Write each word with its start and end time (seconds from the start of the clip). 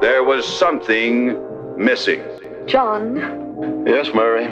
There 0.00 0.22
was 0.24 0.44
something 0.46 1.36
missing. 1.76 2.22
John, 2.66 3.16
Yes, 3.86 4.10
Mary. 4.14 4.46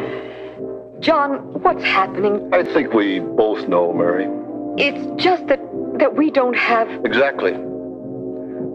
John, 1.00 1.62
what's 1.62 1.84
happening? 1.84 2.48
I 2.54 2.62
think 2.62 2.94
we 2.94 3.20
both 3.20 3.68
know, 3.68 3.92
Mary. 3.92 4.26
It's 4.78 5.22
just 5.22 5.46
that 5.48 5.60
that 5.98 6.16
we 6.16 6.30
don't 6.30 6.56
have 6.56 6.88
Exactly. 7.04 7.52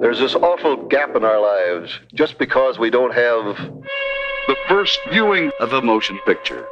There's 0.02 0.20
this 0.20 0.36
awful 0.36 0.78
gap 0.88 1.16
in 1.16 1.24
our 1.26 1.42
lives 1.42 2.00
just 2.14 2.38
because 2.38 2.78
we 2.78 2.90
don't 2.90 3.14
have. 3.14 3.58
The 4.48 4.56
first 4.68 5.00
viewing 5.12 5.52
of 5.60 5.74
a 5.74 5.82
motion 5.82 6.20
picture. 6.26 6.66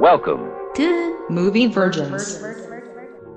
Welcome. 0.00 0.50
to 0.74 1.16
Movie 1.30 1.66
Virgins. 1.68 2.42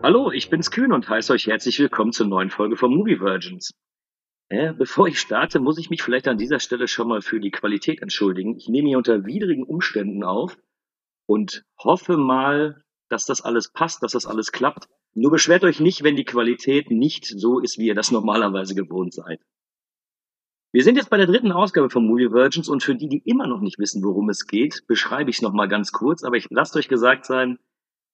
Hallo, 0.04 0.32
ich 0.32 0.50
bin's 0.50 0.70
Kühn 0.71 0.91
und 0.91 1.07
heiße 1.07 1.32
euch 1.34 1.46
herzlich 1.48 1.80
willkommen 1.80 2.11
zur 2.14 2.27
neuen 2.27 2.50
Folge 2.50 2.75
von 2.75 2.91
Movie 2.96 3.20
Virgins. 3.20 3.71
Äh, 4.50 4.73
bevor 4.73 5.07
ich 5.07 5.20
starte, 5.20 5.59
muss 5.59 5.77
ich 5.77 5.91
mich 5.91 6.02
vielleicht 6.02 6.27
an 6.27 6.39
dieser 6.39 6.59
Stelle 6.59 6.88
schon 6.88 7.07
mal 7.07 7.21
für 7.21 7.40
die 7.40 7.52
Qualität 7.52 8.02
entschuldigen. 8.02 8.57
Ich 8.57 8.67
nehme 8.67 8.90
hier 8.90 8.98
unter 8.98 9.26
widrigen 9.26 9.63
Umständen 9.63 10.23
auf 10.23 10.57
und 11.27 11.63
hoffe 11.77 12.17
mal, 12.17 12.84
dass 13.09 13.26
das 13.26 13.41
alles 13.41 13.71
passt, 13.71 14.02
dass 14.02 14.13
das 14.13 14.26
alles 14.26 14.52
klappt. 14.52 14.90
Nur 15.13 15.31
beschwert 15.31 15.63
euch 15.63 15.80
nicht, 15.80 16.04
wenn 16.04 16.16
die 16.16 16.26
Qualität 16.26 16.90
nicht 16.90 17.26
so 17.26 17.59
ist, 17.59 17.77
wie 17.77 17.88
ihr 17.88 17.95
das 17.95 18.12
normalerweise 18.12 18.73
gewohnt 18.73 19.13
seid. 19.13 19.40
Wir 20.71 20.84
sind 20.84 20.98
jetzt 20.98 21.09
bei 21.09 21.18
der 21.18 21.26
dritten 21.27 21.52
Ausgabe 21.52 21.90
von 21.90 22.05
Movie 22.05 22.31
Virgins 22.31 22.70
und 22.70 22.84
für 22.84 22.95
die, 22.95 23.07
die 23.07 23.23
immer 23.26 23.48
noch 23.48 23.59
nicht 23.59 23.79
wissen, 23.79 24.04
worum 24.04 24.29
es 24.29 24.45
geht, 24.45 24.85
beschreibe 24.88 25.29
ich 25.29 25.38
es 25.38 25.41
nochmal 25.41 25.68
ganz 25.68 25.91
kurz, 25.91 26.23
aber 26.23 26.38
ich 26.38 26.48
lasst 26.49 26.76
euch 26.76 26.88
gesagt 26.88 27.26
sein, 27.26 27.57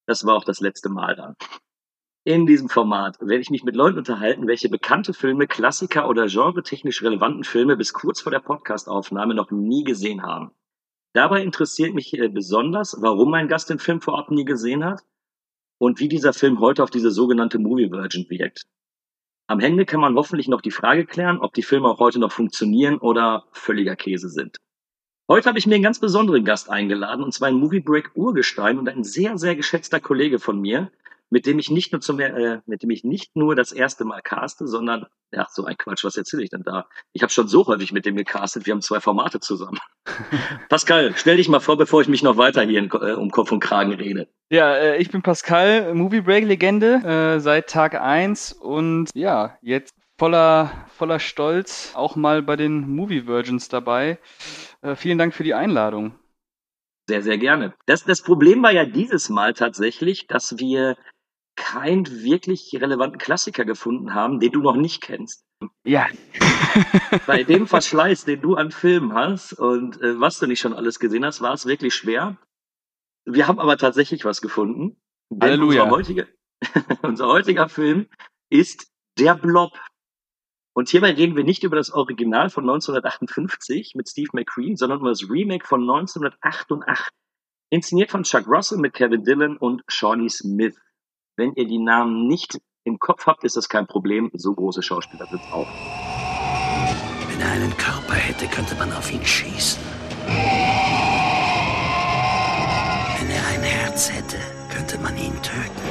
das 0.05 0.26
war 0.26 0.35
auch 0.35 0.45
das 0.45 0.59
letzte 0.59 0.90
Mal 0.90 1.15
dann. 1.15 1.35
In 2.27 2.47
diesem 2.47 2.70
Format 2.70 3.20
werde 3.21 3.38
ich 3.38 3.52
mich 3.52 3.63
mit 3.63 3.75
Leuten 3.75 3.99
unterhalten, 3.99 4.47
welche 4.47 4.67
bekannte 4.67 5.13
Filme, 5.13 5.45
Klassiker 5.45 6.09
oder 6.09 6.25
genretechnisch 6.25 7.03
relevanten 7.03 7.43
Filme 7.43 7.77
bis 7.77 7.93
kurz 7.93 8.20
vor 8.20 8.31
der 8.31 8.39
Podcastaufnahme 8.39 9.35
noch 9.35 9.51
nie 9.51 9.84
gesehen 9.84 10.23
haben. 10.23 10.49
Dabei 11.13 11.43
interessiert 11.43 11.93
mich 11.93 12.17
äh, 12.17 12.27
besonders, 12.27 12.98
warum 12.99 13.29
mein 13.29 13.48
Gast 13.48 13.70
den 13.70 13.77
Film 13.77 14.01
vorab 14.01 14.32
nie 14.32 14.43
gesehen 14.43 14.84
hat 14.84 15.04
und 15.77 15.99
wie 15.99 16.07
dieser 16.07 16.34
Film 16.34 16.59
heute 16.59 16.82
auf 16.82 16.90
diese 16.90 17.12
sogenannte 17.12 17.59
Movie 17.59 17.91
Virgin 17.91 18.26
wirkt. 18.27 18.63
Am 19.45 19.60
Ende 19.60 19.85
kann 19.85 20.01
man 20.01 20.15
hoffentlich 20.15 20.48
noch 20.48 20.62
die 20.62 20.71
Frage 20.71 21.05
klären, 21.05 21.37
ob 21.37 21.54
die 21.54 21.62
Filme 21.62 21.87
auch 21.89 21.99
heute 21.99 22.17
noch 22.17 22.32
funktionieren 22.32 22.98
oder 22.98 23.45
völliger 23.51 23.95
Käse 23.95 24.29
sind. 24.29 24.57
Heute 25.29 25.48
habe 25.48 25.60
ich 25.60 25.67
mir 25.67 25.76
einen 25.76 25.84
ganz 25.84 25.99
besonderen 25.99 26.43
Gast 26.43 26.71
eingeladen, 26.71 27.23
und 27.23 27.35
zwar 27.35 27.49
ein 27.49 27.55
Movie 27.55 27.82
Break 27.82 28.13
Urgestein 28.15 28.79
und 28.79 28.89
ein 28.89 29.04
sehr, 29.04 29.37
sehr 29.37 29.55
geschätzter 29.55 29.99
Kollege 29.99 30.39
von 30.39 30.60
mir, 30.60 30.91
mit 31.36 31.46
dem 31.46 31.60
ich 31.60 31.70
nicht 31.70 31.91
nur 31.91 32.00
zum, 32.00 32.18
äh, 32.22 32.62
mit 32.66 32.82
dem 32.82 32.90
ich 32.91 33.04
nicht 33.04 33.36
nur 33.36 33.58
das 33.58 33.74
erste 33.74 34.05
Mal 34.05 34.22
caste, 34.22 34.68
sondern, 34.68 35.05
ja, 35.34 35.46
so 35.52 35.66
ein 35.66 35.76
Quatsch, 35.76 36.05
was 36.05 36.16
erzähle 36.16 36.44
ich 36.44 36.50
denn 36.50 36.64
da? 36.64 36.88
Ich 37.12 37.24
habe 37.24 37.34
schon 37.34 37.50
so 37.50 37.68
häufig 37.68 37.91
mit 37.91 38.05
dem 38.05 38.16
gecastet, 38.16 38.66
wir 38.66 38.72
haben 38.72 38.82
zwei 38.82 39.02
Formate 39.02 39.41
zusammen. 39.41 39.78
Pascal, 40.70 41.13
stell 41.18 41.36
dich 41.36 41.50
mal 41.50 41.60
vor, 41.60 41.76
bevor 41.76 42.00
ich 42.00 42.08
mich 42.08 42.24
noch 42.24 42.38
weiter 42.38 42.62
hier 42.62 42.80
in, 42.80 42.90
äh, 42.90 43.16
um 43.16 43.32
Kopf 43.32 43.52
und 43.52 43.60
Kragen 43.60 43.91
rede. 43.91 44.30
Ja, 44.50 44.76
äh, 44.76 44.98
ich 45.02 45.12
bin 45.12 45.24
Pascal, 45.24 45.94
Movie 45.94 46.22
Break 46.22 46.46
Legende 46.46 47.02
äh, 47.36 47.40
seit 47.41 47.70
Tag 47.70 48.00
1 48.00 48.54
und 48.54 49.10
ja, 49.13 49.58
jetzt 49.62 49.94
voller, 50.18 50.88
voller 50.88 51.20
Stolz 51.20 51.91
auch 51.96 52.16
mal 52.16 52.44
bei 52.44 52.56
den 52.56 52.88
Movie 52.96 53.28
Virgins 53.28 53.68
dabei. 53.68 54.20
Äh, 54.82 54.96
vielen 54.96 55.18
Dank 55.18 55.34
für 55.34 55.44
die 55.44 55.54
Einladung. 55.54 56.16
Sehr, 57.08 57.22
sehr 57.22 57.38
gerne. 57.38 57.74
Das, 57.88 58.06
das 58.06 58.22
Problem 58.22 58.63
war 58.63 58.72
ja 58.72 58.86
dieses 58.86 59.28
Mal 59.28 59.54
tatsächlich, 59.54 60.28
dass 60.28 60.58
wir 60.58 60.96
keinen 61.55 62.23
wirklich 62.23 62.71
relevanten 62.73 63.17
Klassiker 63.17 63.65
gefunden 63.65 64.13
haben, 64.13 64.39
den 64.39 64.51
du 64.51 64.61
noch 64.61 64.75
nicht 64.75 65.01
kennst. 65.01 65.45
Ja. 65.84 66.07
Bei 67.28 67.44
dem 67.44 67.67
Verschleiß, 67.67 68.25
den 68.25 68.41
du 68.41 68.56
an 68.56 68.72
Filmen 68.72 69.13
hast 69.13 69.53
und 69.53 70.01
äh, 70.01 70.19
was 70.19 70.39
du 70.39 70.47
nicht 70.47 70.59
schon 70.59 70.73
alles 70.73 71.00
gesehen 71.00 71.25
hast, 71.25 71.41
war 71.41 71.53
es 71.53 71.66
wirklich 71.66 71.95
schwer. 71.95 72.38
Wir 73.25 73.47
haben 73.47 73.59
aber 73.59 73.77
tatsächlich 73.77 74.25
was 74.25 74.41
gefunden. 74.41 74.97
Halleluja. 75.41 75.83
Unser, 75.83 75.95
heutige, 75.95 76.27
unser 77.01 77.27
heutiger 77.27 77.69
Film 77.69 78.07
ist 78.49 78.91
Der 79.17 79.35
Blob. 79.35 79.71
Und 80.73 80.89
hierbei 80.89 81.11
reden 81.11 81.38
wir 81.38 81.45
nicht 81.45 81.63
über 81.63 81.77
das 81.77 81.91
Original 81.91 82.49
von 82.49 82.65
1958 82.65 83.95
mit 83.95 84.09
Steve 84.09 84.29
McQueen, 84.33 84.75
sondern 84.75 84.99
über 84.99 85.09
das 85.09 85.29
Remake 85.29 85.65
von 85.65 85.81
1988. 85.81 87.07
Inszeniert 87.69 88.11
von 88.11 88.23
Chuck 88.23 88.45
Russell 88.47 88.77
mit 88.77 88.94
Kevin 88.94 89.23
Dillon 89.23 89.57
und 89.57 89.83
Shawnee 89.88 90.29
Smith. 90.29 90.75
Wenn 91.38 91.53
ihr 91.56 91.68
die 91.68 91.79
Namen 91.79 92.28
nicht 92.28 92.62
im 92.85 92.97
Kopf 92.97 93.25
habt, 93.25 93.44
ist 93.44 93.57
das 93.57 93.68
kein 93.68 93.88
Problem. 93.88 94.31
So 94.34 94.53
große 94.53 94.81
Schauspieler 94.81 95.25
sind 95.25 95.41
auch. 95.51 95.68
Wenn 97.28 97.41
er 97.41 97.51
einen 97.51 97.75
Körper 97.75 98.13
hätte, 98.13 98.47
könnte 98.47 98.73
man 98.75 98.94
auf 98.94 99.12
ihn 99.12 99.25
schießen. 99.25 99.81
Wenn 103.18 103.29
er 103.29 103.47
ein 103.53 103.63
Herz 103.63 104.09
hätte, 104.09 104.38
könnte 104.74 104.97
man 105.00 105.18
ihn 105.18 105.34
töten. 105.41 105.81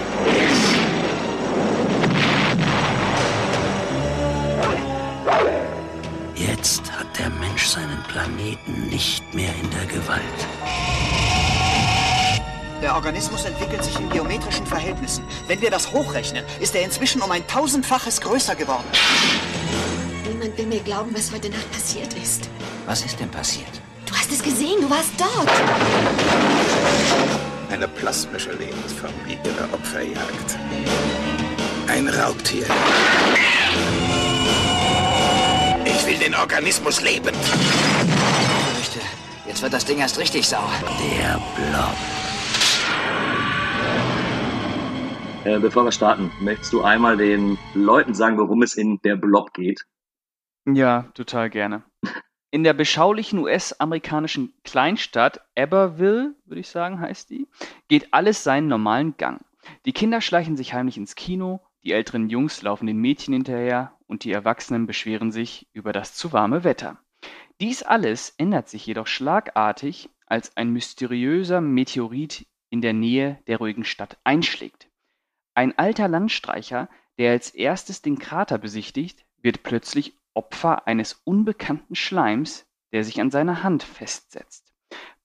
Jetzt 6.37 6.91
hat 6.99 7.19
der 7.19 7.29
Mensch 7.29 7.67
seinen 7.67 8.03
Planeten 8.05 8.89
nicht 8.89 9.23
mehr 9.35 9.53
in 9.63 9.71
der 9.71 9.85
Gewalt. 9.87 11.14
Der 12.85 12.97
Organismus 12.97 13.47
entwickelt 13.47 13.83
sich 13.83 13.99
in 13.99 14.11
geometrischen 14.11 14.67
Verhältnissen. 14.67 15.25
Wenn 15.47 15.59
wir 15.63 15.71
das 15.71 15.91
hochrechnen, 15.91 16.45
ist 16.61 16.75
er 16.75 16.83
inzwischen 16.83 17.23
um 17.23 17.31
ein 17.31 17.47
tausendfaches 17.47 18.21
größer 18.21 18.57
geworden. 18.57 18.85
Niemand 20.29 20.59
will 20.59 20.67
mir 20.67 20.81
glauben, 20.81 21.11
was 21.15 21.33
heute 21.33 21.49
Nacht 21.49 21.73
passiert 21.73 22.13
ist. 22.13 22.51
Was 22.85 23.03
ist 23.03 23.19
denn 23.19 23.31
passiert? 23.31 23.71
Du 24.05 24.15
hast 24.15 24.31
es 24.31 24.43
gesehen, 24.43 24.83
du 24.83 24.91
warst 24.91 25.13
dort. 25.17 25.51
Eine 27.71 27.89
plasmische 27.89 28.53
Lebensform, 28.53 29.15
die 29.27 29.39
ihre 29.49 29.65
Opfer 29.73 30.03
jagt. 30.03 30.59
Ein 31.89 32.07
Raubtier. 32.07 32.67
Ich 35.87 36.07
will 36.07 36.19
den 36.19 36.35
Organismus 36.35 37.01
lebend. 37.01 37.39
Ich 37.39 38.89
fürchte, 38.91 39.01
jetzt 39.47 39.63
wird 39.63 39.73
das 39.73 39.87
Ding 39.87 40.01
erst 40.01 40.19
richtig 40.19 40.47
sauer. 40.47 40.71
Der 41.19 41.41
Blob. 41.57 42.24
Äh, 45.45 45.59
bevor 45.59 45.85
wir 45.85 45.93
starten, 45.93 46.31
möchtest 46.41 46.73
du 46.73 46.81
einmal 46.81 47.19
den 47.19 47.59
Leuten 47.75 48.15
sagen, 48.15 48.39
worum 48.39 48.63
es 48.63 48.77
in 48.77 48.99
Der 49.03 49.17
Blob 49.17 49.53
geht? 49.53 49.85
Ja, 50.65 51.03
total 51.13 51.51
gerne. 51.51 51.83
In 52.51 52.65
der 52.65 52.73
beschaulichen 52.73 53.41
US-amerikanischen 53.41 54.55
Kleinstadt 54.65 55.43
Aberville, 55.55 56.35
würde 56.47 56.61
ich 56.61 56.69
sagen, 56.69 56.99
heißt 56.99 57.29
die, 57.29 57.47
geht 57.89 58.15
alles 58.15 58.43
seinen 58.43 58.69
normalen 58.69 59.19
Gang. 59.19 59.45
Die 59.85 59.93
Kinder 59.93 60.23
schleichen 60.23 60.57
sich 60.57 60.73
heimlich 60.73 60.97
ins 60.97 61.15
Kino, 61.15 61.61
die 61.85 61.93
älteren 61.93 62.31
Jungs 62.31 62.63
laufen 62.63 62.87
den 62.87 62.97
Mädchen 62.97 63.35
hinterher 63.35 63.93
und 64.07 64.25
die 64.25 64.33
Erwachsenen 64.33 64.87
beschweren 64.87 65.31
sich 65.31 65.69
über 65.75 65.93
das 65.93 66.15
zu 66.15 66.33
warme 66.33 66.65
Wetter. 66.65 66.97
Dies 67.61 67.83
alles 67.83 68.35
ändert 68.39 68.71
sich 68.71 68.87
jedoch 68.87 69.07
schlagartig, 69.07 70.09
als 70.25 70.57
ein 70.57 70.71
mysteriöser 70.71 71.61
Meteorit 71.61 72.47
in 72.71 72.81
der 72.81 72.95
Nähe 72.95 73.41
der 73.47 73.59
ruhigen 73.59 73.85
Stadt 73.85 74.17
einschlägt. 74.25 74.84
Ein 75.55 75.79
alter 75.79 76.09
Landstreicher, 76.09 76.89
der 77.19 77.31
als 77.33 77.51
erstes 77.51 78.03
den 78.03 78.19
Krater 78.19 78.59
besichtigt, 78.59 79.25
wird 79.41 79.63
plötzlich 79.63 80.19
Opfer 80.35 80.87
eines 80.89 81.21
unbekannten 81.25 81.95
Schleims, 81.95 82.67
der 82.93 83.05
sich 83.05 83.21
an 83.21 83.31
seiner 83.31 83.63
Hand 83.63 83.85
festsetzt. 83.85 84.73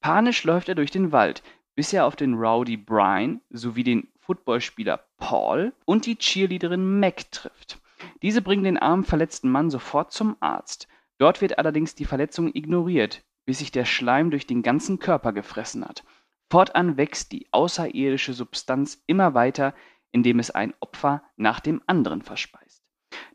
Panisch 0.01 0.43
läuft 0.43 0.69
er 0.69 0.75
durch 0.75 0.91
den 0.91 1.11
Wald, 1.11 1.41
bis 1.75 1.93
er 1.93 2.05
auf 2.05 2.15
den 2.15 2.35
Rowdy 2.35 2.77
Brian 2.77 3.41
sowie 3.49 3.83
den 3.83 4.07
Footballspieler 4.19 5.03
Paul 5.17 5.73
und 5.85 6.05
die 6.05 6.17
Cheerleaderin 6.17 6.99
Mac 6.99 7.31
trifft. 7.31 7.79
Diese 8.21 8.41
bringen 8.41 8.63
den 8.63 8.77
armen 8.77 9.03
verletzten 9.03 9.49
Mann 9.49 9.69
sofort 9.69 10.11
zum 10.11 10.37
Arzt. 10.39 10.87
Dort 11.17 11.41
wird 11.41 11.57
allerdings 11.57 11.95
die 11.95 12.05
Verletzung 12.05 12.53
ignoriert, 12.53 13.23
bis 13.45 13.59
sich 13.59 13.71
der 13.71 13.85
Schleim 13.85 14.29
durch 14.29 14.45
den 14.45 14.61
ganzen 14.61 14.99
Körper 14.99 15.33
gefressen 15.33 15.83
hat. 15.83 16.03
Fortan 16.51 16.97
wächst 16.97 17.31
die 17.31 17.47
außerirdische 17.51 18.33
Substanz 18.33 19.03
immer 19.07 19.33
weiter, 19.33 19.73
indem 20.11 20.39
es 20.39 20.51
ein 20.51 20.73
Opfer 20.79 21.23
nach 21.37 21.59
dem 21.59 21.81
anderen 21.87 22.21
verspeist. 22.21 22.83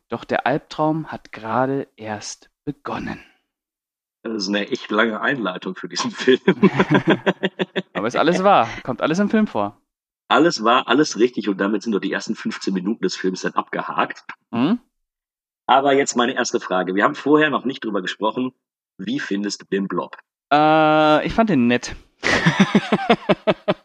Doch 0.09 0.23
der 0.23 0.45
Albtraum 0.45 1.11
hat 1.11 1.31
gerade 1.31 1.87
erst 1.95 2.49
begonnen. 2.63 3.23
Das 4.23 4.43
ist 4.43 4.49
eine 4.49 4.69
echt 4.69 4.89
lange 4.91 5.21
Einleitung 5.21 5.75
für 5.75 5.87
diesen 5.87 6.11
Film. 6.11 6.39
Aber 7.93 8.07
ist 8.07 8.15
alles 8.15 8.43
wahr, 8.43 8.67
kommt 8.83 9.01
alles 9.01 9.19
im 9.19 9.29
Film 9.29 9.47
vor. 9.47 9.79
alles 10.27 10.63
war 10.63 10.87
alles 10.87 11.17
richtig 11.19 11.47
und 11.49 11.59
damit 11.59 11.83
sind 11.83 11.93
doch 11.93 11.99
die 11.99 12.11
ersten 12.11 12.35
15 12.35 12.73
Minuten 12.73 13.03
des 13.03 13.15
Films 13.15 13.41
dann 13.41 13.53
abgehakt. 13.53 14.23
Hm? 14.51 14.79
Aber 15.67 15.93
jetzt 15.93 16.15
meine 16.15 16.33
erste 16.35 16.59
Frage. 16.59 16.93
Wir 16.95 17.03
haben 17.03 17.15
vorher 17.15 17.49
noch 17.49 17.65
nicht 17.65 17.83
drüber 17.83 18.01
gesprochen. 18.01 18.51
Wie 18.97 19.19
findest 19.19 19.61
du 19.61 19.65
den 19.65 19.87
Blob? 19.87 20.15
Äh, 20.53 21.25
ich 21.25 21.33
fand 21.33 21.49
den 21.49 21.67
nett. 21.67 21.95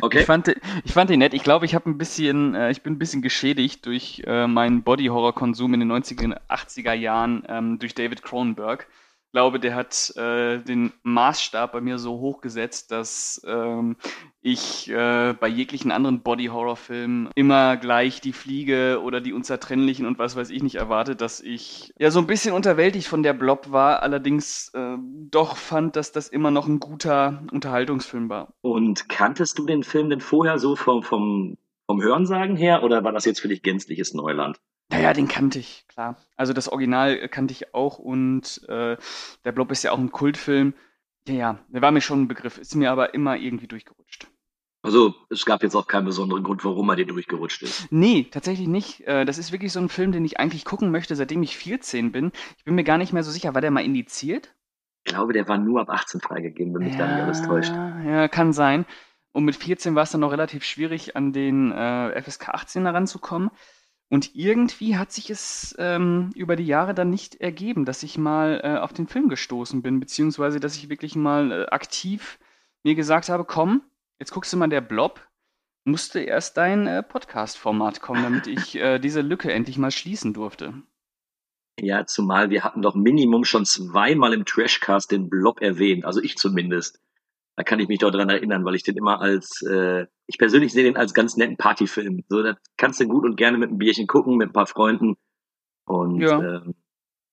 Okay. 0.00 0.20
Ich 0.20 0.26
fand, 0.26 0.54
ich 0.84 0.92
fand 0.92 1.10
ihn 1.10 1.18
nett. 1.20 1.34
Ich 1.34 1.42
glaube, 1.42 1.64
ich 1.64 1.74
habe 1.74 1.88
ein 1.88 1.98
bisschen, 1.98 2.54
äh, 2.54 2.70
ich 2.70 2.82
bin 2.82 2.94
ein 2.94 2.98
bisschen 2.98 3.22
geschädigt 3.22 3.86
durch 3.86 4.22
äh, 4.26 4.46
meinen 4.46 4.82
Body-Horror-Konsum 4.82 5.74
in 5.74 5.80
den 5.80 5.92
90er, 5.92 6.38
80er 6.48 6.92
Jahren 6.92 7.44
ähm, 7.48 7.78
durch 7.78 7.94
David 7.94 8.22
Cronenberg. 8.22 8.86
Ich 9.36 9.38
glaube, 9.38 9.60
der 9.60 9.74
hat 9.74 10.14
äh, 10.16 10.60
den 10.60 10.94
Maßstab 11.02 11.72
bei 11.72 11.82
mir 11.82 11.98
so 11.98 12.20
hochgesetzt, 12.20 12.90
dass 12.90 13.42
ähm, 13.46 13.96
ich 14.40 14.88
äh, 14.88 15.34
bei 15.38 15.46
jeglichen 15.46 15.92
anderen 15.92 16.22
Body-Horror-Filmen 16.22 17.28
immer 17.34 17.76
gleich 17.76 18.22
die 18.22 18.32
Fliege 18.32 19.02
oder 19.04 19.20
die 19.20 19.34
Unzertrennlichen 19.34 20.06
und 20.06 20.18
was 20.18 20.36
weiß 20.36 20.48
ich 20.48 20.62
nicht 20.62 20.76
erwartet, 20.76 21.20
dass 21.20 21.42
ich 21.42 21.92
ja 21.98 22.10
so 22.10 22.20
ein 22.20 22.26
bisschen 22.26 22.54
unterwältigt 22.54 23.08
von 23.08 23.22
der 23.22 23.34
Blob 23.34 23.70
war, 23.70 24.02
allerdings 24.02 24.70
äh, 24.72 24.96
doch 25.30 25.58
fand, 25.58 25.96
dass 25.96 26.12
das 26.12 26.28
immer 26.28 26.50
noch 26.50 26.66
ein 26.66 26.80
guter 26.80 27.42
Unterhaltungsfilm 27.52 28.30
war. 28.30 28.54
Und 28.62 29.10
kanntest 29.10 29.58
du 29.58 29.66
den 29.66 29.82
Film 29.82 30.08
denn 30.08 30.22
vorher 30.22 30.58
so 30.58 30.76
vom, 30.76 31.02
vom, 31.02 31.58
vom 31.84 32.00
Hörensagen 32.00 32.56
her 32.56 32.82
oder 32.82 33.04
war 33.04 33.12
das 33.12 33.26
jetzt 33.26 33.40
für 33.40 33.48
dich 33.48 33.60
gänzliches 33.60 34.14
Neuland? 34.14 34.58
Naja, 34.88 35.12
den 35.12 35.28
kannte 35.28 35.58
ich, 35.58 35.84
klar. 35.88 36.16
Also 36.36 36.52
das 36.52 36.68
Original 36.68 37.28
kannte 37.28 37.52
ich 37.52 37.74
auch 37.74 37.98
und 37.98 38.62
äh, 38.68 38.96
der 39.44 39.52
Blob 39.52 39.70
ist 39.72 39.82
ja 39.82 39.92
auch 39.92 39.98
ein 39.98 40.12
Kultfilm. 40.12 40.74
Ja, 41.26 41.34
ja, 41.34 41.58
der 41.68 41.82
war 41.82 41.90
mir 41.90 42.00
schon 42.00 42.22
ein 42.22 42.28
Begriff, 42.28 42.56
ist 42.58 42.76
mir 42.76 42.92
aber 42.92 43.12
immer 43.14 43.36
irgendwie 43.36 43.66
durchgerutscht. 43.66 44.28
Also 44.82 45.14
es 45.30 45.44
gab 45.44 45.64
jetzt 45.64 45.74
auch 45.74 45.88
keinen 45.88 46.04
besonderen 46.04 46.44
Grund, 46.44 46.64
warum 46.64 46.88
er 46.90 46.94
dir 46.94 47.06
durchgerutscht 47.06 47.62
ist. 47.62 47.90
Nee, 47.90 48.28
tatsächlich 48.30 48.68
nicht. 48.68 49.00
Äh, 49.08 49.24
Das 49.24 49.36
ist 49.38 49.50
wirklich 49.50 49.72
so 49.72 49.80
ein 49.80 49.88
Film, 49.88 50.12
den 50.12 50.24
ich 50.24 50.38
eigentlich 50.38 50.64
gucken 50.64 50.92
möchte, 50.92 51.16
seitdem 51.16 51.42
ich 51.42 51.56
14 51.56 52.12
bin. 52.12 52.30
Ich 52.56 52.64
bin 52.64 52.76
mir 52.76 52.84
gar 52.84 52.96
nicht 52.96 53.12
mehr 53.12 53.24
so 53.24 53.32
sicher, 53.32 53.54
war 53.54 53.60
der 53.60 53.72
mal 53.72 53.84
indiziert? 53.84 54.54
Ich 55.04 55.12
glaube, 55.12 55.32
der 55.32 55.48
war 55.48 55.58
nur 55.58 55.80
ab 55.80 55.90
18 55.90 56.20
freigegeben, 56.20 56.72
wenn 56.74 56.84
mich 56.84 56.96
da 56.96 57.06
nicht 57.08 57.24
alles 57.24 57.42
täuscht. 57.42 57.72
Ja, 57.72 58.28
kann 58.28 58.52
sein. 58.52 58.86
Und 59.32 59.44
mit 59.44 59.56
14 59.56 59.96
war 59.96 60.04
es 60.04 60.12
dann 60.12 60.20
noch 60.20 60.30
relativ 60.30 60.62
schwierig, 60.64 61.16
an 61.16 61.32
den 61.32 61.72
äh, 61.72 62.22
FSK 62.22 62.50
18 62.50 62.84
heranzukommen. 62.86 63.50
Und 64.08 64.36
irgendwie 64.36 64.96
hat 64.96 65.10
sich 65.10 65.30
es 65.30 65.74
ähm, 65.78 66.30
über 66.34 66.54
die 66.54 66.66
Jahre 66.66 66.94
dann 66.94 67.10
nicht 67.10 67.40
ergeben, 67.40 67.84
dass 67.84 68.04
ich 68.04 68.18
mal 68.18 68.60
äh, 68.62 68.78
auf 68.78 68.92
den 68.92 69.08
Film 69.08 69.28
gestoßen 69.28 69.82
bin, 69.82 69.98
beziehungsweise 69.98 70.60
dass 70.60 70.76
ich 70.76 70.88
wirklich 70.88 71.16
mal 71.16 71.50
äh, 71.50 71.66
aktiv 71.66 72.38
mir 72.84 72.94
gesagt 72.94 73.28
habe, 73.28 73.44
komm, 73.44 73.82
jetzt 74.20 74.30
guckst 74.30 74.52
du 74.52 74.56
mal 74.56 74.68
der 74.68 74.80
Blob, 74.80 75.20
musste 75.84 76.20
erst 76.20 76.56
dein 76.56 76.86
äh, 76.86 77.02
Podcast-Format 77.02 78.00
kommen, 78.00 78.22
damit 78.22 78.46
ich 78.46 78.76
äh, 78.76 79.00
diese 79.00 79.22
Lücke 79.22 79.52
endlich 79.52 79.76
mal 79.76 79.90
schließen 79.90 80.32
durfte. 80.34 80.74
Ja, 81.80 82.06
zumal 82.06 82.48
wir 82.50 82.64
hatten 82.64 82.82
doch 82.82 82.94
Minimum 82.94 83.44
schon 83.44 83.66
zweimal 83.66 84.32
im 84.32 84.44
Trashcast 84.44 85.10
den 85.10 85.28
Blob 85.28 85.60
erwähnt, 85.60 86.04
also 86.04 86.22
ich 86.22 86.36
zumindest. 86.36 87.00
Da 87.56 87.64
kann 87.64 87.80
ich 87.80 87.88
mich 87.88 87.98
doch 88.00 88.10
dran 88.10 88.28
erinnern, 88.28 88.64
weil 88.64 88.74
ich 88.74 88.82
den 88.82 88.96
immer 88.96 89.20
als, 89.20 89.62
äh, 89.62 90.06
ich 90.26 90.38
persönlich 90.38 90.72
sehe 90.72 90.84
den 90.84 90.96
als 90.96 91.14
ganz 91.14 91.36
netten 91.36 91.56
Partyfilm. 91.56 92.22
So, 92.28 92.42
da 92.42 92.56
kannst 92.76 93.00
du 93.00 93.06
gut 93.08 93.24
und 93.24 93.36
gerne 93.36 93.56
mit 93.58 93.70
einem 93.70 93.78
Bierchen 93.78 94.06
gucken, 94.06 94.36
mit 94.36 94.50
ein 94.50 94.52
paar 94.52 94.66
Freunden. 94.66 95.16
Und 95.86 96.20
Ja. 96.20 96.38
ähm, 96.38 96.74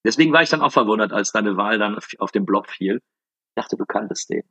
deswegen 0.06 0.32
war 0.32 0.42
ich 0.42 0.50
dann 0.50 0.62
auch 0.62 0.72
verwundert, 0.72 1.12
als 1.12 1.32
deine 1.34 1.58
Wahl 1.58 1.78
dann 1.78 1.98
auf, 1.98 2.08
auf 2.20 2.32
den 2.32 2.46
Blob 2.46 2.70
fiel. 2.70 3.02
Ich 3.56 3.62
dachte, 3.62 3.76
du 3.76 3.86
kanntest 3.86 4.30
den. 4.30 4.44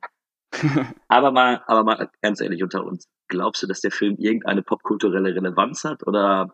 aber 1.07 1.31
mal, 1.31 1.63
aber 1.65 1.83
mal 1.83 2.09
ganz 2.21 2.39
ehrlich 2.39 2.61
unter 2.61 2.85
uns. 2.85 3.05
Glaubst 3.27 3.63
du, 3.63 3.67
dass 3.67 3.81
der 3.81 3.91
Film 3.91 4.15
irgendeine 4.19 4.61
popkulturelle 4.61 5.33
Relevanz 5.35 5.83
hat 5.83 6.05
oder 6.05 6.53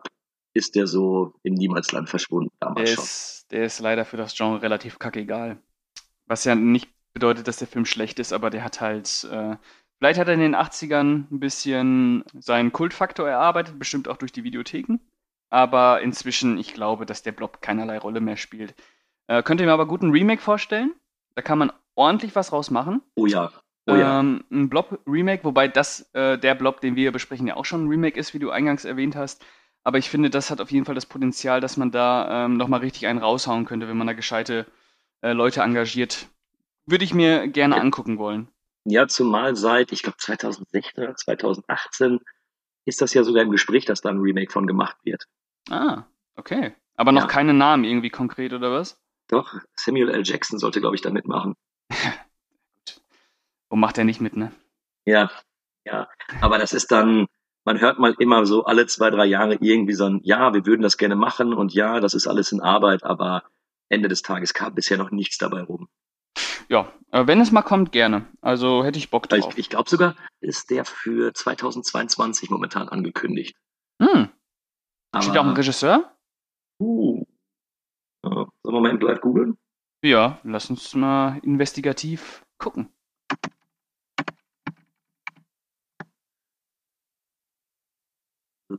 ist 0.54 0.74
der 0.74 0.86
so 0.86 1.34
im 1.42 1.54
Niemalsland 1.54 2.08
verschwunden 2.08 2.50
damals 2.58 2.88
Der 2.88 2.94
schon? 2.94 3.04
ist, 3.04 3.46
der 3.50 3.64
ist 3.64 3.80
leider 3.80 4.04
für 4.06 4.16
das 4.16 4.34
Genre 4.34 4.62
relativ 4.62 4.98
kackegal. 4.98 5.60
Was 6.26 6.44
ja 6.44 6.54
nicht 6.54 6.88
bedeutet, 7.12 7.48
dass 7.48 7.56
der 7.56 7.68
Film 7.68 7.84
schlecht 7.84 8.18
ist, 8.18 8.32
aber 8.32 8.50
der 8.50 8.64
hat 8.64 8.80
halt, 8.80 9.28
äh, 9.30 9.56
vielleicht 9.98 10.20
hat 10.20 10.28
er 10.28 10.34
in 10.34 10.40
den 10.40 10.54
80ern 10.54 11.26
ein 11.30 11.40
bisschen 11.40 12.24
seinen 12.38 12.72
Kultfaktor 12.72 13.28
erarbeitet, 13.28 13.78
bestimmt 13.78 14.08
auch 14.08 14.16
durch 14.16 14.32
die 14.32 14.44
Videotheken. 14.44 14.98
Aber 15.50 16.00
inzwischen, 16.00 16.58
ich 16.58 16.74
glaube, 16.74 17.06
dass 17.06 17.22
der 17.22 17.32
Blob 17.32 17.60
keinerlei 17.60 17.98
Rolle 17.98 18.20
mehr 18.20 18.36
spielt. 18.36 18.74
Äh, 19.26 19.42
könnt 19.42 19.60
ihr 19.60 19.66
mir 19.66 19.72
aber 19.72 19.86
gut 19.86 20.02
einen 20.02 20.12
Remake 20.12 20.40
vorstellen? 20.40 20.94
Da 21.34 21.42
kann 21.42 21.58
man 21.58 21.72
ordentlich 21.96 22.36
was 22.36 22.52
rausmachen. 22.52 23.02
Oh 23.16 23.26
ja. 23.26 23.50
Oh 23.86 23.94
ja. 23.94 24.20
Ähm, 24.20 24.44
ein 24.50 24.68
Blob-Remake, 24.68 25.44
wobei 25.44 25.66
das, 25.66 26.08
äh, 26.12 26.38
der 26.38 26.54
Blob, 26.54 26.80
den 26.80 26.94
wir 26.96 27.02
hier 27.02 27.12
besprechen, 27.12 27.46
ja 27.46 27.56
auch 27.56 27.64
schon 27.64 27.84
ein 27.84 27.88
Remake 27.88 28.18
ist, 28.18 28.34
wie 28.34 28.38
du 28.38 28.50
eingangs 28.50 28.84
erwähnt 28.84 29.16
hast. 29.16 29.44
Aber 29.82 29.98
ich 29.98 30.10
finde, 30.10 30.30
das 30.30 30.50
hat 30.50 30.60
auf 30.60 30.70
jeden 30.70 30.84
Fall 30.84 30.94
das 30.94 31.06
Potenzial, 31.06 31.60
dass 31.60 31.76
man 31.76 31.90
da 31.90 32.44
ähm, 32.44 32.56
nochmal 32.56 32.80
richtig 32.80 33.06
einen 33.06 33.18
raushauen 33.18 33.64
könnte, 33.64 33.88
wenn 33.88 33.96
man 33.96 34.06
da 34.06 34.12
gescheite 34.12 34.66
äh, 35.22 35.32
Leute 35.32 35.62
engagiert. 35.62 36.28
Würde 36.90 37.04
ich 37.04 37.14
mir 37.14 37.46
gerne 37.48 37.80
angucken 37.80 38.18
wollen. 38.18 38.48
Ja, 38.84 39.06
zumal 39.06 39.54
seit, 39.56 39.92
ich 39.92 40.02
glaube, 40.02 40.18
2016 40.18 41.04
oder 41.04 41.14
2018 41.14 42.18
ist 42.86 43.00
das 43.00 43.14
ja 43.14 43.22
sogar 43.22 43.42
im 43.42 43.50
Gespräch, 43.50 43.84
dass 43.84 44.00
da 44.00 44.08
ein 44.08 44.18
Remake 44.18 44.50
von 44.50 44.66
gemacht 44.66 44.96
wird. 45.04 45.26
Ah, 45.68 46.04
okay. 46.36 46.74
Aber 46.96 47.12
noch 47.12 47.22
Ja. 47.22 47.26
keine 47.28 47.54
Namen 47.54 47.84
irgendwie 47.84 48.10
konkret, 48.10 48.52
oder 48.52 48.72
was? 48.72 49.00
Doch, 49.28 49.54
Samuel 49.76 50.08
L. 50.10 50.22
Jackson 50.24 50.58
sollte, 50.58 50.80
glaube 50.80 50.96
ich, 50.96 51.02
da 51.02 51.10
mitmachen. 51.10 51.54
Wo 53.68 53.76
macht 53.76 53.98
er 53.98 54.04
nicht 54.04 54.20
mit, 54.20 54.36
ne? 54.36 54.52
Ja, 55.04 55.30
ja. 55.84 56.08
Aber 56.40 56.58
das 56.58 56.72
ist 56.72 56.90
dann, 56.90 57.26
man 57.64 57.80
hört 57.80 57.98
mal 57.98 58.14
immer 58.18 58.44
so 58.46 58.64
alle 58.64 58.86
zwei, 58.86 59.10
drei 59.10 59.26
Jahre 59.26 59.56
irgendwie 59.60 59.94
so 59.94 60.06
ein, 60.06 60.20
ja, 60.24 60.52
wir 60.52 60.66
würden 60.66 60.82
das 60.82 60.96
gerne 60.96 61.16
machen 61.16 61.52
und 61.54 61.72
ja, 61.72 62.00
das 62.00 62.14
ist 62.14 62.26
alles 62.26 62.50
in 62.50 62.60
Arbeit, 62.60 63.04
aber 63.04 63.44
Ende 63.88 64.08
des 64.08 64.22
Tages 64.22 64.54
kam 64.54 64.74
bisher 64.74 64.98
noch 64.98 65.10
nichts 65.10 65.38
dabei 65.38 65.62
rum. 65.62 65.88
Ja, 66.70 66.92
äh, 67.10 67.26
wenn 67.26 67.40
es 67.40 67.50
mal 67.50 67.62
kommt, 67.62 67.90
gerne. 67.90 68.26
Also 68.40 68.84
hätte 68.84 68.98
ich 68.98 69.10
Bock 69.10 69.28
drauf. 69.28 69.52
Ich, 69.52 69.58
ich 69.58 69.70
glaube 69.70 69.90
sogar, 69.90 70.14
ist 70.40 70.70
der 70.70 70.84
für 70.84 71.34
2022 71.34 72.48
momentan 72.48 72.88
angekündigt. 72.88 73.56
Hm. 74.00 74.28
Aber, 75.10 75.22
Steht 75.22 75.36
auch 75.36 75.46
ein 75.46 75.56
Regisseur? 75.56 76.16
Uh, 76.80 77.24
sollen 78.22 78.46
wir 78.62 78.70
Moment 78.70 79.02
live 79.02 79.20
googeln? 79.20 79.58
Ja, 80.02 80.38
lass 80.44 80.70
uns 80.70 80.94
mal 80.94 81.38
investigativ 81.42 82.44
gucken. 82.58 82.88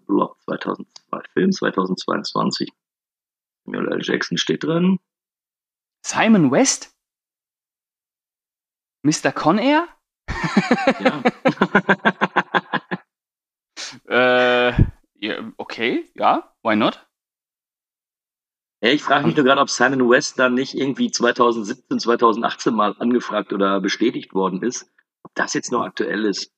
Blob 0.08 0.40
2002, 0.46 1.22
Film 1.34 1.52
2022. 1.52 2.72
Samuel 3.66 3.92
L. 3.92 4.00
Jackson 4.02 4.38
steht 4.38 4.64
drin. 4.64 5.00
Simon 6.06 6.50
West? 6.52 6.96
Mr. 9.04 9.32
Conair? 9.32 9.88
Ja. 11.00 11.22
Äh, 14.08 14.74
ja, 15.20 15.52
okay, 15.58 16.10
ja, 16.16 16.54
why 16.64 16.76
not? 16.76 17.08
Ja, 18.84 18.90
ich 18.90 19.04
frage 19.04 19.28
mich 19.28 19.36
nur 19.36 19.46
gerade, 19.46 19.62
ob 19.62 19.70
Simon 19.70 20.10
West 20.10 20.40
dann 20.40 20.54
nicht 20.56 20.74
irgendwie 20.74 21.12
2017, 21.12 22.00
2018 22.00 22.74
mal 22.74 22.96
angefragt 23.00 23.54
oder 23.54 23.80
bestätigt 23.80 24.34
worden 24.34 24.64
ist. 24.64 24.92
Ob 25.24 25.34
das 25.36 25.54
jetzt 25.54 25.72
noch 25.72 25.84
aktuell 25.84 26.26
ist. 26.26 26.52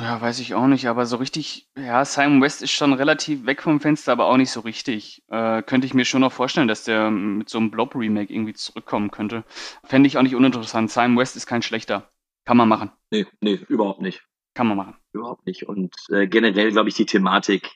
Ja, 0.00 0.20
weiß 0.20 0.38
ich 0.40 0.54
auch 0.54 0.66
nicht, 0.66 0.86
aber 0.86 1.04
so 1.06 1.16
richtig, 1.16 1.68
ja, 1.76 2.04
Simon 2.04 2.40
West 2.40 2.62
ist 2.62 2.70
schon 2.70 2.92
relativ 2.92 3.44
weg 3.44 3.62
vom 3.62 3.80
Fenster, 3.80 4.12
aber 4.12 4.26
auch 4.26 4.36
nicht 4.36 4.50
so 4.50 4.60
richtig. 4.60 5.22
Äh, 5.28 5.62
könnte 5.62 5.86
ich 5.86 5.94
mir 5.94 6.04
schon 6.04 6.22
noch 6.22 6.32
vorstellen, 6.32 6.68
dass 6.68 6.84
der 6.84 7.10
mit 7.10 7.48
so 7.48 7.58
einem 7.58 7.70
Blob-Remake 7.70 8.32
irgendwie 8.32 8.54
zurückkommen 8.54 9.10
könnte. 9.10 9.44
Fände 9.84 10.06
ich 10.06 10.16
auch 10.16 10.22
nicht 10.22 10.34
uninteressant. 10.34 10.90
Simon 10.90 11.18
West 11.18 11.36
ist 11.36 11.46
kein 11.46 11.62
schlechter. 11.62 12.10
Kann 12.46 12.56
man 12.56 12.68
machen. 12.68 12.90
Nee, 13.10 13.26
nee, 13.40 13.60
überhaupt 13.68 14.00
nicht. 14.00 14.22
Kann 14.54 14.66
man 14.66 14.76
machen. 14.76 14.96
Überhaupt 15.12 15.46
nicht. 15.46 15.68
Und 15.68 15.94
äh, 16.08 16.26
generell, 16.26 16.72
glaube 16.72 16.88
ich, 16.88 16.94
die 16.94 17.06
Thematik, 17.06 17.70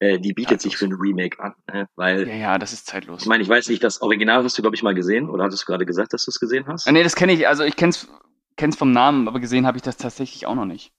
äh, 0.00 0.18
die 0.18 0.32
bietet 0.32 0.60
sich 0.60 0.76
für 0.76 0.86
ein 0.86 0.92
Remake 0.92 1.38
an. 1.42 1.54
Ne? 1.72 1.88
Weil, 1.94 2.26
Ja, 2.28 2.34
ja, 2.34 2.58
das 2.58 2.72
ist 2.72 2.86
zeitlos. 2.86 3.22
ich 3.22 3.28
meine, 3.28 3.42
ich 3.42 3.48
weiß 3.48 3.68
nicht, 3.68 3.84
das 3.84 4.02
Original 4.02 4.42
hast 4.42 4.58
du, 4.58 4.62
glaube 4.62 4.76
ich, 4.76 4.82
mal 4.82 4.94
gesehen. 4.94 5.30
Oder 5.30 5.44
hattest 5.44 5.62
du 5.62 5.66
gerade 5.66 5.86
gesagt, 5.86 6.12
dass 6.12 6.24
du 6.24 6.30
es 6.30 6.40
gesehen 6.40 6.66
hast? 6.66 6.88
Ah, 6.88 6.92
nee, 6.92 7.02
das 7.02 7.14
kenne 7.14 7.32
ich, 7.32 7.46
also 7.46 7.62
ich 7.62 7.76
kenn's, 7.76 8.08
kenn's 8.56 8.76
vom 8.76 8.90
Namen, 8.90 9.28
aber 9.28 9.40
gesehen 9.40 9.66
habe 9.66 9.78
ich 9.78 9.82
das 9.82 9.96
tatsächlich 9.96 10.46
auch 10.46 10.54
noch 10.54 10.66
nicht. 10.66 10.92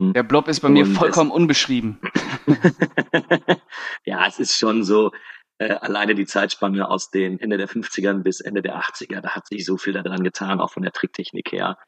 Hm. 0.00 0.12
Der 0.14 0.22
Blob 0.22 0.48
ist 0.48 0.60
bei 0.60 0.68
mir 0.68 0.84
Und 0.84 0.92
es- 0.92 0.98
vollkommen 0.98 1.30
unbeschrieben. 1.30 2.00
ja, 4.04 4.26
es 4.26 4.38
ist 4.38 4.56
schon 4.56 4.82
so, 4.82 5.12
äh, 5.58 5.72
alleine 5.74 6.14
die 6.14 6.26
Zeitspanne 6.26 6.88
aus 6.88 7.10
den 7.10 7.38
Ende 7.38 7.58
der 7.58 7.68
50ern 7.68 8.22
bis 8.22 8.40
Ende 8.40 8.62
der 8.62 8.80
80er, 8.80 9.20
da 9.20 9.30
hat 9.30 9.46
sich 9.46 9.64
so 9.64 9.76
viel 9.76 9.92
daran 9.92 10.24
getan, 10.24 10.60
auch 10.60 10.72
von 10.72 10.82
der 10.82 10.92
Tricktechnik 10.92 11.52
her. 11.52 11.78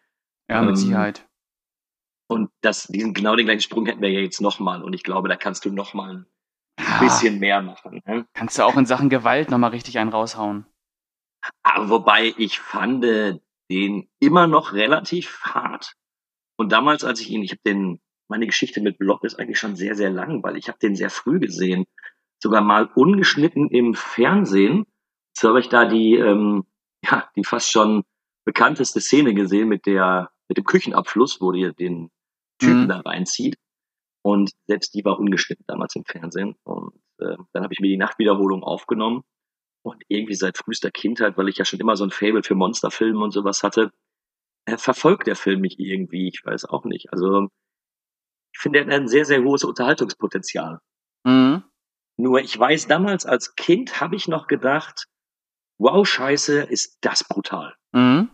Ja, 0.50 0.60
mit 0.60 0.70
Ähm, 0.70 0.76
Sicherheit. 0.76 1.26
Und 2.28 2.50
das, 2.62 2.84
diesen, 2.86 3.14
genau 3.14 3.36
den 3.36 3.46
gleichen 3.46 3.62
Sprung 3.62 3.86
hätten 3.86 4.00
wir 4.02 4.10
ja 4.10 4.20
jetzt 4.20 4.40
nochmal. 4.40 4.82
Und 4.82 4.92
ich 4.94 5.02
glaube, 5.02 5.28
da 5.28 5.36
kannst 5.36 5.64
du 5.64 5.70
nochmal 5.72 6.10
ein 6.16 6.26
Ja, 6.80 6.98
bisschen 7.00 7.38
mehr 7.38 7.62
machen. 7.62 8.02
Ne? 8.06 8.26
kannst 8.34 8.58
du 8.58 8.62
auch 8.64 8.76
in 8.76 8.86
Sachen 8.86 9.08
Gewalt 9.10 9.50
nochmal 9.50 9.70
richtig 9.70 9.98
einen 9.98 10.10
raushauen. 10.10 10.66
Aber 11.62 11.88
wobei 11.90 12.32
ich 12.38 12.58
fand 12.60 13.04
den 13.70 14.08
immer 14.20 14.46
noch 14.46 14.72
relativ 14.72 15.40
hart. 15.44 15.94
Und 16.56 16.72
damals, 16.72 17.04
als 17.04 17.20
ich 17.20 17.30
ihn, 17.30 17.42
ich 17.42 17.52
habe 17.52 17.62
den, 17.64 18.00
meine 18.28 18.46
Geschichte 18.46 18.80
mit 18.80 18.98
Blob 18.98 19.24
ist 19.24 19.38
eigentlich 19.38 19.58
schon 19.58 19.76
sehr, 19.76 19.94
sehr 19.94 20.10
lang, 20.10 20.42
weil 20.42 20.56
ich 20.56 20.68
habe 20.68 20.78
den 20.78 20.94
sehr 20.94 21.10
früh 21.10 21.38
gesehen. 21.38 21.84
Sogar 22.42 22.60
mal 22.62 22.90
ungeschnitten 22.94 23.68
im 23.68 23.94
Fernsehen. 23.94 24.84
So 25.36 25.48
habe 25.48 25.60
ich 25.60 25.68
da 25.68 25.84
die, 25.86 26.14
ähm, 26.14 26.64
ja, 27.04 27.28
die 27.36 27.44
fast 27.44 27.70
schon 27.70 28.04
bekannteste 28.44 29.00
Szene 29.00 29.34
gesehen 29.34 29.68
mit 29.68 29.86
der, 29.86 30.30
mit 30.48 30.58
dem 30.58 30.64
Küchenabfluss, 30.64 31.40
wo 31.40 31.52
die 31.52 31.72
den 31.74 32.10
Typen 32.58 32.84
Mhm. 32.84 32.88
da 32.88 33.00
reinzieht. 33.00 33.56
Und 34.24 34.52
selbst 34.68 34.94
die 34.94 35.04
war 35.04 35.18
ungeschnitten 35.18 35.64
damals 35.66 35.96
im 35.96 36.04
Fernsehen. 36.04 36.54
Und 36.64 36.94
äh, 37.18 37.36
dann 37.52 37.64
habe 37.64 37.72
ich 37.72 37.80
mir 37.80 37.88
die 37.88 37.96
Nachtwiederholung 37.96 38.62
aufgenommen. 38.62 39.22
Und 39.84 40.02
irgendwie 40.06 40.34
seit 40.34 40.58
frühester 40.58 40.92
Kindheit, 40.92 41.36
weil 41.36 41.48
ich 41.48 41.58
ja 41.58 41.64
schon 41.64 41.80
immer 41.80 41.96
so 41.96 42.04
ein 42.04 42.10
Fable 42.10 42.44
für 42.44 42.54
Monsterfilme 42.54 43.18
und 43.18 43.32
sowas 43.32 43.64
hatte, 43.64 43.90
verfolgt 44.76 45.26
der 45.26 45.36
Film 45.36 45.60
mich 45.60 45.78
irgendwie. 45.78 46.28
Ich 46.28 46.44
weiß 46.44 46.66
auch 46.66 46.84
nicht. 46.84 47.12
Also 47.12 47.48
ich 48.54 48.60
finde, 48.60 48.80
er 48.80 48.86
hat 48.86 48.92
ein 48.92 49.08
sehr, 49.08 49.24
sehr 49.24 49.42
hohes 49.42 49.64
Unterhaltungspotenzial. 49.64 50.80
Mhm. 51.24 51.64
Nur 52.18 52.40
ich 52.40 52.58
weiß, 52.58 52.86
damals 52.86 53.26
als 53.26 53.54
Kind 53.54 54.00
habe 54.00 54.16
ich 54.16 54.28
noch 54.28 54.46
gedacht, 54.46 55.06
wow, 55.78 56.06
scheiße, 56.06 56.62
ist 56.62 56.98
das 57.00 57.24
brutal. 57.24 57.74
Mhm. 57.92 58.30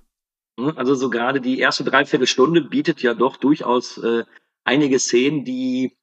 Hm, 0.59 0.77
Also 0.77 0.95
so 0.95 1.09
gerade 1.11 1.41
die 1.41 1.59
erste 1.59 1.85
Dreiviertelstunde 1.85 2.63
bietet 2.63 3.01
ja 3.01 3.15
doch 3.15 3.37
durchaus 3.37 3.99
äh, 3.99 4.25
einige 4.65 4.99
Szenen, 4.99 5.45
die 5.45 5.97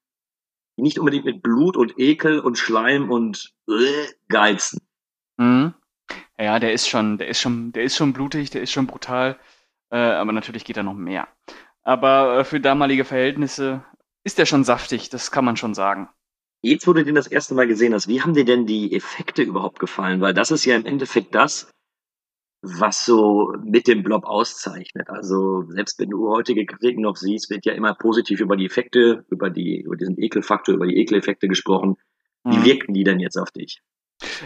die 0.77 0.81
nicht 0.81 0.99
unbedingt 0.99 1.25
mit 1.25 1.41
Blut 1.41 1.77
und 1.77 1.97
Ekel 1.99 2.39
und 2.39 2.57
Schleim 2.57 3.09
und 3.09 3.53
äh, 3.69 4.07
geizen. 4.27 4.81
Mhm. 5.37 5.73
Ja, 6.37 6.59
der 6.59 6.73
ist 6.73 6.87
schon, 6.87 7.17
der 7.17 7.29
ist 7.29 7.39
schon, 7.39 7.71
der 7.71 7.83
ist 7.83 7.95
schon 7.95 8.13
blutig, 8.13 8.49
der 8.49 8.61
ist 8.61 8.71
schon 8.71 8.87
brutal, 8.87 9.39
äh, 9.91 9.97
aber 9.97 10.31
natürlich 10.31 10.65
geht 10.65 10.77
da 10.77 10.83
noch 10.83 10.93
mehr. 10.93 11.27
Aber 11.83 12.39
äh, 12.39 12.43
für 12.43 12.59
damalige 12.59 13.05
Verhältnisse 13.05 13.83
ist 14.23 14.37
der 14.37 14.45
schon 14.45 14.63
saftig, 14.63 15.09
das 15.09 15.31
kann 15.31 15.45
man 15.45 15.57
schon 15.57 15.73
sagen. 15.73 16.09
Jetzt, 16.61 16.87
wo 16.87 16.93
du 16.93 17.03
den 17.03 17.15
das 17.15 17.27
erste 17.27 17.53
Mal 17.53 17.67
gesehen 17.67 17.93
hast, 17.93 18.07
wie 18.07 18.21
haben 18.21 18.33
dir 18.33 18.45
denn 18.45 18.65
die 18.65 18.95
Effekte 18.95 19.43
überhaupt 19.43 19.79
gefallen? 19.79 20.21
Weil 20.21 20.33
das 20.33 20.49
ist 20.49 20.65
ja 20.65 20.75
im 20.75 20.85
Endeffekt 20.85 21.35
das, 21.35 21.69
was 22.63 23.05
so 23.05 23.53
mit 23.63 23.87
dem 23.87 24.01
Blob 24.01 24.25
auszeichnet. 24.25 25.09
Also 25.09 25.65
selbst 25.69 25.99
wenn 25.99 26.09
du 26.09 26.29
heutige 26.29 26.65
Kritiken 26.65 27.03
noch 27.03 27.15
siehst, 27.15 27.51
wird 27.51 27.65
ja 27.65 27.73
immer 27.73 27.93
positiv 27.93 28.39
über 28.39 28.57
die 28.57 28.65
Effekte, 28.65 29.25
über 29.29 29.51
die, 29.51 29.81
über 29.81 29.95
diesen 29.95 30.19
Ekelfaktor, 30.19 30.73
über 30.73 30.87
die 30.87 30.97
Ekeleffekte 30.97 31.47
gesprochen. 31.47 31.97
Wie 32.43 32.57
Mhm. 32.57 32.65
wirken 32.65 32.93
die 32.93 33.03
denn 33.03 33.19
jetzt 33.19 33.37
auf 33.37 33.51
dich? 33.51 33.81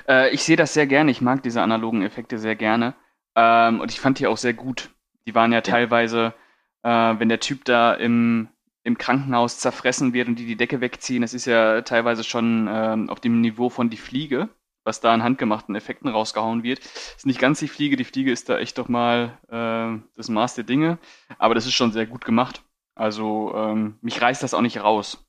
Äh, 0.07 0.33
ich 0.33 0.43
sehe 0.43 0.57
das 0.57 0.73
sehr 0.73 0.87
gerne, 0.87 1.11
ich 1.11 1.21
mag 1.21 1.43
diese 1.43 1.61
analogen 1.61 2.01
Effekte 2.01 2.37
sehr 2.37 2.55
gerne. 2.55 2.95
Ähm, 3.35 3.79
und 3.79 3.91
ich 3.91 3.99
fand 4.01 4.19
die 4.19 4.27
auch 4.27 4.37
sehr 4.37 4.53
gut. 4.53 4.89
Die 5.29 5.35
waren 5.35 5.53
ja 5.53 5.61
teilweise, 5.61 6.33
äh, 6.81 6.89
wenn 6.89 7.29
der 7.29 7.39
Typ 7.39 7.63
da 7.63 7.93
im, 7.93 8.47
im 8.81 8.97
Krankenhaus 8.97 9.59
zerfressen 9.59 10.11
wird 10.11 10.27
und 10.27 10.39
die 10.39 10.47
die 10.47 10.57
Decke 10.57 10.81
wegziehen, 10.81 11.21
das 11.21 11.35
ist 11.35 11.45
ja 11.45 11.83
teilweise 11.83 12.23
schon 12.23 12.67
ähm, 12.67 13.11
auf 13.11 13.19
dem 13.19 13.39
Niveau 13.39 13.69
von 13.69 13.91
die 13.91 13.97
Fliege, 13.97 14.49
was 14.85 15.01
da 15.01 15.13
an 15.13 15.21
handgemachten 15.21 15.75
Effekten 15.75 16.09
rausgehauen 16.09 16.63
wird. 16.63 16.79
Ist 16.79 17.27
nicht 17.27 17.39
ganz 17.39 17.59
die 17.59 17.67
Fliege, 17.67 17.95
die 17.95 18.05
Fliege 18.05 18.31
ist 18.31 18.49
da 18.49 18.57
echt 18.57 18.79
doch 18.79 18.89
mal 18.89 19.37
äh, 19.49 20.01
das 20.15 20.29
Maß 20.29 20.55
der 20.55 20.63
Dinge, 20.63 20.97
aber 21.37 21.53
das 21.53 21.67
ist 21.67 21.75
schon 21.75 21.91
sehr 21.91 22.07
gut 22.07 22.25
gemacht. 22.25 22.63
Also 22.95 23.53
ähm, 23.53 23.99
mich 24.01 24.19
reißt 24.19 24.41
das 24.41 24.55
auch 24.55 24.61
nicht 24.61 24.81
raus. 24.81 25.23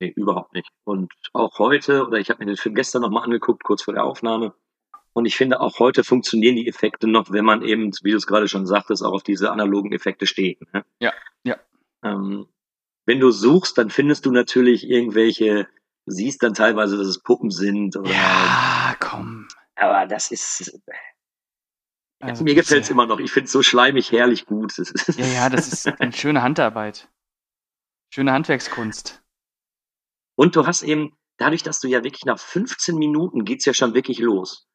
Nee, 0.00 0.14
überhaupt 0.16 0.54
nicht. 0.54 0.70
Und 0.84 1.12
auch 1.34 1.58
heute, 1.58 2.06
oder 2.06 2.16
ich 2.16 2.30
habe 2.30 2.38
mir 2.38 2.46
den 2.46 2.56
Film 2.56 2.74
gestern 2.74 3.02
nochmal 3.02 3.24
angeguckt, 3.24 3.64
kurz 3.64 3.82
vor 3.82 3.92
der 3.92 4.04
Aufnahme. 4.04 4.54
Und 5.20 5.26
ich 5.26 5.36
finde, 5.36 5.60
auch 5.60 5.78
heute 5.80 6.02
funktionieren 6.02 6.56
die 6.56 6.66
Effekte 6.66 7.06
noch, 7.06 7.30
wenn 7.30 7.44
man 7.44 7.60
eben, 7.60 7.90
wie 8.02 8.12
du 8.12 8.16
es 8.16 8.26
gerade 8.26 8.48
schon 8.48 8.66
sagtest, 8.66 9.04
auch 9.04 9.12
auf 9.12 9.22
diese 9.22 9.52
analogen 9.52 9.92
Effekte 9.92 10.26
steht. 10.26 10.58
Ne? 10.72 10.82
Ja, 10.98 11.12
ja. 11.44 11.58
Ähm, 12.02 12.46
wenn 13.04 13.20
du 13.20 13.30
suchst, 13.30 13.76
dann 13.76 13.90
findest 13.90 14.24
du 14.24 14.30
natürlich 14.30 14.88
irgendwelche, 14.88 15.68
siehst 16.06 16.42
dann 16.42 16.54
teilweise, 16.54 16.96
dass 16.96 17.06
es 17.06 17.22
Puppen 17.22 17.50
sind. 17.50 17.98
Oder, 17.98 18.10
Ja, 18.10 18.96
komm. 18.98 19.46
Aber 19.76 20.06
das 20.06 20.30
ist, 20.30 20.80
Also 22.20 22.42
mir 22.42 22.54
gefällt's 22.54 22.88
bitte. 22.88 22.92
immer 22.94 23.04
noch. 23.04 23.20
Ich 23.20 23.30
finde 23.30 23.44
es 23.44 23.52
so 23.52 23.62
schleimig, 23.62 24.12
herrlich 24.12 24.46
gut. 24.46 24.72
Ja, 25.18 25.26
ja, 25.26 25.50
das 25.50 25.68
ist 25.70 25.86
eine 26.00 26.14
schöne 26.14 26.40
Handarbeit. 26.40 27.10
Schöne 28.08 28.32
Handwerkskunst. 28.32 29.22
Und 30.34 30.56
du 30.56 30.66
hast 30.66 30.82
eben, 30.82 31.14
dadurch, 31.36 31.62
dass 31.62 31.78
du 31.80 31.88
ja 31.88 32.02
wirklich 32.04 32.24
nach 32.24 32.38
15 32.38 32.96
Minuten 32.96 33.44
geht's 33.44 33.66
ja 33.66 33.74
schon 33.74 33.92
wirklich 33.92 34.18
los. 34.18 34.66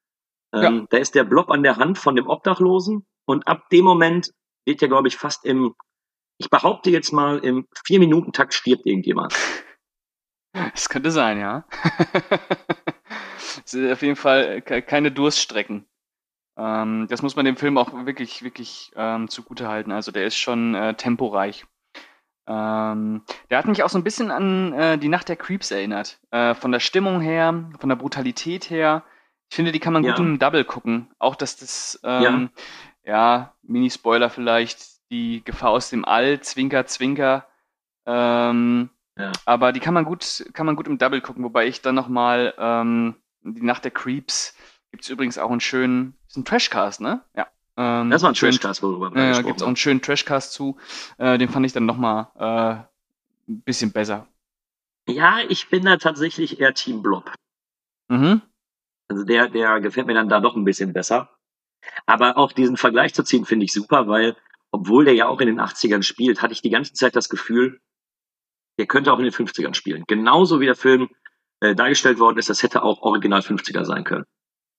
Ähm, 0.64 0.88
Da 0.90 0.98
ist 0.98 1.16
der 1.16 1.24
Blob 1.24 1.50
an 1.52 1.64
der 1.64 1.78
Hand 1.78 1.98
von 1.98 2.16
dem 2.16 2.28
Obdachlosen 2.28 3.06
und 3.26 3.48
ab 3.48 3.70
dem 3.70 3.86
Moment 3.86 4.32
wird 4.66 4.82
ja, 4.82 4.88
glaube 4.88 5.08
ich, 5.08 5.18
fast 5.18 5.46
im, 5.46 5.76
ich 6.38 6.50
behaupte 6.50 6.90
jetzt 6.90 7.12
mal, 7.12 7.38
im 7.40 7.68
Vier-Minuten-Takt 7.86 8.54
stirbt 8.54 8.86
irgendjemand. 8.86 9.34
Das 10.74 10.88
könnte 10.88 11.12
sein, 11.12 11.38
ja. 11.38 11.66
Es 13.66 13.72
sind 13.72 13.92
auf 13.92 14.02
jeden 14.02 14.16
Fall 14.16 14.62
ke- 14.62 14.82
keine 14.82 15.12
Durststrecken. 15.12 15.86
Ähm, 16.58 17.08
das 17.10 17.22
muss 17.22 17.36
man 17.36 17.46
dem 17.46 17.58
Film 17.58 17.78
auch 17.78 17.92
wirklich, 18.06 18.44
wirklich 18.44 18.92
ähm, 18.96 19.28
zugute 19.28 19.68
halten. 19.68 19.92
Also 19.92 20.12
der 20.12 20.26
ist 20.26 20.38
schon 20.38 20.74
äh, 20.76 20.94
temporeich. 20.94 21.66
Ähm, 22.48 23.24
der 23.50 23.58
hat 23.58 23.66
mich 23.66 23.84
auch 23.84 23.90
so 23.90 23.98
ein 23.98 24.04
bisschen 24.04 24.32
an 24.32 24.72
äh, 24.74 24.98
die 24.98 25.10
Nacht 25.10 25.28
der 25.30 25.36
Creeps 25.36 25.72
erinnert. 25.72 26.20
Äh, 26.32 26.54
von 26.54 26.72
der 26.72 26.80
Stimmung 26.80 27.20
her, 27.22 27.70
von 27.80 27.90
der 27.90 27.96
Brutalität 27.96 28.70
her. 28.70 29.04
Ich 29.56 29.58
finde, 29.58 29.72
die 29.72 29.80
kann 29.80 29.94
man 29.94 30.04
gut 30.04 30.18
Ja. 30.18 30.24
im 30.26 30.38
Double 30.38 30.66
gucken. 30.66 31.08
Auch 31.18 31.34
dass 31.38 31.56
das, 31.56 31.98
ähm, 32.04 32.50
ja, 33.06 33.54
Mini-Spoiler 33.64 34.30
vielleicht, 34.30 35.10
die 35.12 35.46
Gefahr 35.46 35.70
aus 35.70 35.90
dem 35.90 36.04
All, 36.04 36.42
Zwinker, 36.42 36.86
Zwinker. 36.88 37.48
Ähm, 38.06 38.90
Ja. 39.18 39.32
aber 39.46 39.72
die 39.72 39.80
kann 39.80 39.94
man 39.94 40.04
gut, 40.04 40.44
kann 40.52 40.66
man 40.66 40.76
gut 40.76 40.88
im 40.88 40.98
Double 40.98 41.22
gucken, 41.22 41.42
wobei 41.46 41.68
ich 41.68 41.82
dann 41.82 41.96
nochmal 41.96 42.54
ähm, 42.58 43.16
die 43.44 43.62
Nacht 43.62 43.86
der 43.86 43.92
Creeps 43.92 44.58
gibt's 44.92 45.08
übrigens 45.08 45.38
auch 45.38 45.52
einen 45.52 45.62
schönen, 45.62 46.18
ist 46.28 46.36
ein 46.36 46.44
Trashcast, 46.44 47.00
ne? 47.00 47.22
Ja. 47.34 47.48
Ähm, 47.78 48.10
Das 48.10 48.24
war 48.24 48.32
ein 48.32 48.36
schönen- 48.36 48.52
Trashcast, 48.60 48.84
worüber 48.84 49.16
wir 49.16 49.38
äh, 49.40 49.42
gibt's 49.42 49.64
auch 49.64 49.68
einen 49.68 49.78
schönen 49.78 50.02
Trashcast 50.02 50.52
zu. 50.52 50.76
Äh, 51.18 51.38
den 51.38 51.48
fand 51.48 51.66
ich 51.66 51.72
dann 51.72 51.86
nochmal 51.86 52.28
äh, 52.38 53.50
ein 53.50 53.62
bisschen 53.62 53.94
besser. 53.94 54.28
Ja, 55.08 55.38
ich 55.48 55.70
bin 55.70 55.86
da 55.86 55.96
tatsächlich 55.96 56.60
eher 56.60 56.74
Team 56.74 57.02
Blob. 57.02 57.34
Mhm. 58.10 58.42
Also 59.08 59.24
der, 59.24 59.50
der 59.50 59.80
gefällt 59.82 60.08
mir 60.08 60.14
dann 60.14 60.30
da 60.30 60.40
doch 60.40 60.56
ein 60.56 60.66
bisschen 60.66 60.94
besser. 60.94 61.30
Aber 62.06 62.38
auch 62.38 62.52
diesen 62.52 62.78
Vergleich 62.78 63.14
zu 63.14 63.24
ziehen, 63.24 63.46
finde 63.46 63.66
ich 63.66 63.74
super, 63.74 64.08
weil, 64.08 64.36
obwohl 64.72 65.06
der 65.06 65.14
ja 65.14 65.28
auch 65.28 65.40
in 65.42 65.48
den 65.48 65.60
80ern 65.60 66.04
spielt, 66.04 66.42
hatte 66.42 66.54
ich 66.54 66.62
die 66.62 66.72
ganze 66.72 66.94
Zeit 66.94 67.16
das 67.16 67.30
Gefühl, 67.30 67.80
der 68.80 68.88
könnte 68.88 69.14
auch 69.14 69.20
in 69.20 69.26
den 69.26 69.34
50ern 69.34 69.74
spielen. 69.74 70.04
Genauso 70.08 70.60
wie 70.60 70.66
der 70.66 70.76
Film 70.76 71.10
äh, 71.62 71.74
dargestellt 71.76 72.20
worden 72.20 72.38
ist, 72.38 72.50
das 72.50 72.64
hätte 72.64 72.84
auch 72.84 73.02
original 73.02 73.40
50er 73.42 73.86
sein 73.86 74.04
können. 74.04 74.26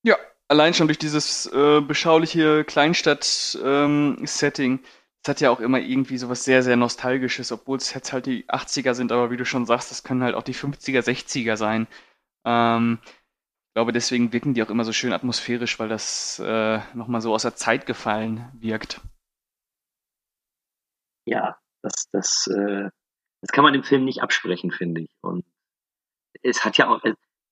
Ja, 0.02 0.16
allein 0.48 0.74
schon 0.74 0.88
durch 0.88 0.98
dieses 0.98 1.46
äh, 1.46 1.80
beschauliche 1.80 2.64
Kleinstadt-Setting. 2.64 4.80
Es 5.22 5.28
hat 5.28 5.40
ja 5.40 5.50
auch 5.50 5.60
immer 5.60 5.80
irgendwie 5.80 6.18
sowas 6.18 6.44
sehr, 6.44 6.62
sehr 6.62 6.76
Nostalgisches, 6.76 7.50
obwohl 7.50 7.78
es 7.78 7.94
jetzt 7.94 8.12
halt 8.12 8.26
die 8.26 8.44
80er 8.48 8.92
sind, 8.94 9.10
aber 9.10 9.30
wie 9.30 9.36
du 9.36 9.44
schon 9.44 9.66
sagst, 9.66 9.90
das 9.90 10.04
können 10.04 10.22
halt 10.22 10.36
auch 10.36 10.44
die 10.44 10.54
50er, 10.54 11.00
60er 11.00 11.56
sein. 11.56 11.88
Ähm, 12.44 12.98
glaube, 13.76 13.92
deswegen 13.92 14.32
wirken 14.32 14.54
die 14.54 14.62
auch 14.62 14.70
immer 14.70 14.84
so 14.84 14.92
schön 14.94 15.12
atmosphärisch, 15.12 15.78
weil 15.78 15.90
das 15.90 16.38
äh, 16.38 16.78
nochmal 16.94 17.20
so 17.20 17.34
aus 17.34 17.42
der 17.42 17.56
Zeit 17.56 17.84
gefallen 17.84 18.50
wirkt. 18.54 19.02
Ja, 21.26 21.58
das, 21.82 22.08
das, 22.10 22.46
äh, 22.46 22.88
das 23.42 23.52
kann 23.52 23.64
man 23.64 23.74
dem 23.74 23.84
Film 23.84 24.06
nicht 24.06 24.22
absprechen, 24.22 24.70
finde 24.70 25.02
ich. 25.02 25.10
Und 25.20 25.44
es 26.40 26.64
hat 26.64 26.78
ja 26.78 26.88
auch, 26.88 27.02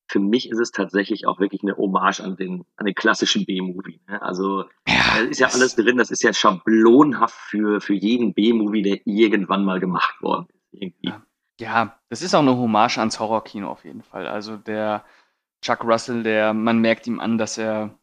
für 0.09 0.19
mich 0.19 0.49
ist 0.49 0.57
es 0.57 0.71
tatsächlich 0.71 1.27
auch 1.27 1.39
wirklich 1.39 1.61
eine 1.61 1.77
Hommage 1.77 2.21
an 2.21 2.35
den, 2.37 2.65
an 2.75 2.87
den 2.87 2.95
klassischen 2.95 3.45
B-Movie. 3.45 4.01
Ne? 4.07 4.19
Also 4.19 4.63
da 4.85 5.19
ist 5.29 5.39
ja 5.39 5.49
alles 5.49 5.75
drin, 5.75 5.97
das 5.97 6.09
ist 6.09 6.23
ja 6.23 6.33
schablonhaft 6.33 7.35
für, 7.35 7.81
für 7.81 7.93
jeden 7.93 8.33
B-Movie, 8.33 8.81
der 8.81 9.05
irgendwann 9.05 9.63
mal 9.63 9.79
gemacht 9.79 10.19
worden 10.23 10.47
ist. 10.49 10.81
Irgendwie. 10.81 11.09
Ja. 11.09 11.23
Ja, 11.57 11.99
das 12.09 12.21
ist 12.21 12.33
auch 12.33 12.41
eine 12.41 12.57
Hommage 12.57 12.97
ans 12.97 13.19
Horrorkino 13.19 13.69
auf 13.69 13.85
jeden 13.85 14.01
Fall. 14.01 14.27
Also 14.27 14.57
der 14.57 15.05
Chuck 15.65 15.83
Russell, 15.83 16.23
der, 16.23 16.53
man 16.53 16.79
merkt 16.79 17.07
ihm 17.07 17.19
an, 17.19 17.37
dass 17.39 17.57
er 17.57 17.97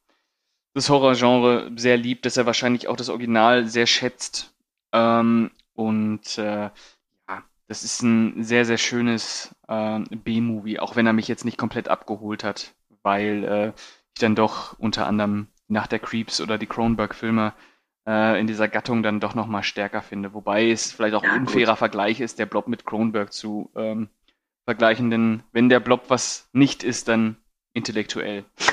das 0.75 0.91
Horrorgenre 0.91 1.71
sehr 1.77 1.97
liebt, 1.97 2.27
dass 2.27 2.37
er 2.37 2.47
wahrscheinlich 2.47 2.89
auch 2.89 2.97
das 2.97 3.09
Original 3.11 3.67
sehr 3.69 3.87
schätzt. 3.87 4.55
Ähm, 4.93 5.51
und 5.75 6.39
äh, 6.39 6.71
ja, 7.29 7.45
das 7.69 7.85
ist 7.85 8.03
ein 8.03 8.43
sehr, 8.43 8.65
sehr 8.65 8.79
schönes 8.79 9.55
äh, 9.69 10.01
B-Movie, 10.11 10.79
auch 10.81 10.97
wenn 10.97 11.07
er 11.07 11.13
mich 11.13 11.29
jetzt 11.29 11.45
nicht 11.45 11.59
komplett 11.59 11.89
abgeholt 11.89 12.45
hat, 12.45 12.75
weil 13.03 13.45
äh, 13.45 13.69
ich 14.15 14.21
dann 14.21 14.35
doch 14.35 14.79
unter 14.79 15.07
anderem 15.07 15.49
nach 15.69 15.87
der 15.87 16.01
Creeps 16.01 16.41
oder 16.41 16.59
die 16.59 16.67
Cronenberg-Filme 16.67 17.55
äh, 18.07 18.41
in 18.41 18.47
dieser 18.47 18.69
Gattung 18.69 19.03
dann 19.03 19.21
doch 19.21 19.35
nochmal 19.35 19.63
stärker 19.63 20.03
finde. 20.03 20.35
Wobei 20.35 20.71
es 20.71 20.93
vielleicht 20.93 21.15
auch 21.15 21.23
Ja, 21.23 21.33
ein 21.33 21.45
gut. 21.45 21.49
unfairer 21.49 21.77
Vergleich 21.77 22.21
ist, 22.21 22.39
der 22.39 22.47
Blob 22.47 22.69
mit 22.69 22.85
Cronenberg 22.87 23.33
zu 23.33 23.71
ähm, 23.77 24.09
vergleichen, 24.65 25.11
denn 25.11 25.43
wenn 25.53 25.69
der 25.69 25.81
Blob 25.81 26.05
was 26.09 26.49
nicht 26.53 26.83
ist, 26.85 27.09
dann 27.09 27.37
intellektuell. 27.73 28.45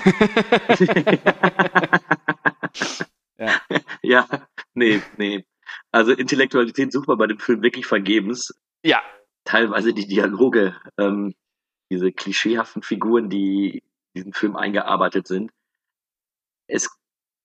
ja. 3.38 3.62
ja, 4.02 4.28
nee, 4.74 5.02
nee. 5.18 5.46
Also 5.92 6.12
Intellektualität 6.12 6.92
sucht 6.92 7.08
man 7.08 7.18
bei 7.18 7.28
dem 7.28 7.40
Film 7.40 7.62
wirklich 7.62 7.86
vergebens. 7.86 8.54
ja, 8.84 9.02
Teilweise 9.46 9.94
die 9.94 10.08
Dialoge, 10.08 10.76
ähm, 10.98 11.34
diese 11.92 12.12
klischeehaften 12.12 12.84
Figuren, 12.84 13.30
die 13.30 13.80
in 14.14 14.16
diesen 14.16 14.34
Film 14.34 14.56
eingearbeitet 14.56 15.28
sind. 15.28 15.52
Es, 16.68 16.90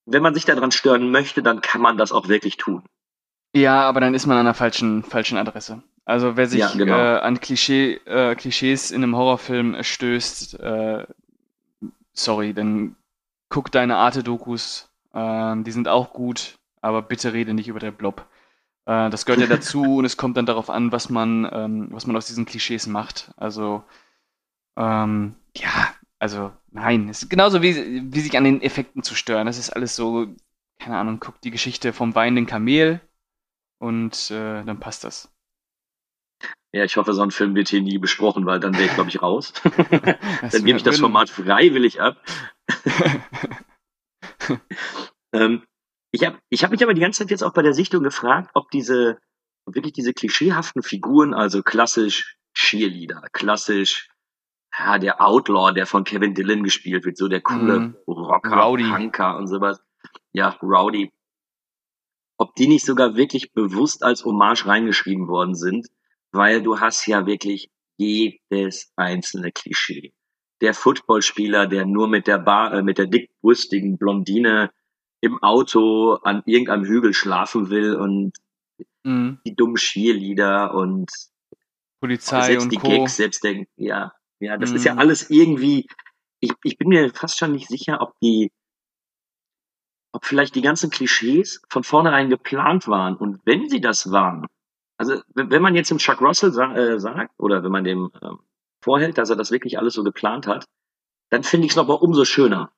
wenn 0.05 0.23
man 0.23 0.35
sich 0.35 0.45
daran 0.45 0.71
stören 0.71 1.11
möchte, 1.11 1.43
dann 1.43 1.63
kann 1.63 1.81
man 1.81 1.97
das 1.97 2.13
auch 2.13 2.29
wirklich 2.29 2.59
tun. 2.59 2.85
Ja, 3.57 3.83
aber 3.89 4.01
dann 4.01 4.15
ist 4.15 4.27
man 4.27 4.37
an 4.37 4.45
der 4.45 4.55
falschen, 4.55 5.03
falschen 5.03 5.39
Adresse. 5.39 5.83
Also 6.05 6.37
wer 6.37 6.47
sich 6.47 6.61
Ja, 6.61 6.73
genau. 6.73 6.99
äh, 6.99 7.19
an 7.21 7.41
Klischee, 7.41 7.95
äh, 8.05 8.35
Klischees 8.35 8.91
in 8.91 9.03
einem 9.03 9.17
Horrorfilm 9.17 9.83
stößt, 9.83 10.61
äh, 10.61 11.07
sorry, 12.15 12.55
dann 12.55 12.97
guck 13.49 13.71
deine 13.71 13.97
Arte-Dokus, 13.97 14.91
ähm, 15.13 15.65
die 15.65 15.73
sind 15.73 15.89
auch 15.89 16.13
gut, 16.13 16.57
aber 16.81 17.03
bitte 17.03 17.33
rede 17.33 17.55
nicht 17.55 17.69
über 17.69 17.81
der 17.81 17.93
Blob. 17.93 18.27
Äh, 18.87 19.11
das 19.11 19.27
gehört 19.27 19.41
ja 19.41 19.47
dazu 19.55 19.99
und 19.99 20.05
es 20.05 20.17
kommt 20.17 20.37
dann 20.37 20.47
darauf 20.47 20.71
an, 20.71 20.93
was 20.93 21.11
man, 21.11 21.49
ähm, 21.53 21.89
was 21.91 22.07
man 22.07 22.17
aus 22.17 22.27
diesen 22.27 22.47
Klischees 22.47 22.87
macht. 22.87 23.33
Also 23.37 23.85
ähm, 24.77 25.35
ja, 25.57 25.95
also 26.19 26.53
nein, 26.71 27.09
es 27.09 27.23
ist 27.25 27.29
genauso 27.31 27.63
wie, 27.63 28.13
wie 28.13 28.21
sich 28.21 28.37
an 28.37 28.45
den 28.45 28.63
Effekten 28.63 29.03
zu 29.03 29.15
stören. 29.15 29.47
Das 29.47 29.59
ist 29.59 29.71
alles 29.71 29.97
so, 29.97 30.29
keine 30.79 30.99
Ahnung, 30.99 31.21
guck 31.21 31.41
die 31.43 31.51
Geschichte 31.51 31.93
vom 31.93 32.15
weinenden 32.15 32.47
Kamel 32.47 33.01
und 33.79 34.31
äh, 34.31 34.65
dann 34.65 34.81
passt 34.81 35.05
das. 35.05 35.34
Ja, 36.75 36.83
ich 36.83 36.97
hoffe, 36.97 37.13
so 37.13 37.23
ein 37.23 37.31
Film 37.31 37.55
wird 37.55 37.69
hier 37.69 37.81
nie 37.81 37.99
besprochen, 37.99 38.47
weil 38.47 38.59
dann 38.59 38.75
wäre 38.75 38.87
ich, 38.87 38.95
glaube 38.95 39.09
ich, 39.09 39.23
raus. 39.23 39.53
Dann 39.63 40.65
gebe 40.65 40.77
ich 40.77 40.83
das 40.83 40.99
Format 40.99 41.31
freiwillig 41.31 42.01
ab. 42.01 42.21
ähm, 45.33 45.63
ich 46.11 46.27
habe 46.27 46.41
ich 46.49 46.65
hab 46.65 46.73
mich 46.73 46.83
aber 46.83 46.93
die 46.93 47.01
ganze 47.01 47.21
Zeit 47.21 47.31
jetzt 47.31 47.45
auch 47.45 47.53
bei 47.53 47.63
der 47.63 47.75
Sichtung 47.75 48.03
gefragt, 48.03 48.51
ob 48.55 48.73
diese 48.73 49.19
wirklich 49.67 49.93
diese 49.93 50.13
klischeehaften 50.15 50.83
Figuren, 50.83 51.33
also 51.33 51.63
klassisch 51.63 52.39
Cheerleader, 52.55 53.23
klassisch 53.31 54.09
ja, 54.77 54.99
der 54.99 55.25
Outlaw, 55.25 55.73
der 55.73 55.87
von 55.87 56.03
Kevin 56.03 56.35
Dillon 56.35 56.65
gespielt 56.65 57.05
wird, 57.05 57.17
so 57.17 57.29
der 57.29 57.41
coole 57.41 57.79
Mhm. 57.79 57.97
Rocker, 58.09 58.57
Rowdy. 58.57 58.91
Punker 58.91 59.37
und 59.37 59.47
sowas. 59.47 59.81
Ja, 60.33 60.49
Rowdy. 60.61 61.13
Ob 62.37 62.57
die 62.57 62.67
nicht 62.67 62.85
sogar 62.85 63.15
wirklich 63.15 63.53
bewusst 63.53 64.03
als 64.03 64.25
Hommage 64.25 64.67
reingeschrieben 64.67 65.29
worden 65.29 65.55
sind, 65.55 65.87
weil 66.35 66.63
du 66.63 66.81
hast 66.81 67.07
ja 67.07 67.27
wirklich 67.27 67.71
jedes 67.97 68.93
einzelne 68.97 69.53
Klischee. 69.53 70.13
Der 70.61 70.75
Footballspieler, 70.75 71.67
der 71.67 71.87
nur 71.87 72.09
mit 72.09 72.27
der 72.27 72.39
Bar, 72.39 72.75
äh, 72.75 72.83
mit 72.83 72.99
der 72.99 73.07
dickbrüstigen 73.07 73.99
Blondine 73.99 74.71
im 75.21 75.43
Auto 75.43 76.15
an 76.15 76.43
irgendeinem 76.47 76.85
Hügel 76.85 77.15
schlafen 77.15 77.71
will 77.71 77.95
und 77.95 78.33
Mhm. 79.05 79.39
die 79.47 79.55
dummen 79.55 79.77
Cheerleader 79.77 80.75
und 80.75 81.11
Polizei 82.01 82.47
selbst 82.47 82.65
und 82.65 82.73
die 82.73 82.79
Co. 82.79 82.89
Gags, 82.89 83.17
selbst 83.17 83.45
der, 83.45 83.65
ja, 83.77 84.13
ja, 84.41 84.57
das 84.57 84.73
ist 84.73 84.85
ja 84.85 84.95
Mhm. 84.95 84.99
alles 84.99 85.31
irgendwie, 85.31 85.87
ich, 86.41 86.53
ich 86.65 86.79
bin 86.79 86.89
mir 86.89 87.11
fast 87.11 87.39
schon 87.39 87.53
nicht 87.53 87.69
sicher, 87.69 88.01
ob 88.01 88.19
die, 88.21 88.51
ob 90.13 90.25
vielleicht 90.25 90.55
die 90.55 90.63
ganzen 90.63 90.91
Klischees 90.91 91.63
von 91.69 91.85
vornherein 91.85 92.31
geplant 92.31 92.89
waren 92.89 93.17
und 93.17 93.41
wenn 93.45 93.69
sie 93.69 93.81
das 93.81 94.11
waren, 94.11 94.47
also 95.11 95.23
wenn 95.35 95.63
man 95.63 95.75
jetzt 95.75 95.91
dem 95.91 95.99
Chuck 95.99 96.21
Russell 96.21 96.53
sa 96.53 96.75
äh, 96.75 96.99
sagt 96.99 97.33
oder 97.39 97.63
wenn 97.63 97.73
man 97.73 97.85
dem 97.85 98.11
ähm, 98.23 98.39
vorhält, 98.81 99.19
dass 99.19 99.31
er 99.31 99.37
das 99.37 99.51
wirklich 99.51 99.79
alles 99.79 99.95
so 99.95 100.05
geplant 100.05 100.47
hat, 100.47 100.67
dann 101.31 101.43
finde 101.43 101.67
ich 101.67 101.73
es 101.73 101.77
nochmal 101.77 101.99
umso 102.01 102.25
schöner. 102.25 102.71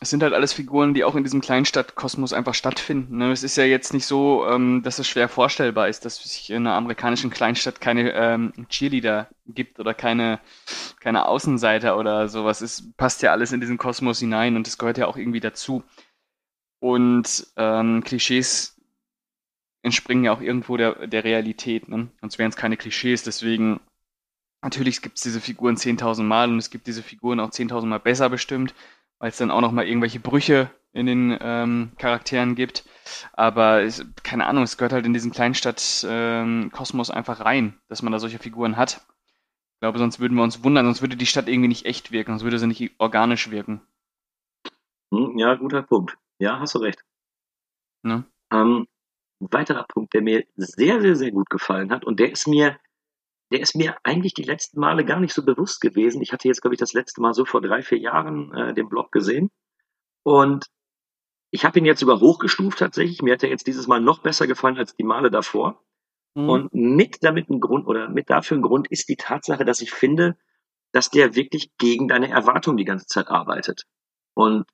Es 0.00 0.10
sind 0.10 0.22
halt 0.22 0.34
alles 0.34 0.52
Figuren, 0.52 0.92
die 0.92 1.04
auch 1.04 1.14
in 1.14 1.22
diesem 1.22 1.40
Kleinstadtkosmos 1.40 2.32
einfach 2.32 2.54
stattfinden. 2.54 3.18
Ne? 3.18 3.30
Es 3.30 3.42
ist 3.42 3.56
ja 3.56 3.64
jetzt 3.64 3.94
nicht 3.94 4.06
so, 4.06 4.44
ähm, 4.46 4.82
dass 4.82 4.98
es 4.98 5.06
schwer 5.06 5.28
vorstellbar 5.28 5.88
ist, 5.88 6.04
dass 6.04 6.22
es 6.24 6.50
in 6.50 6.56
einer 6.56 6.74
amerikanischen 6.74 7.30
Kleinstadt 7.30 7.80
keine 7.80 8.12
ähm, 8.12 8.52
Cheerleader 8.68 9.28
gibt 9.46 9.78
oder 9.78 9.94
keine, 9.94 10.40
keine 11.00 11.26
Außenseiter 11.26 11.96
oder 11.96 12.28
sowas. 12.28 12.60
Es 12.60 12.92
passt 12.96 13.22
ja 13.22 13.32
alles 13.32 13.52
in 13.52 13.60
diesen 13.60 13.78
Kosmos 13.78 14.18
hinein 14.18 14.56
und 14.56 14.66
es 14.66 14.78
gehört 14.78 14.98
ja 14.98 15.06
auch 15.06 15.16
irgendwie 15.16 15.40
dazu. 15.40 15.84
Und 16.80 17.46
ähm, 17.56 18.02
Klischees 18.04 18.73
entspringen 19.84 20.24
ja 20.24 20.32
auch 20.32 20.40
irgendwo 20.40 20.76
der, 20.76 21.06
der 21.06 21.22
Realität. 21.22 21.88
Ne? 21.88 22.08
Sonst 22.20 22.38
wären 22.38 22.50
es 22.50 22.56
keine 22.56 22.76
Klischees. 22.76 23.22
Deswegen, 23.22 23.80
natürlich 24.62 25.02
gibt 25.02 25.16
es 25.16 25.22
diese 25.22 25.40
Figuren 25.40 25.76
10.000 25.76 26.24
Mal 26.24 26.50
und 26.50 26.58
es 26.58 26.70
gibt 26.70 26.88
diese 26.88 27.02
Figuren 27.02 27.38
auch 27.38 27.50
10.000 27.50 27.86
Mal 27.86 28.00
besser 28.00 28.28
bestimmt 28.28 28.74
weil 29.18 29.30
es 29.30 29.38
dann 29.38 29.50
auch 29.50 29.60
noch 29.62 29.72
mal 29.72 29.86
irgendwelche 29.86 30.20
Brüche 30.20 30.70
in 30.92 31.06
den 31.06 31.36
ähm, 31.40 31.92
Charakteren 31.98 32.54
gibt. 32.54 32.84
Aber 33.32 33.82
es, 33.82 34.04
keine 34.22 34.46
Ahnung, 34.46 34.64
es 34.64 34.76
gehört 34.76 34.92
halt 34.92 35.06
in 35.06 35.14
diesen 35.14 35.32
Kleinstadt-Kosmos 35.32 37.10
einfach 37.10 37.40
rein, 37.40 37.80
dass 37.88 38.02
man 38.02 38.12
da 38.12 38.18
solche 38.18 38.38
Figuren 38.38 38.76
hat. 38.76 39.00
Ich 39.74 39.80
glaube, 39.80 39.98
sonst 39.98 40.20
würden 40.20 40.36
wir 40.36 40.44
uns 40.44 40.62
wundern, 40.62 40.84
sonst 40.84 41.00
würde 41.00 41.16
die 41.16 41.24
Stadt 41.24 41.48
irgendwie 41.48 41.68
nicht 41.68 41.86
echt 41.86 42.12
wirken, 42.12 42.32
sonst 42.32 42.44
würde 42.44 42.58
sie 42.58 42.66
nicht 42.66 42.92
organisch 42.98 43.50
wirken. 43.50 43.80
Hm, 45.10 45.38
ja, 45.38 45.54
guter 45.54 45.82
Punkt. 45.82 46.18
Ja, 46.38 46.60
hast 46.60 46.74
du 46.74 46.80
recht. 46.80 47.02
Ne? 48.02 48.24
Ähm, 48.52 48.86
ein 49.40 49.52
weiterer 49.52 49.84
Punkt, 49.84 50.14
der 50.14 50.22
mir 50.22 50.44
sehr, 50.56 51.00
sehr, 51.00 51.16
sehr 51.16 51.30
gut 51.32 51.50
gefallen 51.50 51.90
hat 51.90 52.04
und 52.04 52.20
der 52.20 52.32
ist 52.32 52.46
mir, 52.46 52.78
der 53.52 53.60
ist 53.60 53.74
mir 53.74 53.96
eigentlich 54.02 54.34
die 54.34 54.42
letzten 54.42 54.80
Male 54.80 55.04
gar 55.04 55.20
nicht 55.20 55.34
so 55.34 55.44
bewusst 55.44 55.80
gewesen. 55.80 56.22
Ich 56.22 56.32
hatte 56.32 56.48
jetzt, 56.48 56.62
glaube 56.62 56.74
ich, 56.74 56.80
das 56.80 56.92
letzte 56.92 57.20
Mal 57.20 57.34
so 57.34 57.44
vor 57.44 57.60
drei, 57.60 57.82
vier 57.82 57.98
Jahren 57.98 58.52
äh, 58.54 58.74
den 58.74 58.88
Blog 58.88 59.12
gesehen 59.12 59.50
und 60.22 60.66
ich 61.54 61.64
habe 61.64 61.78
ihn 61.78 61.84
jetzt 61.84 62.00
sogar 62.00 62.18
hochgestuft 62.18 62.80
tatsächlich. 62.80 63.22
Mir 63.22 63.34
hat 63.34 63.44
er 63.44 63.48
jetzt 63.48 63.68
dieses 63.68 63.86
Mal 63.86 64.00
noch 64.00 64.18
besser 64.18 64.48
gefallen 64.48 64.76
als 64.76 64.96
die 64.96 65.04
Male 65.04 65.30
davor. 65.30 65.80
Mhm. 66.34 66.48
Und 66.48 66.74
mit 66.74 67.22
damit 67.22 67.48
ein 67.48 67.60
Grund 67.60 67.86
oder 67.86 68.08
mit 68.08 68.28
dafür 68.28 68.56
ein 68.56 68.62
Grund 68.62 68.88
ist 68.88 69.08
die 69.08 69.14
Tatsache, 69.14 69.64
dass 69.64 69.80
ich 69.80 69.92
finde, 69.92 70.36
dass 70.90 71.10
der 71.10 71.36
wirklich 71.36 71.70
gegen 71.78 72.08
deine 72.08 72.28
Erwartungen 72.28 72.76
die 72.76 72.84
ganze 72.84 73.06
Zeit 73.06 73.28
arbeitet. 73.28 73.84
Und 74.34 74.64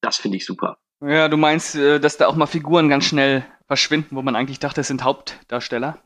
das 0.00 0.16
finde 0.16 0.36
ich 0.36 0.46
super. 0.46 0.78
Ja, 1.00 1.28
du 1.28 1.36
meinst, 1.36 1.74
äh, 1.74 1.98
dass 1.98 2.18
da 2.18 2.28
auch 2.28 2.36
mal 2.36 2.46
Figuren 2.46 2.88
ganz 2.88 3.04
schnell 3.04 3.44
verschwinden, 3.66 4.16
wo 4.16 4.22
man 4.22 4.36
eigentlich 4.36 4.58
dachte, 4.58 4.82
es 4.82 4.88
sind 4.88 5.04
Hauptdarsteller? 5.04 5.98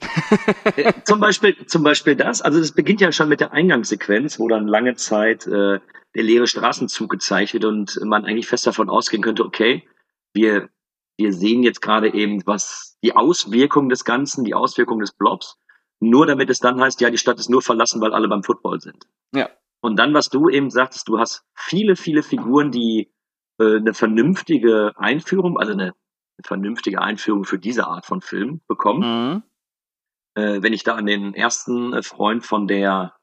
Äh, 0.76 0.92
zum 1.04 1.20
Beispiel, 1.20 1.66
zum 1.66 1.82
Beispiel 1.82 2.16
das. 2.16 2.42
Also 2.42 2.58
das 2.58 2.72
beginnt 2.72 3.00
ja 3.00 3.12
schon 3.12 3.28
mit 3.28 3.40
der 3.40 3.52
Eingangssequenz, 3.52 4.38
wo 4.38 4.48
dann 4.48 4.66
lange 4.66 4.94
Zeit 4.94 5.46
äh, 5.46 5.80
der 6.14 6.22
leere 6.22 6.46
Straßenzug 6.46 7.10
gezeigt 7.10 7.54
wird 7.54 7.64
und 7.64 7.98
man 8.04 8.24
eigentlich 8.24 8.48
fest 8.48 8.66
davon 8.66 8.88
ausgehen 8.90 9.22
könnte, 9.22 9.44
okay, 9.44 9.86
wir 10.34 10.68
wir 11.16 11.32
sehen 11.32 11.62
jetzt 11.62 11.80
gerade 11.80 12.12
eben, 12.12 12.46
was 12.46 12.98
die 13.02 13.16
Auswirkung 13.16 13.88
des 13.88 14.04
Ganzen, 14.04 14.44
die 14.44 14.54
Auswirkung 14.54 15.00
des 15.00 15.12
Blobs, 15.12 15.56
nur 15.98 16.26
damit 16.26 16.50
es 16.50 16.58
dann 16.58 16.80
heißt, 16.80 17.00
ja, 17.00 17.10
die 17.10 17.18
Stadt 17.18 17.38
ist 17.38 17.48
nur 17.48 17.62
verlassen, 17.62 18.00
weil 18.00 18.12
alle 18.12 18.28
beim 18.28 18.42
Football 18.42 18.80
sind. 18.80 19.06
Ja. 19.34 19.48
Und 19.80 19.98
dann, 19.98 20.12
was 20.14 20.28
du 20.28 20.48
eben 20.48 20.70
sagtest, 20.70 21.08
du 21.08 21.18
hast 21.18 21.44
viele, 21.54 21.96
viele 21.96 22.22
Figuren, 22.22 22.70
die 22.70 23.12
äh, 23.58 23.76
eine 23.76 23.94
vernünftige 23.94 24.92
Einführung, 24.96 25.58
also 25.58 25.72
eine 25.72 25.94
vernünftige 26.44 27.00
Einführung 27.00 27.44
für 27.44 27.58
diese 27.58 27.86
Art 27.86 28.06
von 28.06 28.20
Film 28.20 28.60
bekommen. 28.68 29.32
Mhm. 29.34 29.42
Äh, 30.34 30.62
wenn 30.62 30.72
ich 30.72 30.84
da 30.84 30.94
an 30.96 31.06
den 31.06 31.34
ersten 31.34 31.92
äh, 31.94 32.02
Freund 32.02 32.44
von 32.44 32.66
der, 32.68 33.16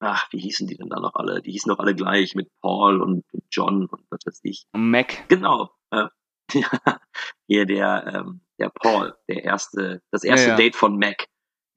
ach, 0.00 0.26
wie 0.32 0.38
hießen 0.40 0.66
die 0.66 0.76
denn 0.76 0.88
da 0.88 0.98
noch 1.00 1.14
alle? 1.14 1.42
Die 1.42 1.52
hießen 1.52 1.68
doch 1.68 1.78
alle 1.78 1.94
gleich 1.94 2.34
mit 2.34 2.48
Paul 2.62 3.02
und 3.02 3.24
John 3.50 3.86
und 3.86 4.02
was 4.10 4.20
weiß 4.24 4.40
ich. 4.44 4.64
Mac. 4.72 5.28
Genau. 5.28 5.70
Äh, 5.90 6.06
hier 7.46 7.66
der, 7.66 8.06
ähm, 8.14 8.40
der 8.58 8.70
Paul, 8.70 9.14
der 9.28 9.44
erste, 9.44 10.02
das 10.10 10.24
erste 10.24 10.46
Ja, 10.46 10.52
ja. 10.52 10.56
Date 10.56 10.76
von 10.76 10.98
Mac. 10.98 11.26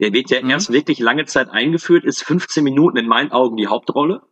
Der 0.00 0.12
wird 0.12 0.30
ja 0.30 0.42
Mhm. 0.42 0.50
erst 0.50 0.72
wirklich 0.72 0.98
lange 0.98 1.24
Zeit 1.26 1.50
eingeführt, 1.50 2.04
ist 2.04 2.22
15 2.24 2.64
Minuten 2.64 2.96
in 2.96 3.06
meinen 3.06 3.30
Augen 3.32 3.56
die 3.56 3.68
Hauptrolle. 3.68 4.22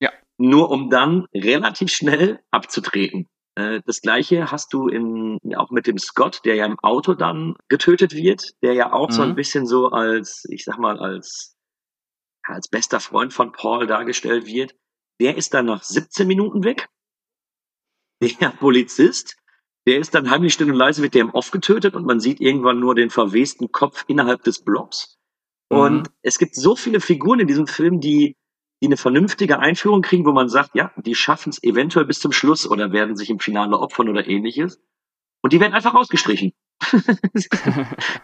Ja. 0.00 0.10
Nur 0.38 0.70
um 0.70 0.88
dann 0.88 1.26
relativ 1.34 1.90
schnell 1.90 2.42
abzutreten. 2.50 3.28
Äh, 3.56 3.80
Das 3.86 4.00
gleiche 4.00 4.50
hast 4.50 4.72
du 4.72 4.88
in, 4.88 5.38
auch 5.56 5.70
mit 5.70 5.86
dem 5.86 5.98
Scott, 5.98 6.42
der 6.44 6.56
ja 6.56 6.66
im 6.66 6.78
Auto 6.80 7.14
dann 7.14 7.54
getötet 7.68 8.14
wird, 8.14 8.54
der 8.62 8.74
ja 8.74 8.92
auch 8.92 9.10
so 9.10 9.22
ein 9.22 9.30
Mhm. 9.30 9.34
bisschen 9.34 9.66
so 9.66 9.88
als, 9.90 10.44
ich 10.50 10.64
sag 10.64 10.78
mal, 10.78 10.98
als, 10.98 11.56
als 12.44 12.68
bester 12.68 13.00
Freund 13.00 13.32
von 13.32 13.52
Paul 13.52 13.86
dargestellt 13.86 14.46
wird. 14.46 14.74
Der 15.20 15.36
ist 15.36 15.54
dann 15.54 15.66
nach 15.66 15.82
17 15.82 16.26
Minuten 16.26 16.64
weg. 16.64 16.88
Der 18.20 18.48
Polizist, 18.60 19.36
der 19.86 19.98
ist 19.98 20.14
dann 20.14 20.30
heimlich 20.30 20.54
still 20.54 20.70
und 20.70 20.76
leise 20.76 21.00
mit 21.00 21.14
dem 21.14 21.30
Off 21.30 21.50
getötet 21.50 21.94
und 21.94 22.06
man 22.06 22.20
sieht 22.20 22.40
irgendwann 22.40 22.80
nur 22.80 22.94
den 22.94 23.10
verwesten 23.10 23.70
Kopf 23.70 24.04
innerhalb 24.08 24.42
des 24.42 24.64
Blobs. 24.64 25.18
Und 25.70 26.08
Mhm. 26.08 26.12
es 26.22 26.38
gibt 26.38 26.54
so 26.56 26.76
viele 26.76 27.00
Figuren 27.00 27.40
in 27.40 27.46
diesem 27.46 27.66
Film, 27.66 28.00
die, 28.00 28.36
die 28.84 28.88
eine 28.88 28.98
vernünftige 28.98 29.60
Einführung 29.60 30.02
kriegen, 30.02 30.26
wo 30.26 30.32
man 30.32 30.50
sagt, 30.50 30.74
ja, 30.74 30.92
die 30.96 31.14
schaffen 31.14 31.48
es 31.48 31.62
eventuell 31.62 32.04
bis 32.04 32.20
zum 32.20 32.32
Schluss 32.32 32.68
oder 32.70 32.92
werden 32.92 33.16
sich 33.16 33.30
im 33.30 33.40
Finale 33.40 33.78
opfern 33.78 34.10
oder 34.10 34.28
ähnliches. 34.28 34.78
Und 35.40 35.54
die 35.54 35.60
werden 35.60 35.72
einfach 35.72 35.94
rausgestrichen. 35.94 36.52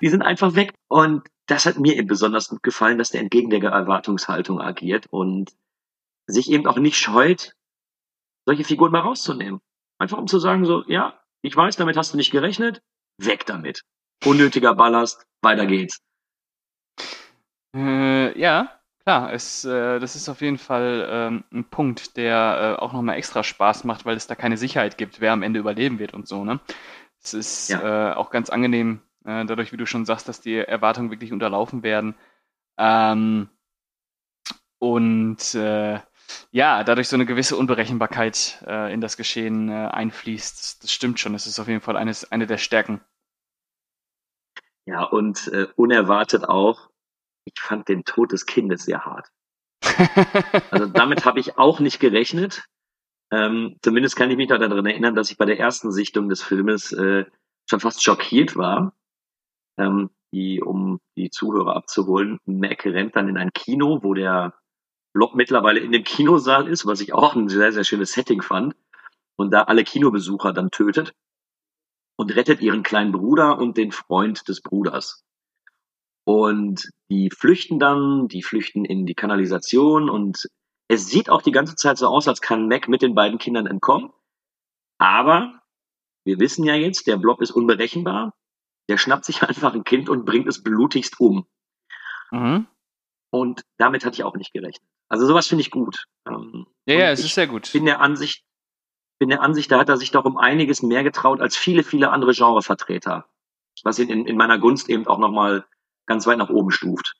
die 0.03 0.09
sind 0.11 0.21
einfach 0.21 0.57
weg. 0.57 0.75
Und 0.87 1.27
das 1.47 1.65
hat 1.65 1.79
mir 1.79 1.97
eben 1.97 2.09
besonders 2.09 2.51
gut 2.51 2.63
gefallen, 2.63 2.99
dass 2.99 3.09
der 3.09 3.23
entgegen 3.23 3.49
der 3.49 3.63
Erwartungshaltung 3.63 4.61
agiert 4.61 5.07
und 5.07 5.51
sich 6.27 6.51
eben 6.51 6.67
auch 6.67 6.77
nicht 6.77 6.99
scheut, 6.99 7.57
solche 8.45 8.65
Figuren 8.65 8.93
mal 8.93 9.01
rauszunehmen. 9.01 9.63
Einfach 9.99 10.19
um 10.19 10.27
zu 10.27 10.39
sagen, 10.39 10.67
so, 10.67 10.85
ja, 10.89 11.19
ich 11.41 11.57
weiß, 11.57 11.77
damit 11.77 11.97
hast 11.97 12.13
du 12.13 12.19
nicht 12.19 12.33
gerechnet, 12.33 12.83
weg 13.17 13.47
damit. 13.47 13.83
Unnötiger 14.27 14.75
Ballast, 14.75 15.27
weiter 15.41 15.65
geht's. 15.65 16.03
Äh, 17.75 18.39
ja, 18.39 18.80
klar, 19.11 19.33
es, 19.33 19.65
äh, 19.65 19.99
das 19.99 20.15
ist 20.15 20.29
auf 20.29 20.41
jeden 20.41 20.59
Fall 20.59 21.09
ähm, 21.11 21.45
ein 21.53 21.65
Punkt, 21.65 22.17
der 22.17 22.77
äh, 22.79 22.83
auch 22.83 22.93
nochmal 22.93 23.17
extra 23.17 23.43
Spaß 23.43 23.85
macht, 23.85 24.05
weil 24.07 24.17
es 24.17 24.29
da 24.29 24.37
keine 24.37 24.57
Sicherheit 24.57 24.99
gibt, 24.99 25.21
wer 25.21 25.33
am 25.33 25.43
Ende 25.43 25.59
überleben 25.59 25.99
wird 25.99 26.15
und 26.15 26.29
so, 26.29 26.45
ne? 26.45 26.61
Es 27.23 27.35
ist 27.35 27.69
Ja. 27.71 28.13
äh, 28.13 28.15
auch 28.15 28.31
ganz 28.31 28.51
angenehm 28.51 29.01
Äh, 29.25 29.45
dadurch, 29.45 29.71
wie 29.73 29.77
du 29.77 29.85
schon 29.87 30.07
sagst, 30.07 30.29
dass 30.29 30.41
die 30.41 30.57
Erwartungen 30.57 31.11
wirklich 31.11 31.33
unterlaufen 31.33 31.83
werden. 31.83 32.15
Ähm, 32.79 33.51
und 34.79 35.55
äh, 35.55 36.01
ja, 36.53 36.85
dadurch 36.85 37.09
so 37.09 37.17
eine 37.17 37.27
gewisse 37.27 37.57
Unberechenbarkeit 37.57 38.63
äh, 38.67 38.93
in 38.93 39.01
das 39.01 39.17
Geschehen 39.17 39.69
äh, 39.69 39.89
einfließt. 39.93 40.59
Das, 40.59 40.79
das, 40.79 40.93
stimmt 40.93 41.21
schon. 41.21 41.33
Das 41.33 41.47
ist 41.47 41.59
auf 41.59 41.69
jeden 41.69 41.81
Fall 41.81 41.97
eines, 41.97 42.31
eine 42.33 42.47
der 42.47 42.59
Stärken. 42.59 43.01
Ja, 44.85 45.05
und 45.05 45.51
unerwartet 45.77 46.47
auch, 46.49 46.90
ich 47.45 47.61
fand 47.61 47.89
den 47.89 48.05
Tod 48.05 48.33
des 48.33 48.47
Kindes 48.47 48.85
sehr 48.85 49.05
hart. 49.05 49.29
also 50.71 50.87
damit 50.87 51.25
habe 51.25 51.41
ich 51.41 51.59
auch 51.59 51.81
nicht 51.81 52.01
gerechnet. 52.01 52.65
Ähm, 53.33 53.77
zumindest 53.83 54.17
kann 54.17 54.31
ich 54.31 54.37
mich 54.37 54.49
noch 54.49 54.59
daran 54.59 54.85
erinnern, 54.87 55.15
dass 55.15 55.31
ich 55.31 55.39
bei 55.39 55.45
der 55.45 55.59
ersten 55.59 55.93
Sichtung 55.93 56.29
des 56.29 56.43
Filmes 56.43 56.93
äh, 56.93 57.25
schon 57.69 57.81
fast 57.81 58.03
schockiert 58.03 58.57
war. 58.57 58.95
Ähm, 59.79 60.11
die, 60.33 60.61
um 60.63 61.01
die 61.17 61.31
Zuhörer 61.31 61.77
abzuholen, 61.77 62.39
Mac 62.45 62.85
rennt 62.85 63.17
dann 63.17 63.29
in 63.29 63.37
ein 63.37 63.53
Kino, 63.53 64.01
wo 64.03 64.15
der 64.15 64.55
Block 65.13 65.35
mittlerweile 65.35 65.81
in 65.81 65.93
dem 65.93 66.05
Kinosaal 66.05 66.69
ist, 66.69 66.87
was 66.87 67.01
ich 67.01 67.13
auch 67.13 67.35
ein 67.35 67.49
sehr, 67.49 67.73
sehr 67.73 67.85
schönes 67.85 68.13
Setting 68.13 68.43
fand. 68.43 68.77
Und 69.37 69.53
da 69.53 69.63
alle 69.63 69.85
Kinobesucher 69.85 70.53
dann 70.53 70.71
tötet 70.71 71.13
und 72.17 72.37
rettet 72.37 72.61
ihren 72.61 72.83
kleinen 72.83 73.13
Bruder 73.13 73.59
und 73.59 73.77
den 73.77 73.93
Freund 73.93 74.47
des 74.49 74.61
Bruders. 74.61 75.25
Und 76.31 76.89
die 77.11 77.29
flüchten 77.29 77.81
dann, 77.81 78.29
die 78.29 78.45
flüchten 78.45 78.85
in 78.85 79.05
die 79.05 79.15
Kanalisation 79.15 80.09
und 80.09 80.47
es 80.87 81.09
sieht 81.09 81.29
auch 81.29 81.43
die 81.43 81.51
ganze 81.51 81.75
Zeit 81.75 81.99
so 81.99 82.07
aus, 82.07 82.29
als 82.29 82.41
kann 82.41 82.69
Mac 82.69 82.87
mit 82.87 83.03
den 83.03 83.17
beiden 83.17 83.41
Kindern 83.41 83.67
entkommen. 83.67 84.13
Aber 84.99 85.61
wir 86.25 86.39
wissen 86.39 86.65
ja 86.65 86.77
jetzt, 86.77 87.09
der 87.09 87.17
Blob 87.17 87.41
ist 87.41 87.51
unberechenbar. 87.51 88.33
Der 88.89 88.97
schnappt 88.97 89.25
sich 89.25 89.43
einfach 89.49 89.75
ein 89.75 89.83
Kind 89.83 90.09
und 90.09 90.25
bringt 90.25 90.47
es 90.47 90.63
blutigst 90.63 91.19
um. 91.19 91.49
Mhm. 92.31 92.69
Und 93.33 93.63
damit 93.79 94.05
hatte 94.05 94.15
ich 94.15 94.23
auch 94.23 94.37
nicht 94.37 94.53
gerechnet. 94.53 94.87
Also 95.09 95.27
sowas 95.27 95.49
finde 95.49 95.63
ich 95.63 95.73
gut. 95.73 96.05
Ähm, 96.29 96.67
ja, 96.87 96.95
ja, 96.95 97.11
es 97.11 97.25
ist 97.25 97.35
sehr 97.35 97.49
gut. 97.49 97.73
Bin 97.73 97.87
der 97.87 98.01
Ansicht, 98.01 98.45
bin 99.19 99.31
der 99.31 99.43
Ansicht, 99.43 99.73
da 99.73 99.81
hat 99.81 99.89
er 99.89 99.97
sich 99.97 100.13
doch 100.13 100.25
um 100.25 100.37
einiges 100.37 100.81
mehr 100.81 101.03
getraut 101.03 101.41
als 101.41 101.57
viele, 101.57 101.83
viele 101.83 102.11
andere 102.11 102.35
Genrevertreter. 102.35 103.29
Was 103.83 103.99
ihn 103.99 104.11
in, 104.11 104.27
in 104.27 104.37
meiner 104.37 104.61
Gunst 104.61 104.89
eben 104.89 105.09
auch 105.09 105.19
nochmal 105.19 105.65
ganz 106.11 106.27
weit 106.27 106.39
nach 106.39 106.51
oben 106.51 106.73
stuft. 106.73 107.15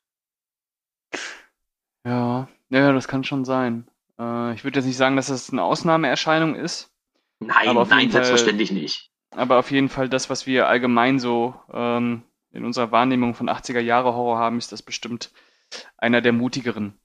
Ja, 2.05 2.49
ja, 2.71 2.93
das 2.93 3.09
kann 3.09 3.25
schon 3.25 3.45
sein. 3.45 3.89
Äh, 4.19 4.55
ich 4.55 4.65
würde 4.65 4.81
jetzt 4.81 4.87
nicht 4.87 4.97
sagen, 4.97 5.15
dass 5.17 5.29
das 5.29 5.51
eine 5.51 5.63
Ausnahmeerscheinung 5.63 6.57
ist. 6.57 6.93
Nein, 7.39 7.75
nein, 7.89 8.11
selbstverständlich 8.11 8.73
nicht. 8.73 9.11
Aber 9.31 9.59
auf 9.59 9.71
jeden 9.71 9.89
Fall 9.89 10.09
das, 10.09 10.29
was 10.29 10.47
wir 10.47 10.67
allgemein 10.67 11.21
so 11.21 11.55
ähm, 11.73 12.23
in 12.51 12.65
unserer 12.65 12.91
Wahrnehmung 12.91 13.35
von 13.35 13.49
80er 13.49 13.79
Jahre 13.79 14.15
Horror 14.15 14.39
haben, 14.39 14.59
ist 14.59 14.73
das 14.73 14.83
bestimmt 14.83 15.31
einer 15.97 16.21
der 16.21 16.33
mutigeren, 16.33 16.99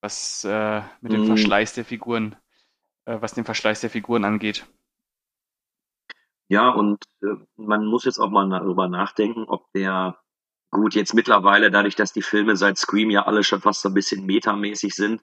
was 0.00 0.44
äh, 0.44 0.80
mit 1.02 1.12
dem 1.12 1.24
mm. 1.24 1.26
Verschleiß 1.26 1.74
der 1.74 1.84
Figuren 1.84 2.36
äh, 3.08 3.20
was 3.20 3.34
den 3.34 3.44
Verschleiß 3.44 3.80
der 3.80 3.90
Figuren 3.90 4.24
angeht. 4.24 4.66
Ja, 6.48 6.70
und 6.70 7.04
äh, 7.22 7.36
man 7.56 7.84
muss 7.86 8.04
jetzt 8.04 8.18
auch 8.18 8.30
mal 8.30 8.48
darüber 8.48 8.88
nachdenken, 8.88 9.44
ob 9.44 9.70
der 9.72 10.18
gut 10.70 10.94
jetzt 10.94 11.14
mittlerweile, 11.14 11.70
dadurch, 11.70 11.96
dass 11.96 12.12
die 12.12 12.22
Filme 12.22 12.56
seit 12.56 12.78
Scream 12.78 13.10
ja 13.10 13.26
alle 13.26 13.42
schon 13.42 13.60
fast 13.60 13.82
so 13.82 13.88
ein 13.88 13.94
bisschen 13.94 14.26
metamäßig 14.26 14.94
sind, 14.94 15.22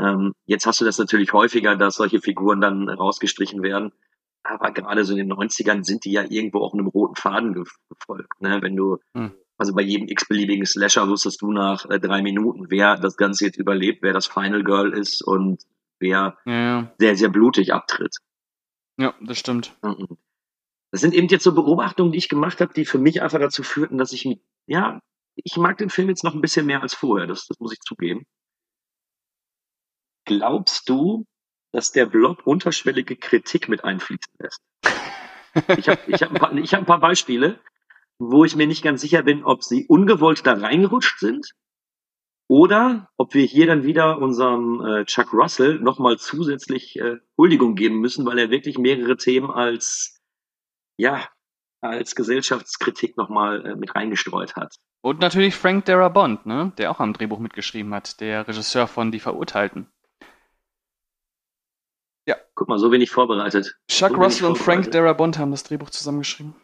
ähm, 0.00 0.32
jetzt 0.46 0.66
hast 0.66 0.80
du 0.80 0.84
das 0.84 0.98
natürlich 0.98 1.32
häufiger, 1.32 1.76
dass 1.76 1.96
solche 1.96 2.20
Figuren 2.20 2.60
dann 2.60 2.88
rausgestrichen 2.88 3.62
werden. 3.62 3.92
Aber 4.44 4.70
gerade 4.70 5.04
so 5.04 5.12
in 5.12 5.18
den 5.18 5.32
90ern 5.32 5.84
sind 5.84 6.04
die 6.04 6.12
ja 6.12 6.22
irgendwo 6.22 6.60
auch 6.60 6.72
einem 6.72 6.86
roten 6.86 7.16
Faden 7.16 7.52
gefolgt. 7.52 8.40
Ne? 8.40 8.62
Wenn 8.62 8.76
du, 8.76 8.98
hm. 9.14 9.32
also 9.58 9.74
bei 9.74 9.82
jedem 9.82 10.08
x-beliebigen 10.08 10.64
Slasher 10.64 11.08
wusstest 11.08 11.42
du 11.42 11.52
nach 11.52 11.84
äh, 11.90 11.98
drei 11.98 12.22
Minuten, 12.22 12.70
wer 12.70 12.96
das 12.96 13.16
Ganze 13.16 13.46
jetzt 13.46 13.58
überlebt, 13.58 14.02
wer 14.02 14.12
das 14.12 14.26
Final 14.26 14.62
Girl 14.62 14.92
ist 14.92 15.22
und 15.22 15.64
wer 15.98 16.38
ja. 16.46 16.92
sehr, 16.98 17.16
sehr 17.16 17.28
blutig 17.28 17.74
abtritt. 17.74 18.16
Ja, 18.96 19.14
das 19.20 19.38
stimmt. 19.38 19.76
Mhm. 19.82 20.16
Das 20.90 21.02
sind 21.02 21.14
eben 21.14 21.28
jetzt 21.28 21.44
so 21.44 21.54
Beobachtungen, 21.54 22.12
die 22.12 22.18
ich 22.18 22.28
gemacht 22.28 22.60
habe, 22.60 22.72
die 22.72 22.84
für 22.84 22.98
mich 22.98 23.20
einfach 23.20 23.38
dazu 23.38 23.62
führten, 23.62 23.98
dass 23.98 24.12
ich, 24.12 24.24
ja, 24.68 25.00
ich 25.34 25.56
mag 25.56 25.78
den 25.78 25.90
Film 25.90 26.08
jetzt 26.08 26.24
noch 26.24 26.34
ein 26.34 26.40
bisschen 26.40 26.66
mehr 26.66 26.82
als 26.82 26.94
vorher, 26.94 27.26
das, 27.26 27.46
das 27.46 27.58
muss 27.58 27.72
ich 27.72 27.80
zugeben. 27.80 28.24
Glaubst 30.26 30.88
du, 30.88 31.24
dass 31.72 31.90
der 31.92 32.06
Blog 32.06 32.46
unterschwellige 32.46 33.16
Kritik 33.16 33.68
mit 33.68 33.84
einfließen 33.84 34.34
lässt? 34.38 34.60
Ich 35.78 35.88
habe 35.88 36.00
ich 36.06 36.22
hab 36.22 36.30
ein, 36.30 36.36
paar, 36.36 36.52
hab 36.52 36.80
ein 36.80 36.86
paar 36.86 37.00
Beispiele, 37.00 37.60
wo 38.18 38.44
ich 38.44 38.56
mir 38.56 38.66
nicht 38.66 38.82
ganz 38.82 39.00
sicher 39.00 39.22
bin, 39.22 39.44
ob 39.44 39.64
sie 39.64 39.86
ungewollt 39.86 40.46
da 40.46 40.52
reingerutscht 40.52 41.18
sind 41.18 41.52
oder 42.48 43.08
ob 43.16 43.34
wir 43.34 43.44
hier 43.44 43.66
dann 43.66 43.84
wieder 43.84 44.18
unserem 44.18 44.80
äh, 44.84 45.04
Chuck 45.06 45.32
Russell 45.32 45.80
nochmal 45.80 46.18
zusätzlich 46.18 46.96
äh, 46.98 47.16
Huldigung 47.36 47.74
geben 47.74 48.00
müssen, 48.00 48.26
weil 48.26 48.38
er 48.38 48.50
wirklich 48.50 48.78
mehrere 48.78 49.16
Themen 49.16 49.50
als, 49.50 50.20
ja, 50.98 51.28
als 51.80 52.14
Gesellschaftskritik 52.14 53.16
nochmal 53.16 53.64
äh, 53.64 53.76
mit 53.76 53.94
reingestreut 53.94 54.56
hat. 54.56 54.76
Und 55.00 55.20
natürlich 55.20 55.54
Frank 55.54 55.84
Darabont, 55.84 56.46
ne, 56.46 56.72
der 56.78 56.90
auch 56.90 57.00
am 57.00 57.12
Drehbuch 57.12 57.38
mitgeschrieben 57.38 57.94
hat, 57.94 58.20
der 58.20 58.48
Regisseur 58.48 58.86
von 58.86 59.12
Die 59.12 59.20
Verurteilten. 59.20 59.86
Ja. 62.26 62.36
Guck 62.54 62.68
mal, 62.68 62.78
so 62.78 62.90
wenig 62.90 63.10
vorbereitet. 63.10 63.78
Chuck 63.88 64.10
so 64.10 64.16
Russell 64.16 64.46
und 64.48 64.58
Frank 64.58 64.90
Darabont 64.90 65.38
haben 65.38 65.52
das 65.52 65.64
Drehbuch 65.64 65.90
zusammengeschrieben. 65.90 66.54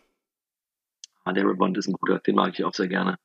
Ah, 1.25 1.33
Darabont 1.33 1.79
ist 1.79 1.87
ein 1.87 1.95
guter, 1.95 2.19
den 2.19 2.35
mag 2.35 2.53
ich 2.53 2.65
auch 2.65 2.75
sehr 2.75 2.89
gerne. 2.89 3.19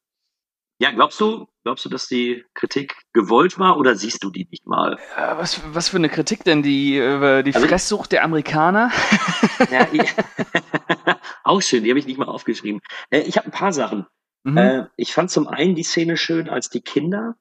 Ja, 0.81 0.91
glaubst 0.91 1.19
du, 1.19 1.45
glaubst 1.63 1.83
du, 1.83 1.89
dass 1.89 2.07
die 2.07 2.45
Kritik 2.53 2.95
gewollt 3.11 3.59
war 3.59 3.77
oder 3.77 3.95
siehst 3.95 4.23
du 4.23 4.29
die 4.29 4.47
nicht 4.49 4.65
mal? 4.65 4.97
Ja, 5.17 5.37
was, 5.37 5.61
was 5.73 5.89
für 5.89 5.97
eine 5.97 6.07
Kritik 6.07 6.45
denn? 6.45 6.63
Die, 6.63 6.97
äh, 6.97 7.43
die 7.43 7.53
also, 7.53 7.67
Fresssucht 7.67 8.11
der 8.13 8.23
Amerikaner? 8.23 8.91
Ja, 9.69 9.85
auch 11.43 11.61
schön, 11.61 11.83
die 11.83 11.89
habe 11.89 11.99
ich 11.99 12.07
nicht 12.07 12.17
mal 12.17 12.29
aufgeschrieben. 12.29 12.79
Äh, 13.09 13.19
ich 13.19 13.35
habe 13.35 13.47
ein 13.47 13.51
paar 13.51 13.73
Sachen. 13.73 14.07
Mhm. 14.43 14.57
Äh, 14.57 14.85
ich 14.95 15.11
fand 15.11 15.29
zum 15.31 15.49
einen 15.49 15.75
die 15.75 15.83
Szene 15.83 16.15
schön, 16.15 16.47
als 16.47 16.69
die 16.69 16.81
Kinder 16.81 17.35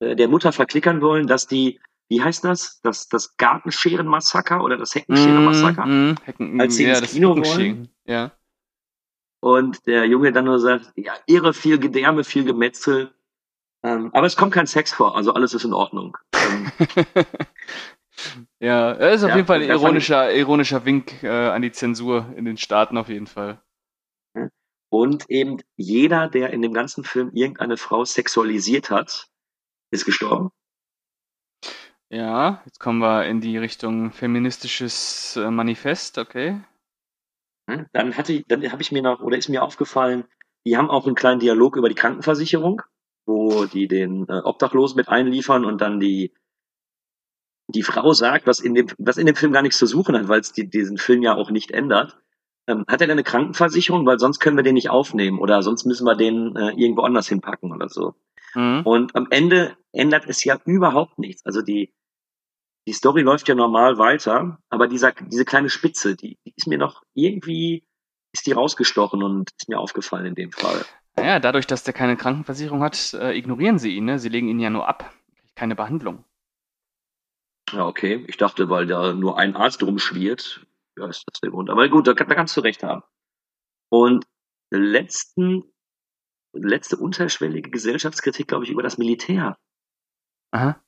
der 0.00 0.28
Mutter 0.28 0.52
verklickern 0.52 1.02
wollen, 1.02 1.26
dass 1.26 1.46
die, 1.46 1.80
wie 2.08 2.22
heißt 2.22 2.44
das? 2.44 2.80
Das, 2.82 3.08
das 3.08 3.36
Gartenscheren-Massaker 3.36 4.62
oder 4.62 4.78
das 4.78 4.94
Heckenscheren-Massaker? 4.94 5.84
Mhm, 5.84 6.14
Hecken, 6.24 6.60
als 6.60 6.76
sie 6.76 6.86
ja, 6.86 6.98
ins 6.98 7.10
Kino 7.10 7.36
wollen. 7.36 7.88
Ja 8.06 8.37
und 9.40 9.86
der 9.86 10.06
Junge 10.06 10.32
dann 10.32 10.46
nur 10.46 10.58
sagt, 10.58 10.92
ja, 10.96 11.12
irre, 11.26 11.54
viel 11.54 11.78
Gedärme, 11.78 12.24
viel 12.24 12.44
Gemetzel. 12.44 13.12
Ähm, 13.82 14.10
aber 14.12 14.26
es 14.26 14.36
kommt 14.36 14.52
kein 14.52 14.66
Sex 14.66 14.92
vor, 14.92 15.16
also 15.16 15.32
alles 15.32 15.54
ist 15.54 15.64
in 15.64 15.72
Ordnung. 15.72 16.16
Ähm, 16.34 16.72
ja, 18.60 18.92
er 18.92 19.12
ist 19.12 19.22
auf 19.22 19.30
ja, 19.30 19.36
jeden 19.36 19.46
Fall 19.46 19.62
ein 19.62 19.70
ironischer, 19.70 20.34
ironischer 20.34 20.84
Wink 20.84 21.22
äh, 21.22 21.28
an 21.28 21.62
die 21.62 21.72
Zensur 21.72 22.32
in 22.36 22.44
den 22.44 22.56
Staaten 22.56 22.98
auf 22.98 23.08
jeden 23.08 23.28
Fall. 23.28 23.62
Und 24.90 25.28
eben 25.28 25.58
jeder, 25.76 26.28
der 26.28 26.50
in 26.50 26.62
dem 26.62 26.72
ganzen 26.72 27.04
Film 27.04 27.30
irgendeine 27.34 27.76
Frau 27.76 28.04
sexualisiert 28.04 28.90
hat, 28.90 29.28
ist 29.90 30.06
gestorben. 30.06 30.50
Ja, 32.10 32.62
jetzt 32.64 32.80
kommen 32.80 33.00
wir 33.00 33.26
in 33.26 33.42
die 33.42 33.58
Richtung 33.58 34.12
feministisches 34.12 35.36
äh, 35.36 35.50
Manifest, 35.50 36.16
okay. 36.16 36.58
Hm? 37.68 37.86
Dann 37.92 38.16
hatte 38.16 38.32
ich, 38.32 38.44
dann 38.48 38.70
habe 38.72 38.82
ich 38.82 38.92
mir 38.92 39.02
noch, 39.02 39.20
oder 39.20 39.36
ist 39.36 39.48
mir 39.48 39.62
aufgefallen, 39.62 40.24
die 40.66 40.76
haben 40.76 40.90
auch 40.90 41.06
einen 41.06 41.14
kleinen 41.14 41.40
Dialog 41.40 41.76
über 41.76 41.88
die 41.88 41.94
Krankenversicherung, 41.94 42.82
wo 43.26 43.66
die 43.66 43.86
den 43.86 44.26
äh, 44.28 44.40
Obdachlosen 44.42 44.96
mit 44.96 45.08
einliefern 45.08 45.64
und 45.64 45.80
dann 45.80 46.00
die 46.00 46.32
die 47.70 47.82
Frau 47.82 48.14
sagt, 48.14 48.46
was 48.46 48.60
in 48.60 48.74
dem 48.74 48.86
was 48.96 49.18
in 49.18 49.26
dem 49.26 49.36
Film 49.36 49.52
gar 49.52 49.60
nichts 49.60 49.76
zu 49.76 49.86
suchen 49.86 50.16
hat, 50.16 50.28
weil 50.28 50.40
es 50.40 50.52
die, 50.52 50.68
diesen 50.68 50.96
Film 50.96 51.22
ja 51.22 51.34
auch 51.34 51.50
nicht 51.50 51.70
ändert. 51.70 52.18
Ähm, 52.66 52.84
hat 52.88 53.00
er 53.00 53.06
denn 53.06 53.12
eine 53.12 53.24
Krankenversicherung, 53.24 54.06
weil 54.06 54.18
sonst 54.18 54.40
können 54.40 54.56
wir 54.56 54.62
den 54.62 54.74
nicht 54.74 54.90
aufnehmen 54.90 55.38
oder 55.38 55.62
sonst 55.62 55.84
müssen 55.84 56.06
wir 56.06 56.16
den 56.16 56.56
äh, 56.56 56.70
irgendwo 56.70 57.02
anders 57.02 57.28
hinpacken 57.28 57.72
oder 57.72 57.88
so. 57.90 58.14
Mhm. 58.54 58.82
Und 58.84 59.16
am 59.16 59.26
Ende 59.30 59.76
ändert 59.92 60.24
es 60.26 60.44
ja 60.44 60.58
überhaupt 60.64 61.18
nichts. 61.18 61.44
Also 61.44 61.60
die 61.60 61.92
die 62.88 62.94
Story 62.94 63.20
läuft 63.20 63.46
ja 63.48 63.54
normal 63.54 63.98
weiter, 63.98 64.58
aber 64.70 64.88
dieser, 64.88 65.12
diese 65.12 65.44
kleine 65.44 65.68
Spitze, 65.68 66.16
die, 66.16 66.38
die 66.46 66.54
ist 66.56 66.66
mir 66.66 66.78
noch 66.78 67.02
irgendwie, 67.12 67.86
ist 68.32 68.46
die 68.46 68.52
rausgestochen 68.52 69.22
und 69.22 69.50
ist 69.58 69.68
mir 69.68 69.78
aufgefallen 69.78 70.24
in 70.24 70.34
dem 70.34 70.52
Fall. 70.52 70.86
Naja, 71.14 71.38
dadurch, 71.38 71.66
dass 71.66 71.84
der 71.84 71.92
keine 71.92 72.16
Krankenversicherung 72.16 72.82
hat, 72.82 73.12
äh, 73.12 73.36
ignorieren 73.36 73.78
sie 73.78 73.94
ihn, 73.94 74.06
ne? 74.06 74.18
Sie 74.18 74.30
legen 74.30 74.48
ihn 74.48 74.58
ja 74.58 74.70
nur 74.70 74.88
ab. 74.88 75.12
Keine 75.54 75.76
Behandlung. 75.76 76.24
Ja, 77.70 77.86
okay. 77.86 78.24
Ich 78.26 78.38
dachte, 78.38 78.70
weil 78.70 78.86
da 78.86 79.12
nur 79.12 79.38
ein 79.38 79.54
Arzt 79.54 79.82
rumschwirrt, 79.82 80.66
ja, 80.96 81.08
ist 81.08 81.24
das 81.26 81.40
der 81.40 81.50
Grund. 81.50 81.68
Aber 81.68 81.86
gut, 81.90 82.06
da, 82.06 82.14
da 82.14 82.24
kannst 82.24 82.56
du 82.56 82.62
recht 82.62 82.82
haben. 82.82 83.02
Und 83.90 84.24
letzten, 84.70 85.64
letzte 86.54 86.96
unterschwellige 86.96 87.68
Gesellschaftskritik, 87.68 88.48
glaube 88.48 88.64
ich, 88.64 88.70
über 88.70 88.82
das 88.82 88.96
Militär. 88.96 89.58
Aha. 90.52 90.82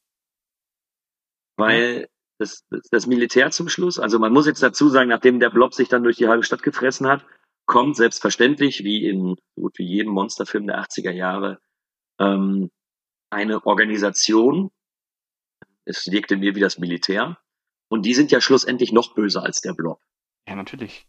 Weil 1.60 2.08
das, 2.38 2.64
das 2.90 3.06
Militär 3.06 3.50
zum 3.50 3.68
Schluss, 3.68 3.98
also 3.98 4.18
man 4.18 4.32
muss 4.32 4.46
jetzt 4.46 4.62
dazu 4.62 4.88
sagen, 4.88 5.10
nachdem 5.10 5.40
der 5.40 5.50
Blob 5.50 5.74
sich 5.74 5.88
dann 5.88 6.02
durch 6.02 6.16
die 6.16 6.28
halbe 6.28 6.42
Stadt 6.42 6.62
gefressen 6.62 7.06
hat, 7.06 7.24
kommt 7.66 7.96
selbstverständlich, 7.96 8.82
wie 8.82 9.06
in 9.06 9.36
so 9.54 9.62
gut 9.62 9.78
wie 9.78 9.86
jedem 9.86 10.12
Monsterfilm 10.12 10.66
der 10.66 10.82
80er 10.82 11.12
Jahre, 11.12 11.60
ähm, 12.18 12.70
eine 13.30 13.64
Organisation, 13.64 14.70
es 15.84 16.10
wirkte 16.10 16.36
mir 16.36 16.54
wie 16.54 16.60
das 16.60 16.78
Militär, 16.78 17.38
und 17.88 18.06
die 18.06 18.14
sind 18.14 18.30
ja 18.30 18.40
schlussendlich 18.40 18.92
noch 18.92 19.14
böser 19.14 19.42
als 19.42 19.60
der 19.60 19.74
Blob. 19.74 20.00
Ja, 20.48 20.56
natürlich. 20.56 21.06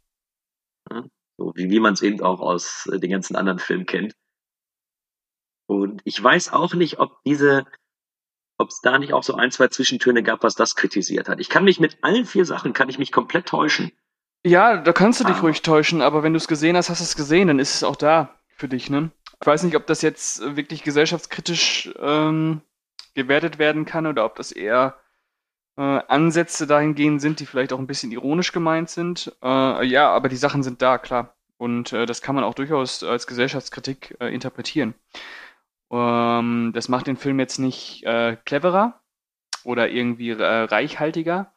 Ja, 0.89 1.05
so 1.37 1.53
wie, 1.55 1.69
wie 1.69 1.79
man 1.79 1.93
es 1.93 2.01
eben 2.01 2.21
auch 2.21 2.41
aus 2.41 2.87
äh, 2.91 2.99
den 2.99 3.11
ganzen 3.11 3.35
anderen 3.35 3.59
Filmen 3.59 3.85
kennt. 3.85 4.13
Und 5.67 6.01
ich 6.03 6.21
weiß 6.21 6.51
auch 6.51 6.73
nicht, 6.73 6.99
ob 6.99 7.23
diese, 7.23 7.65
ob 8.61 8.69
es 8.69 8.81
da 8.81 8.97
nicht 8.97 9.13
auch 9.13 9.23
so 9.23 9.35
ein, 9.35 9.51
zwei 9.51 9.67
Zwischentöne 9.67 10.23
gab, 10.23 10.43
was 10.43 10.55
das 10.55 10.75
kritisiert 10.75 11.27
hat. 11.27 11.39
Ich 11.39 11.49
kann 11.49 11.63
mich 11.65 11.79
mit 11.79 11.97
allen 12.01 12.25
vier 12.25 12.45
Sachen, 12.45 12.73
kann 12.73 12.89
ich 12.89 12.97
mich 12.99 13.11
komplett 13.11 13.47
täuschen. 13.47 13.91
Ja, 14.45 14.77
da 14.77 14.93
kannst 14.93 15.19
du 15.19 15.23
dich 15.25 15.35
Ah. 15.37 15.41
ruhig 15.41 15.61
täuschen, 15.61 16.01
aber 16.01 16.23
wenn 16.23 16.33
du 16.33 16.37
es 16.37 16.47
gesehen 16.47 16.75
hast, 16.77 16.89
hast 16.89 17.01
du 17.01 17.03
es 17.03 17.15
gesehen, 17.15 17.47
dann 17.47 17.59
ist 17.59 17.75
es 17.75 17.83
auch 17.83 17.95
da 17.95 18.35
für 18.55 18.67
dich, 18.67 18.89
ne? 18.89 19.11
Ich 19.39 19.47
weiß 19.47 19.63
nicht, 19.63 19.75
ob 19.75 19.85
das 19.87 20.01
jetzt 20.01 20.55
wirklich 20.55 20.83
gesellschaftskritisch 20.83 21.91
ähm, 21.99 22.61
gewertet 23.15 23.59
werden 23.59 23.85
kann 23.85 24.05
oder 24.07 24.23
ob 24.25 24.35
das 24.35 24.51
eher 24.51 24.95
äh, 25.77 25.81
Ansätze 25.81 26.67
dahingehend 26.67 27.21
sind, 27.21 27.39
die 27.39 27.45
vielleicht 27.45 27.73
auch 27.73 27.79
ein 27.79 27.87
bisschen 27.87 28.11
ironisch 28.11 28.51
gemeint 28.51 28.89
sind. 28.89 29.35
Äh, 29.43 29.85
ja, 29.85 30.09
aber 30.11 30.29
die 30.29 30.35
Sachen 30.37 30.63
sind 30.63 30.81
da, 30.81 30.97
klar. 30.97 31.35
Und 31.57 31.93
äh, 31.93 32.05
das 32.05 32.21
kann 32.21 32.35
man 32.35 32.43
auch 32.43 32.55
durchaus 32.55 33.03
als 33.03 33.27
Gesellschaftskritik 33.27 34.15
äh, 34.19 34.33
interpretieren. 34.33 34.95
Ähm, 35.91 36.71
das 36.73 36.89
macht 36.89 37.07
den 37.07 37.17
Film 37.17 37.39
jetzt 37.39 37.59
nicht 37.59 38.03
äh, 38.03 38.37
cleverer 38.45 39.01
oder 39.63 39.89
irgendwie 39.89 40.29
äh, 40.29 40.43
reichhaltiger. 40.43 41.53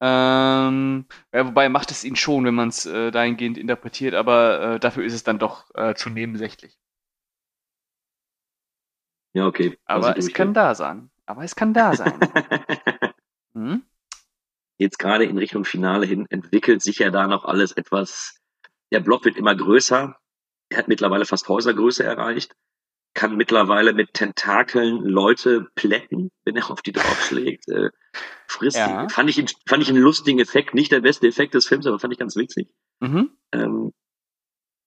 Ähm, 0.00 1.06
ja, 1.32 1.46
wobei 1.46 1.68
macht 1.68 1.90
es 1.90 2.04
ihn 2.04 2.16
schon, 2.16 2.44
wenn 2.44 2.54
man 2.54 2.68
es 2.68 2.84
äh, 2.84 3.10
dahingehend 3.10 3.56
interpretiert, 3.56 4.14
aber 4.14 4.74
äh, 4.74 4.80
dafür 4.80 5.04
ist 5.04 5.14
es 5.14 5.24
dann 5.24 5.38
doch 5.38 5.70
äh, 5.74 5.94
zu 5.94 6.10
nebensächlich. 6.10 6.78
Ja, 9.32 9.46
okay. 9.46 9.78
Aber 9.84 10.08
Also 10.08 10.18
es 10.18 10.32
kann 10.32 10.52
da 10.52 10.74
sein. 10.74 11.10
Aber 11.24 11.44
es 11.44 11.56
kann 11.56 11.72
da 11.74 11.94
sein. 11.94 12.18
hm? 13.54 13.82
Jetzt 14.78 14.98
gerade 14.98 15.24
in 15.24 15.38
Richtung 15.38 15.64
Finale 15.64 16.06
hin 16.06 16.26
entwickelt 16.28 16.82
sich 16.82 16.98
ja 16.98 17.10
da 17.10 17.26
noch 17.26 17.44
alles 17.44 17.72
etwas. 17.72 18.40
Der 18.92 19.00
Block 19.00 19.24
wird 19.24 19.36
immer 19.36 19.54
größer. 19.54 20.16
Er 20.68 20.78
hat 20.78 20.88
mittlerweile 20.88 21.24
fast 21.24 21.48
Häusergröße 21.48 22.04
erreicht. 22.04 22.54
Kann 23.16 23.36
mittlerweile 23.36 23.94
mit 23.94 24.12
Tentakeln 24.12 25.02
Leute 25.02 25.70
plätten, 25.74 26.30
wenn 26.44 26.54
er 26.54 26.70
auf 26.70 26.82
die 26.82 26.92
draufschlägt. 26.92 27.66
Äh, 27.66 27.88
frisst 28.46 28.76
Ja. 28.76 29.08
Fand 29.08 29.30
ich, 29.30 29.42
fand 29.66 29.82
ich 29.82 29.88
einen 29.88 30.02
lustigen 30.02 30.38
Effekt. 30.38 30.74
Nicht 30.74 30.92
der 30.92 31.00
beste 31.00 31.26
Effekt 31.26 31.54
des 31.54 31.66
Films, 31.66 31.86
aber 31.86 31.98
fand 31.98 32.12
ich 32.12 32.18
ganz 32.18 32.36
witzig. 32.36 32.68
Mhm. 33.00 33.30
Ähm, 33.52 33.94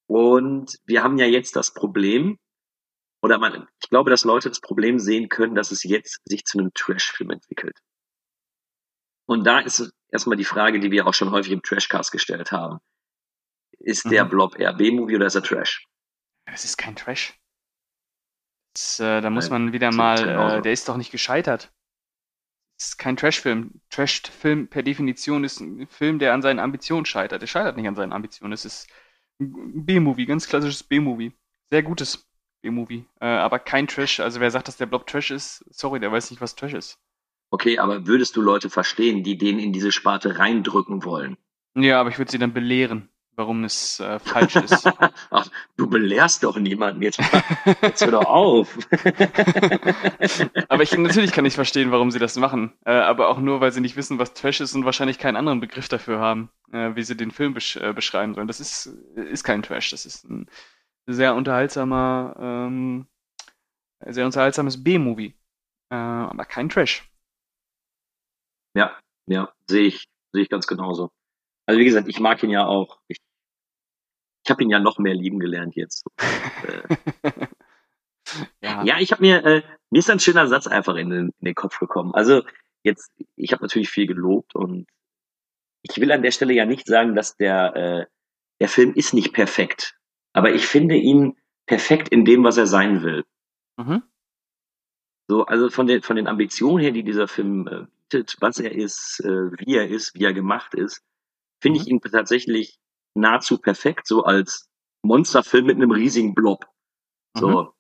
und 0.08 0.78
wir 0.86 1.02
haben 1.02 1.18
ja 1.18 1.26
jetzt 1.26 1.56
das 1.56 1.74
Problem, 1.74 2.38
oder 3.24 3.40
man, 3.40 3.68
ich 3.82 3.90
glaube, 3.90 4.12
dass 4.12 4.24
Leute 4.26 4.50
das 4.50 4.62
Problem 4.62 5.00
sehen 5.00 5.28
können, 5.28 5.56
dass 5.56 5.72
es 5.72 5.82
jetzt 5.84 6.22
sich 6.26 6.46
zu 6.46 6.60
einem 6.60 6.72
Trash-Film 6.76 7.32
entwickelt. 7.32 7.80
Und 9.26 9.44
da 9.44 9.60
ist 9.60 9.92
erstmal 10.12 10.38
die 10.38 10.46
Frage, 10.46 10.80
die 10.80 10.92
wir 10.92 11.08
auch 11.08 11.16
schon 11.16 11.32
häufig 11.32 11.52
im 11.52 11.64
Trashcast 11.64 12.12
gestellt 12.12 12.52
haben. 12.52 12.78
Ist 13.80 14.06
der 14.12 14.26
Mhm. 14.26 14.30
Blob 14.30 14.60
eher 14.60 14.74
B-Movie 14.74 15.16
oder 15.16 15.26
ist 15.26 15.36
er 15.36 15.42
Trash? 15.44 15.88
Das 16.46 16.64
ist 16.64 16.78
kein 16.78 16.96
Trash. 16.96 17.34
Das, 18.74 19.00
äh, 19.00 19.22
da 19.22 19.30
muss 19.30 19.50
man 19.50 19.74
wieder 19.74 19.92
mal, 19.92 20.58
äh, 20.58 20.62
der 20.62 20.72
ist 20.72 20.88
doch 20.88 20.98
nicht 20.98 21.12
gescheitert. 21.12 21.72
Das 22.78 22.90
ist 22.90 22.98
kein 22.98 23.18
Trash-Film. 23.18 23.82
Trash-Film 23.90 24.68
per 24.70 24.84
Definition 24.84 25.44
ist 25.44 25.60
ein 25.60 25.88
Film, 25.88 26.18
der 26.20 26.34
an 26.34 26.42
seinen 26.42 26.60
Ambitionen 26.60 27.06
scheitert. 27.06 27.42
Der 27.42 27.48
scheitert 27.48 27.76
nicht 27.76 27.88
an 27.88 27.96
seinen 27.96 28.14
Ambitionen. 28.14 28.54
Es 28.54 28.64
ist 28.64 28.88
ein 29.42 29.86
B-Movie, 29.86 30.26
ganz 30.26 30.48
klassisches 30.48 30.84
B-Movie. 30.84 31.34
Sehr 31.72 31.84
gutes 31.84 32.30
B-Movie. 32.62 33.06
Äh, 33.20 33.26
aber 33.26 33.60
kein 33.60 33.88
Trash. 33.88 34.20
Also 34.22 34.40
wer 34.40 34.52
sagt, 34.52 34.68
dass 34.70 34.78
der 34.78 34.86
Blob 34.86 35.08
Trash 35.08 35.32
ist, 35.32 35.66
sorry, 35.72 36.00
der 36.00 36.12
weiß 36.12 36.32
nicht, 36.32 36.42
was 36.42 36.56
Trash 36.56 36.74
ist. 36.74 37.00
Okay, 37.52 37.80
aber 37.80 38.06
würdest 38.06 38.36
du 38.38 38.42
Leute 38.42 38.70
verstehen, 38.70 39.24
die 39.24 39.38
den 39.38 39.60
in 39.60 39.74
diese 39.74 39.92
Sparte 39.92 40.38
reindrücken 40.38 41.04
wollen? 41.04 41.38
Ja, 41.76 42.00
aber 42.00 42.10
ich 42.10 42.18
würde 42.18 42.32
sie 42.32 42.38
dann 42.38 42.54
belehren, 42.54 43.10
warum 43.40 43.64
es 43.64 44.00
äh, 44.02 44.20
falsch 44.20 44.58
ist. 44.58 44.86
Ach, 45.32 45.50
du 45.78 45.90
belehrst 45.90 46.44
doch 46.44 46.58
niemanden. 46.58 47.02
Jetzt, 47.02 47.20
jetzt 47.82 48.02
hör 48.02 48.12
doch 48.12 48.26
auf. 48.26 48.78
aber 50.68 50.84
ich, 50.84 50.96
natürlich 50.96 51.32
kann 51.32 51.46
ich 51.46 51.56
verstehen, 51.56 51.92
warum 51.92 52.12
sie 52.12 52.20
das 52.20 52.36
machen. 52.36 52.74
Äh, 52.86 52.92
aber 52.92 53.30
auch 53.30 53.40
nur, 53.40 53.62
weil 53.62 53.72
sie 53.72 53.80
nicht 53.80 53.96
wissen, 53.96 54.20
was 54.20 54.34
Trash 54.34 54.60
ist 54.60 54.76
und 54.76 54.84
wahrscheinlich 54.86 55.18
keinen 55.18 55.38
anderen 55.38 55.62
Begriff 55.62 55.88
dafür 55.88 56.20
haben, 56.20 56.52
äh, 56.74 56.96
wie 56.96 57.04
sie 57.04 57.16
den 57.16 57.32
Film 57.32 57.54
besch 57.54 57.78
äh, 57.78 57.94
beschreiben 57.94 58.36
sollen. 58.36 58.48
Das 58.48 58.60
ist, 58.60 58.88
ist 59.16 59.46
kein 59.46 59.64
Trash. 59.64 59.90
Das 59.90 60.06
ist 60.06 60.30
ein 60.30 60.48
sehr 61.08 61.34
unterhaltsamer, 61.34 62.36
ähm, 62.38 63.08
sehr 64.06 64.26
unterhaltsames 64.26 64.84
B-Movie. 64.84 65.34
Äh, 65.90 65.96
aber 65.96 66.44
kein 66.44 66.68
Trash. 66.68 67.10
Ja, 68.76 69.00
ja, 69.28 69.52
sehe 69.70 69.88
ich, 69.88 70.10
sehe 70.34 70.44
ich 70.44 70.50
ganz 70.50 70.68
genauso. 70.68 71.10
Also 71.70 71.80
wie 71.80 71.86
gesagt, 71.86 72.08
ich 72.10 72.20
mag 72.20 72.44
ihn 72.44 72.50
ja 72.50 72.66
auch. 72.66 73.00
Ich, 73.08 73.20
ich 74.50 74.52
habe 74.52 74.64
ihn 74.64 74.72
ja 74.72 74.80
noch 74.80 74.98
mehr 74.98 75.14
lieben 75.14 75.38
gelernt 75.38 75.76
jetzt. 75.76 76.08
ja. 78.64 78.84
ja, 78.84 78.98
ich 78.98 79.12
habe 79.12 79.22
mir, 79.22 79.46
äh, 79.46 79.62
mir 79.92 80.00
ist 80.00 80.10
ein 80.10 80.20
schöner 80.20 80.48
Satz 80.48 80.66
einfach 80.66 80.96
in 80.96 81.12
den, 81.12 81.28
in 81.40 81.46
den 81.46 81.54
Kopf 81.54 81.78
gekommen. 81.78 82.16
Also 82.16 82.42
jetzt, 82.82 83.12
ich 83.36 83.52
habe 83.52 83.62
natürlich 83.62 83.92
viel 83.92 84.08
gelobt 84.08 84.56
und 84.56 84.88
ich 85.84 86.02
will 86.02 86.12
an 86.12 86.24
der 86.24 86.32
Stelle 86.32 86.56
ja 86.56 86.66
nicht 86.66 86.88
sagen, 86.88 87.14
dass 87.14 87.38
der, 87.38 87.76
äh, 87.76 88.06
der 88.60 88.70
Film 88.70 88.96
ist 88.96 89.14
nicht 89.14 89.34
perfekt. 89.34 90.00
Aber 90.34 90.52
ich 90.52 90.66
finde 90.66 90.96
ihn 90.96 91.38
perfekt 91.68 92.10
in 92.10 92.26
dem, 92.26 92.44
was 92.44 92.58
er 92.58 92.66
sein 92.66 93.04
will. 93.04 93.26
Mhm. 93.78 94.02
So, 95.28 95.46
also 95.46 95.70
von 95.70 95.86
den, 95.86 96.02
von 96.02 96.16
den 96.16 96.26
Ambitionen 96.26 96.80
her, 96.80 96.92
die 96.92 97.04
dieser 97.04 97.28
Film 97.28 97.68
äh, 97.68 97.86
bietet, 98.10 98.36
was 98.40 98.60
er 98.60 98.72
ist, 98.72 99.22
äh, 99.24 99.52
wie 99.60 99.76
er 99.76 99.88
ist, 99.88 100.16
wie 100.16 100.24
er 100.24 100.34
gemacht 100.34 100.74
ist, 100.74 101.04
finde 101.62 101.80
ich 101.80 101.88
ihn 101.88 102.02
tatsächlich 102.02 102.80
nahezu 103.20 103.58
perfekt, 103.58 104.08
so 104.08 104.24
als 104.24 104.70
Monsterfilm 105.04 105.66
mit 105.66 105.76
einem 105.76 105.92
riesigen 105.92 106.34
Blob. 106.34 106.68
So. 107.38 107.74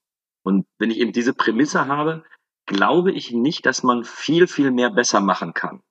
Und 0.43 0.65
wenn 0.77 0.91
ich 0.91 0.97
eben 0.97 1.11
diese 1.11 1.33
Prämisse 1.33 1.87
habe, 1.87 2.23
glaube 2.65 3.11
ich 3.11 3.31
nicht, 3.31 3.65
dass 3.65 3.83
man 3.83 4.03
viel, 4.03 4.47
viel 4.47 4.71
mehr 4.71 4.89
besser 4.89 5.19
machen 5.19 5.53
kann. 5.53 5.81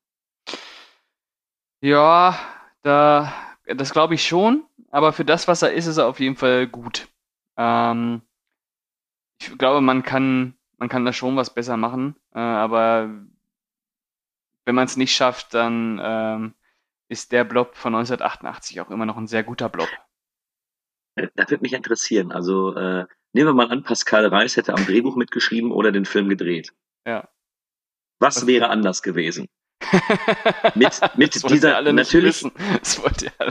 Ja, 1.81 2.39
da, 2.83 3.33
das 3.67 3.93
glaube 3.93 4.15
ich 4.15 4.27
schon, 4.27 4.65
aber 4.91 5.13
für 5.13 5.25
das, 5.25 5.49
was 5.49 5.63
er 5.63 5.73
ist, 5.73 5.87
ist 5.87 5.99
er 5.99 6.07
auf 6.07 6.21
jeden 6.21 6.37
Fall 6.37 6.67
gut. 6.67 7.09
Ähm, 7.57 8.23
ich 9.41 9.57
glaube, 9.59 9.81
man 9.81 10.03
kann, 10.03 10.57
man 10.79 10.89
kann 10.89 11.05
da 11.05 11.13
schon 11.13 11.37
was 11.37 11.53
besser 11.53 11.77
machen, 11.77 12.17
äh, 12.35 12.41
aber 12.41 13.11
wenn 14.65 14.75
man 14.75 14.87
es 14.87 14.97
nicht 14.97 15.15
schafft, 15.15 15.55
dann 15.55 16.01
ähm, 16.03 16.55
ist 17.09 17.33
der 17.33 17.45
Blob 17.45 17.75
von 17.75 17.95
1988 17.95 18.81
auch 18.81 18.91
immer 18.91 19.07
noch 19.07 19.17
ein 19.17 19.27
sehr 19.27 19.43
guter 19.43 19.69
Blob. 19.69 19.89
Das 21.35 21.51
würde 21.51 21.63
mich 21.63 21.73
interessieren. 21.73 22.31
Also 22.33 22.75
äh, 22.75 23.07
nehmen 23.33 23.49
wir 23.49 23.55
mal 23.55 23.71
an, 23.71 23.83
Pascal 23.83 24.27
Reis 24.27 24.57
hätte 24.57 24.75
am 24.75 24.87
Drehbuch 24.87 25.17
mitgeschrieben 25.17 25.73
oder 25.73 25.91
den 25.91 26.05
Film 26.05 26.29
gedreht. 26.29 26.73
Ja. 27.07 27.29
Was 28.21 28.47
wäre 28.47 28.69
anders 28.69 29.03
gewesen? 29.03 29.49
mit 30.75 31.01
mit 31.17 31.51
dieser 31.51 31.81
natürlich 31.93 32.45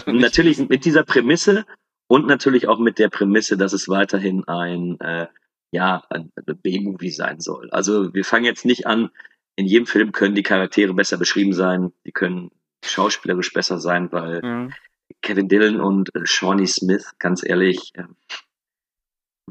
natürlich 0.06 0.58
mit 0.70 0.84
dieser 0.84 1.04
Prämisse 1.04 1.66
und 2.08 2.28
natürlich 2.28 2.68
auch 2.68 2.80
mit 2.80 3.00
der 3.00 3.10
Prämisse, 3.10 3.58
dass 3.58 3.72
es 3.72 3.88
weiterhin 3.88 4.46
ein 4.46 5.00
äh, 5.00 5.28
ja 5.72 6.04
ein 6.10 6.32
B-Movie 6.36 7.12
sein 7.12 7.40
soll. 7.40 7.70
Also 7.72 8.14
wir 8.14 8.26
fangen 8.26 8.46
jetzt 8.46 8.66
nicht 8.66 8.88
an. 8.88 9.10
In 9.56 9.66
jedem 9.66 9.88
Film 9.88 10.12
können 10.12 10.36
die 10.36 10.44
Charaktere 10.44 10.94
besser 10.94 11.18
beschrieben 11.18 11.54
sein, 11.54 11.92
die 12.06 12.12
können 12.12 12.52
schauspielerisch 12.84 13.54
besser 13.54 13.80
sein, 13.80 14.12
weil 14.12 14.42
Mhm. 14.42 14.74
Kevin 15.22 15.48
Dillon 15.48 15.80
und 15.80 16.14
äh, 16.16 16.26
Shawnee 16.26 16.68
Smith, 16.68 17.14
ganz 17.20 17.44
ehrlich, 17.44 17.94
äh, 17.96 18.04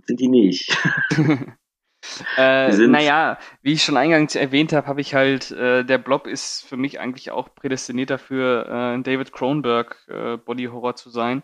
sind 0.04 0.20
die 0.20 0.28
nicht. 0.28 0.76
Äh, 2.36 2.70
Die 2.76 2.86
naja, 2.86 3.38
wie 3.62 3.72
ich 3.72 3.82
schon 3.82 3.96
eingangs 3.96 4.36
erwähnt 4.36 4.72
habe, 4.72 4.86
habe 4.86 5.00
ich 5.00 5.14
halt, 5.14 5.50
äh, 5.50 5.84
der 5.84 5.98
Blob 5.98 6.26
ist 6.26 6.64
für 6.64 6.76
mich 6.76 7.00
eigentlich 7.00 7.30
auch 7.30 7.54
prädestiniert 7.54 8.10
dafür, 8.10 8.66
äh, 8.96 9.02
David 9.02 9.32
Cronenberg 9.32 10.06
äh, 10.08 10.36
Body 10.36 10.66
Horror 10.66 10.94
zu 10.96 11.10
sein. 11.10 11.42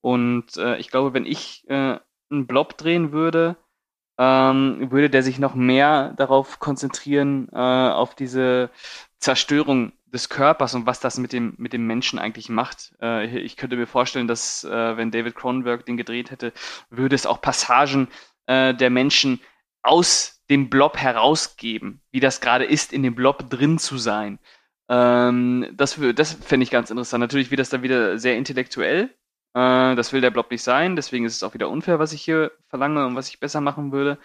Und 0.00 0.56
äh, 0.56 0.78
ich 0.78 0.90
glaube, 0.90 1.12
wenn 1.12 1.26
ich 1.26 1.64
äh, 1.68 1.98
einen 2.30 2.46
Blob 2.46 2.78
drehen 2.78 3.12
würde, 3.12 3.56
ähm, 4.18 4.90
würde 4.90 5.10
der 5.10 5.22
sich 5.22 5.38
noch 5.38 5.54
mehr 5.54 6.14
darauf 6.16 6.58
konzentrieren, 6.58 7.50
auf 7.52 8.14
diese 8.14 8.70
Zerstörung 9.18 9.92
des 10.06 10.28
Körpers 10.28 10.74
und 10.74 10.86
was 10.86 11.00
das 11.00 11.18
mit 11.18 11.32
dem, 11.32 11.54
mit 11.58 11.72
dem 11.72 11.86
Menschen 11.86 12.18
eigentlich 12.18 12.48
macht. 12.48 12.94
Äh, 13.00 13.26
ich 13.40 13.56
könnte 13.56 13.76
mir 13.76 13.86
vorstellen, 13.86 14.28
dass 14.28 14.64
äh, 14.64 14.96
wenn 14.96 15.10
David 15.10 15.34
Cronenberg 15.34 15.84
den 15.86 15.96
gedreht 15.96 16.30
hätte, 16.30 16.52
würde 16.90 17.14
es 17.14 17.26
auch 17.26 17.40
Passagen 17.40 18.08
äh, 18.46 18.74
der 18.74 18.90
Menschen 18.90 19.40
aus 19.82 20.42
dem 20.50 20.70
Blob 20.70 20.96
herausgeben, 20.96 22.00
wie 22.10 22.20
das 22.20 22.40
gerade 22.40 22.64
ist, 22.64 22.92
in 22.92 23.02
dem 23.02 23.14
Blob 23.14 23.50
drin 23.50 23.78
zu 23.78 23.98
sein. 23.98 24.38
Ähm, 24.88 25.68
das 25.74 25.98
das 26.14 26.32
fände 26.34 26.64
ich 26.64 26.70
ganz 26.70 26.90
interessant. 26.90 27.20
Natürlich 27.20 27.50
wird 27.50 27.60
das 27.60 27.68
dann 27.70 27.82
wieder 27.82 28.18
sehr 28.18 28.36
intellektuell, 28.36 29.10
Äh, 29.54 29.96
das 29.96 30.12
will 30.12 30.20
der 30.20 30.30
Blob 30.30 30.50
nicht 30.50 30.62
sein, 30.62 30.96
deswegen 30.96 31.24
ist 31.24 31.36
es 31.36 31.42
auch 31.42 31.54
wieder 31.54 31.68
unfair, 31.70 31.98
was 31.98 32.12
ich 32.12 32.22
hier 32.22 32.52
verlange 32.68 33.06
und 33.06 33.16
was 33.16 33.28
ich 33.28 33.40
besser 33.40 33.60
machen 33.60 33.92
würde. 33.92 34.18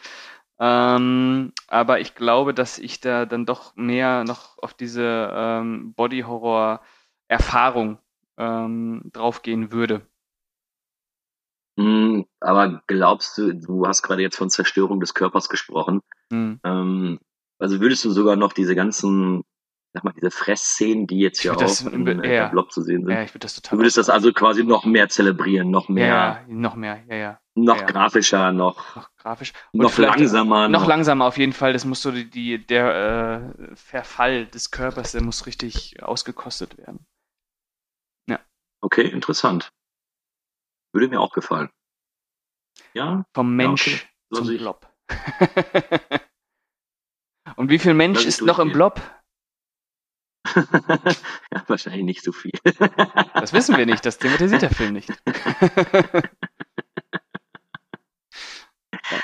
Ähm, 0.65 1.51
aber 1.67 1.99
ich 1.99 2.15
glaube, 2.15 2.53
dass 2.53 2.79
ich 2.79 3.01
da 3.01 3.25
dann 3.25 3.45
doch 3.45 3.75
mehr 3.75 4.23
noch 4.23 4.57
auf 4.59 4.73
diese 4.73 5.29
ähm, 5.35 5.93
Body-Horror-Erfahrung 5.93 7.97
ähm, 8.37 9.01
draufgehen 9.11 9.73
würde. 9.73 10.07
Hm, 11.77 12.25
aber 12.39 12.81
glaubst 12.87 13.37
du, 13.37 13.53
du 13.53 13.85
hast 13.85 14.03
gerade 14.03 14.21
jetzt 14.21 14.37
von 14.37 14.49
Zerstörung 14.49 15.01
des 15.01 15.13
Körpers 15.13 15.49
gesprochen. 15.49 15.99
Hm. 16.31 16.61
Ähm, 16.63 17.19
also 17.59 17.81
würdest 17.81 18.05
du 18.05 18.11
sogar 18.11 18.37
noch 18.37 18.53
diese 18.53 18.73
ganzen, 18.73 19.43
sag 19.91 20.05
mal, 20.05 20.13
diese 20.13 20.31
Fressszenen, 20.31 21.07
die 21.07 21.19
jetzt 21.19 21.41
hier 21.41 21.55
das 21.55 21.85
auch 21.85 21.91
in 21.91 22.05
be- 22.05 22.23
äh, 22.23 22.35
ja. 22.35 22.43
der 22.43 22.51
Blob 22.51 22.71
zu 22.71 22.83
sehen 22.83 23.03
sind, 23.03 23.13
Ja, 23.13 23.23
ich 23.23 23.31
würde 23.31 23.39
das 23.39 23.55
total 23.55 23.75
du 23.75 23.81
würdest 23.81 23.97
das 23.97 24.09
also 24.09 24.31
quasi 24.31 24.63
noch 24.63 24.85
mehr 24.85 25.09
zelebrieren, 25.09 25.71
noch 25.71 25.89
mehr, 25.89 26.07
ja, 26.07 26.39
noch 26.47 26.75
mehr, 26.75 27.03
ja, 27.09 27.15
ja. 27.15 27.39
Noch 27.55 27.77
ja. 27.77 27.85
grafischer, 27.85 28.51
noch, 28.51 28.95
Noch 28.95 29.09
grafisch. 29.17 29.53
noch 29.73 29.97
langsamer. 29.97 30.67
Noch 30.69 30.87
langsamer 30.87 31.25
auf 31.25 31.37
jeden 31.37 31.53
Fall. 31.53 31.73
Das 31.73 31.85
muss 31.85 32.01
so 32.01 32.11
die, 32.11 32.29
die 32.29 32.65
der 32.65 33.53
äh, 33.61 33.75
Verfall 33.75 34.47
des 34.47 34.71
Körpers, 34.71 35.11
der 35.11 35.21
muss 35.21 35.45
richtig 35.45 36.01
ausgekostet 36.01 36.77
werden. 36.77 37.05
Okay, 38.83 39.07
interessant. 39.07 39.71
Würde 40.93 41.07
mir 41.07 41.21
auch 41.21 41.31
gefallen. 41.31 41.69
Ja, 42.93 43.25
Vom 43.33 43.57
Ja, 43.57 43.67
Mensch 43.67 43.87
okay. 43.87 44.01
Soll 44.29 44.45
zum 44.45 44.57
Blob. 44.57 44.93
Und 47.55 47.69
wie 47.69 47.79
viel 47.79 47.93
Mensch 47.93 48.25
ist 48.25 48.41
noch 48.41 48.59
im. 48.59 48.73
Blob? 48.73 49.01
ja, 50.55 51.63
wahrscheinlich 51.67 52.03
nicht 52.03 52.23
so 52.23 52.33
viel. 52.33 52.51
Das 53.33 53.53
wissen 53.53 53.77
wir 53.77 53.85
nicht. 53.85 54.05
Das 54.05 54.17
thematisiert 54.17 54.63
der 54.63 54.71
Film 54.71 54.93
nicht. 54.93 55.09
Ja. 59.09 59.19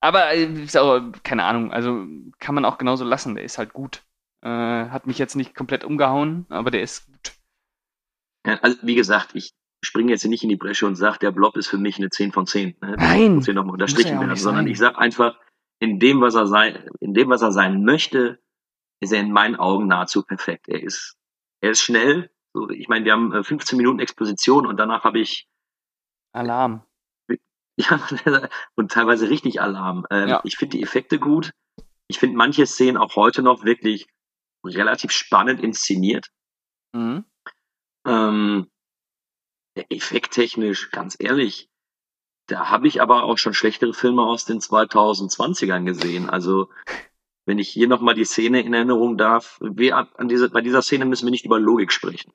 Aber 0.00 0.32
äh, 0.32 0.44
ist 0.44 0.76
auch, 0.76 1.00
keine 1.22 1.44
Ahnung, 1.44 1.72
also 1.72 2.06
kann 2.38 2.54
man 2.54 2.64
auch 2.64 2.78
genauso 2.78 3.04
lassen. 3.04 3.34
Der 3.34 3.44
ist 3.44 3.58
halt 3.58 3.72
gut. 3.72 4.02
Äh, 4.42 4.48
hat 4.48 5.06
mich 5.06 5.18
jetzt 5.18 5.36
nicht 5.36 5.54
komplett 5.54 5.84
umgehauen, 5.84 6.46
aber 6.48 6.70
der 6.70 6.82
ist 6.82 7.06
gut. 7.06 7.32
Ja, 8.46 8.58
also, 8.62 8.78
wie 8.82 8.94
gesagt, 8.94 9.34
ich 9.34 9.52
springe 9.82 10.12
jetzt 10.12 10.24
nicht 10.24 10.42
in 10.42 10.48
die 10.48 10.56
Bresche 10.56 10.86
und 10.86 10.96
sage, 10.96 11.18
der 11.18 11.30
Blob 11.30 11.56
ist 11.56 11.66
für 11.66 11.78
mich 11.78 11.98
eine 11.98 12.08
10 12.08 12.32
von 12.32 12.46
10. 12.46 12.76
Ne? 12.80 12.96
Nein, 12.98 13.34
muss 13.34 13.44
hier 13.44 13.54
nochmal 13.54 13.72
er 13.72 13.74
unterstrichen 13.74 14.18
werden, 14.18 14.36
sondern 14.36 14.66
ich 14.66 14.78
sage 14.78 14.98
einfach, 14.98 15.38
in 15.78 15.98
dem, 15.98 16.20
was 16.20 16.34
er 16.34 16.46
sein, 16.46 16.88
in 17.00 17.14
dem, 17.14 17.28
was 17.30 17.42
er 17.42 17.52
sein 17.52 17.84
möchte, 17.84 18.38
ist 19.00 19.12
er 19.12 19.20
in 19.20 19.32
meinen 19.32 19.56
Augen 19.56 19.86
nahezu 19.86 20.22
perfekt. 20.22 20.68
Er 20.68 20.82
ist, 20.82 21.16
er 21.60 21.70
ist 21.70 21.80
schnell. 21.80 22.30
So, 22.52 22.68
ich 22.68 22.88
meine, 22.88 23.04
wir 23.04 23.12
haben 23.12 23.32
äh, 23.32 23.42
15 23.42 23.76
Minuten 23.76 24.00
Exposition 24.00 24.66
und 24.66 24.76
danach 24.76 25.04
habe 25.04 25.20
ich 25.20 25.48
Alarm. 26.32 26.84
Ja, 28.26 28.48
und 28.74 28.92
teilweise 28.92 29.30
richtig 29.30 29.60
Alarm. 29.60 30.06
Ähm, 30.10 30.28
Ja. 30.28 30.40
Ich 30.44 30.56
finde 30.56 30.76
die 30.76 30.82
Effekte 30.82 31.18
gut. 31.18 31.52
Ich 32.08 32.18
finde 32.18 32.36
manche 32.36 32.66
Szenen 32.66 32.96
auch 32.96 33.16
heute 33.16 33.42
noch 33.42 33.64
wirklich 33.64 34.08
relativ 34.64 35.12
spannend 35.12 35.60
inszeniert. 35.60 36.28
Mhm. 36.92 37.24
Ähm, 38.06 38.66
effekttechnisch, 39.74 40.90
ganz 40.90 41.16
ehrlich, 41.18 41.70
da 42.46 42.68
habe 42.68 42.88
ich 42.88 43.00
aber 43.00 43.22
auch 43.24 43.38
schon 43.38 43.54
schlechtere 43.54 43.94
Filme 43.94 44.22
aus 44.22 44.44
den 44.44 44.58
2020ern 44.58 45.84
gesehen. 45.84 46.28
Also, 46.28 46.68
wenn 47.46 47.58
ich 47.58 47.68
hier 47.68 47.86
nochmal 47.86 48.14
die 48.14 48.24
Szene 48.24 48.60
in 48.60 48.74
Erinnerung 48.74 49.16
darf, 49.16 49.58
wir, 49.60 49.96
an 50.18 50.28
diese, 50.28 50.50
bei 50.50 50.60
dieser 50.60 50.82
Szene 50.82 51.04
müssen 51.04 51.26
wir 51.26 51.30
nicht 51.30 51.44
über 51.44 51.60
Logik 51.60 51.92
sprechen. 51.92 52.32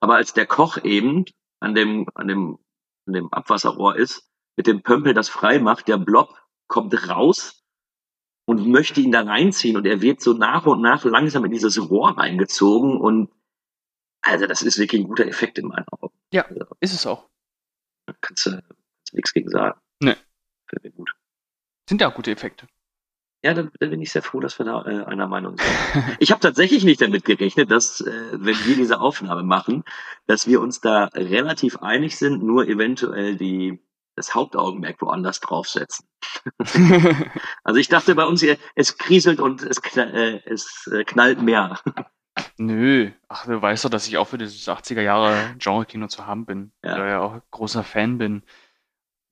Aber 0.00 0.16
als 0.16 0.34
der 0.34 0.46
Koch 0.46 0.78
eben 0.84 1.24
an 1.60 1.74
dem, 1.74 2.06
an 2.14 2.28
dem, 2.28 2.58
an 3.06 3.14
dem 3.14 3.32
Abwasserrohr 3.32 3.96
ist, 3.96 4.30
mit 4.58 4.66
dem 4.66 4.82
Pömpel 4.82 5.14
das 5.14 5.28
frei 5.28 5.60
macht, 5.60 5.86
der 5.86 5.98
Blob 5.98 6.36
kommt 6.66 7.08
raus 7.08 7.64
und 8.44 8.66
möchte 8.66 9.00
ihn 9.00 9.12
da 9.12 9.22
reinziehen 9.22 9.76
und 9.76 9.86
er 9.86 10.02
wird 10.02 10.20
so 10.20 10.32
nach 10.32 10.66
und 10.66 10.82
nach 10.82 11.04
langsam 11.04 11.44
in 11.44 11.52
dieses 11.52 11.78
Rohr 11.88 12.18
reingezogen 12.18 13.00
und 13.00 13.30
also 14.20 14.46
das 14.48 14.62
ist 14.62 14.78
wirklich 14.78 15.00
ein 15.00 15.06
guter 15.06 15.26
Effekt 15.28 15.58
in 15.58 15.68
meinen 15.68 15.86
Augen. 15.92 16.12
Ja, 16.32 16.42
Also, 16.46 16.66
ist 16.80 16.92
es 16.92 17.06
auch. 17.06 17.28
da 18.06 18.14
kannst 18.20 18.46
du, 18.46 18.60
nichts 19.12 19.32
gegen 19.32 19.48
sagen. 19.48 19.80
Nee. 20.00 20.16
Finde 20.68 20.88
ich 20.88 20.94
gut. 20.96 21.14
Sind 21.88 22.00
ja 22.00 22.10
auch 22.10 22.14
gute 22.16 22.32
Effekte. 22.32 22.66
Ja, 23.44 23.54
da, 23.54 23.68
da 23.78 23.86
bin 23.86 24.02
ich 24.02 24.10
sehr 24.10 24.22
froh, 24.22 24.40
dass 24.40 24.58
wir 24.58 24.66
da 24.66 24.84
äh, 24.86 25.04
einer 25.04 25.28
Meinung 25.28 25.56
sind. 25.56 26.16
Ich 26.18 26.32
habe 26.32 26.40
tatsächlich 26.40 26.82
nicht 26.82 27.00
damit 27.00 27.24
gerechnet, 27.24 27.70
dass, 27.70 28.00
äh, 28.00 28.30
wenn 28.32 28.56
wir 28.66 28.74
diese 28.74 29.00
Aufnahme 29.00 29.44
machen, 29.44 29.84
dass 30.26 30.48
wir 30.48 30.60
uns 30.60 30.80
da 30.80 31.04
relativ 31.14 31.76
einig 31.76 32.18
sind, 32.18 32.42
nur 32.42 32.66
eventuell 32.66 33.36
die 33.36 33.78
das 34.18 34.34
Hauptaugenmerk 34.34 35.00
woanders 35.00 35.40
draufsetzen. 35.40 36.06
Also 37.64 37.80
ich 37.80 37.88
dachte 37.88 38.14
bei 38.14 38.24
uns 38.24 38.40
hier, 38.40 38.56
es 38.74 38.96
kriselt 38.98 39.40
und 39.40 39.62
es, 39.62 39.82
kn 39.82 40.08
äh, 40.14 40.40
es 40.46 40.88
äh, 40.92 41.04
knallt 41.04 41.40
mehr. 41.42 41.78
Nö, 42.56 43.10
ach, 43.28 43.46
du 43.46 43.60
weißt 43.60 43.84
doch, 43.84 43.90
dass 43.90 44.08
ich 44.08 44.16
auch 44.16 44.26
für 44.26 44.38
dieses 44.38 44.68
80er 44.68 45.02
Jahre 45.02 45.54
Genre-Kino 45.58 46.06
zu 46.08 46.26
haben 46.26 46.46
bin. 46.46 46.72
Ja. 46.82 46.96
Da 46.96 47.08
ja 47.08 47.20
auch 47.20 47.40
großer 47.50 47.84
Fan 47.84 48.18
bin. 48.18 48.42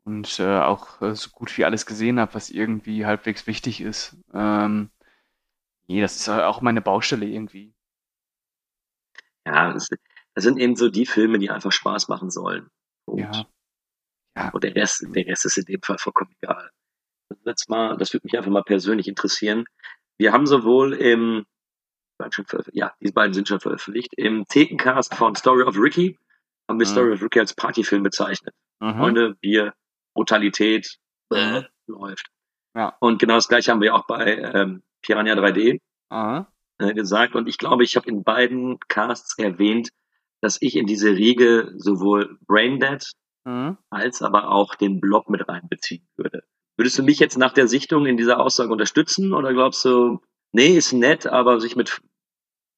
Und 0.05 0.39
äh, 0.39 0.59
auch 0.59 1.03
äh, 1.03 1.15
so 1.15 1.31
gut 1.31 1.57
wie 1.57 1.65
alles 1.65 1.87
gesehen 1.87 2.21
habe, 2.21 2.35
was 2.35 2.51
irgendwie 2.51 3.07
halbwegs 3.07 3.47
wichtig 3.47 3.81
ist. 3.81 4.17
Ähm, 4.33 4.91
nee, 5.89 6.01
das 6.01 6.17
ist 6.17 6.29
auch 6.29 6.61
meine 6.61 6.81
Baustelle 6.81 7.27
irgendwie. 7.27 7.75
Ja, 9.45 9.73
das, 9.73 9.89
das 10.35 10.45
sind 10.45 10.59
eben 10.59 10.77
so 10.77 10.91
die 10.91 11.07
Filme, 11.07 11.39
die 11.39 11.51
einfach 11.51 11.73
Spaß 11.73 12.09
machen 12.09 12.31
sollen. 12.31 12.71
Und, 13.07 13.19
Ja. 13.19 13.47
Ja. 14.37 14.51
und 14.51 14.63
der 14.65 14.75
Rest, 14.75 15.05
der 15.09 15.27
Rest 15.27 15.47
ist 15.47 15.57
in 15.59 15.65
dem 15.65 15.83
Fall 15.83 15.99
vollkommen 15.99 16.31
egal. 16.41 16.71
Das, 17.31 17.39
wird's 17.45 17.69
mal, 17.69 17.97
das 17.97 18.13
würde 18.13 18.27
mich 18.27 18.37
einfach 18.37 18.51
mal 18.51 18.63
persönlich 18.63 19.09
interessieren. 19.09 19.65
Wir 20.19 20.33
haben 20.33 20.47
sowohl 20.47 20.95
im, 20.95 21.45
ja, 22.73 22.95
diese 23.01 23.13
beiden 23.13 23.35
sind 23.35 23.49
schon 23.49 23.61
veröffentlicht, 23.61 24.13
im 24.17 24.45
Thekencast 24.49 25.15
von 25.15 25.35
Story 25.35 25.63
of 25.63 25.77
Ricky 25.79 26.19
haben 26.69 26.79
wir 26.81 26.87
Mhm. 26.87 26.91
Story 26.91 27.13
of 27.13 27.23
Ricky 27.23 27.41
als 27.41 27.55
Partyfilm 27.55 28.03
bezeichnet. 28.03 28.55
Mhm. 28.81 28.95
Freunde, 28.97 29.35
Bier, 29.41 29.75
Brutalität, 30.15 30.97
Mhm. 31.31 31.37
äh, 31.37 31.63
läuft. 31.87 32.29
Ja. 32.75 32.97
Und 33.01 33.19
genau 33.19 33.35
das 33.35 33.49
gleiche 33.49 33.71
haben 33.73 33.81
wir 33.81 33.95
auch 33.95 34.07
bei 34.07 34.37
ähm, 34.37 34.83
Piranha 35.03 35.35
3D 35.35 35.81
Aha. 36.11 36.53
äh, 36.79 36.93
gesagt. 36.95 37.35
Und 37.35 37.49
ich 37.49 37.59
glaube, 37.59 37.85
ich 37.85 37.97
habe 37.97 38.09
in 38.09 38.23
beiden 38.23 38.79
Casts 38.89 39.39
erwähnt, 39.39 39.91
dass 40.43 40.59
ich 40.61 40.77
in 40.77 40.87
diese 40.87 41.11
Riege 41.13 41.73
sowohl 41.77 42.39
Braindead 42.47 43.05
Mhm. 43.47 43.79
als 43.91 44.23
aber 44.23 44.51
auch 44.51 44.75
den 44.75 45.01
Blob 45.01 45.31
mit 45.31 45.49
reinbeziehen 45.49 46.07
würde. 46.17 46.43
Würdest 46.77 46.99
du 46.99 47.05
mich 47.05 47.21
jetzt 47.21 47.39
nach 47.39 47.53
der 47.53 47.69
Sichtung 47.69 48.05
in 48.05 48.17
dieser 48.17 48.41
Aussage 48.41 48.73
unterstützen 48.73 49.33
oder 49.33 49.53
glaubst 49.53 49.85
du, 49.85 50.21
nee, 50.53 50.77
ist 50.77 50.93
nett, 50.93 51.27
aber 51.29 51.61
sich 51.61 51.77
mit 51.77 52.01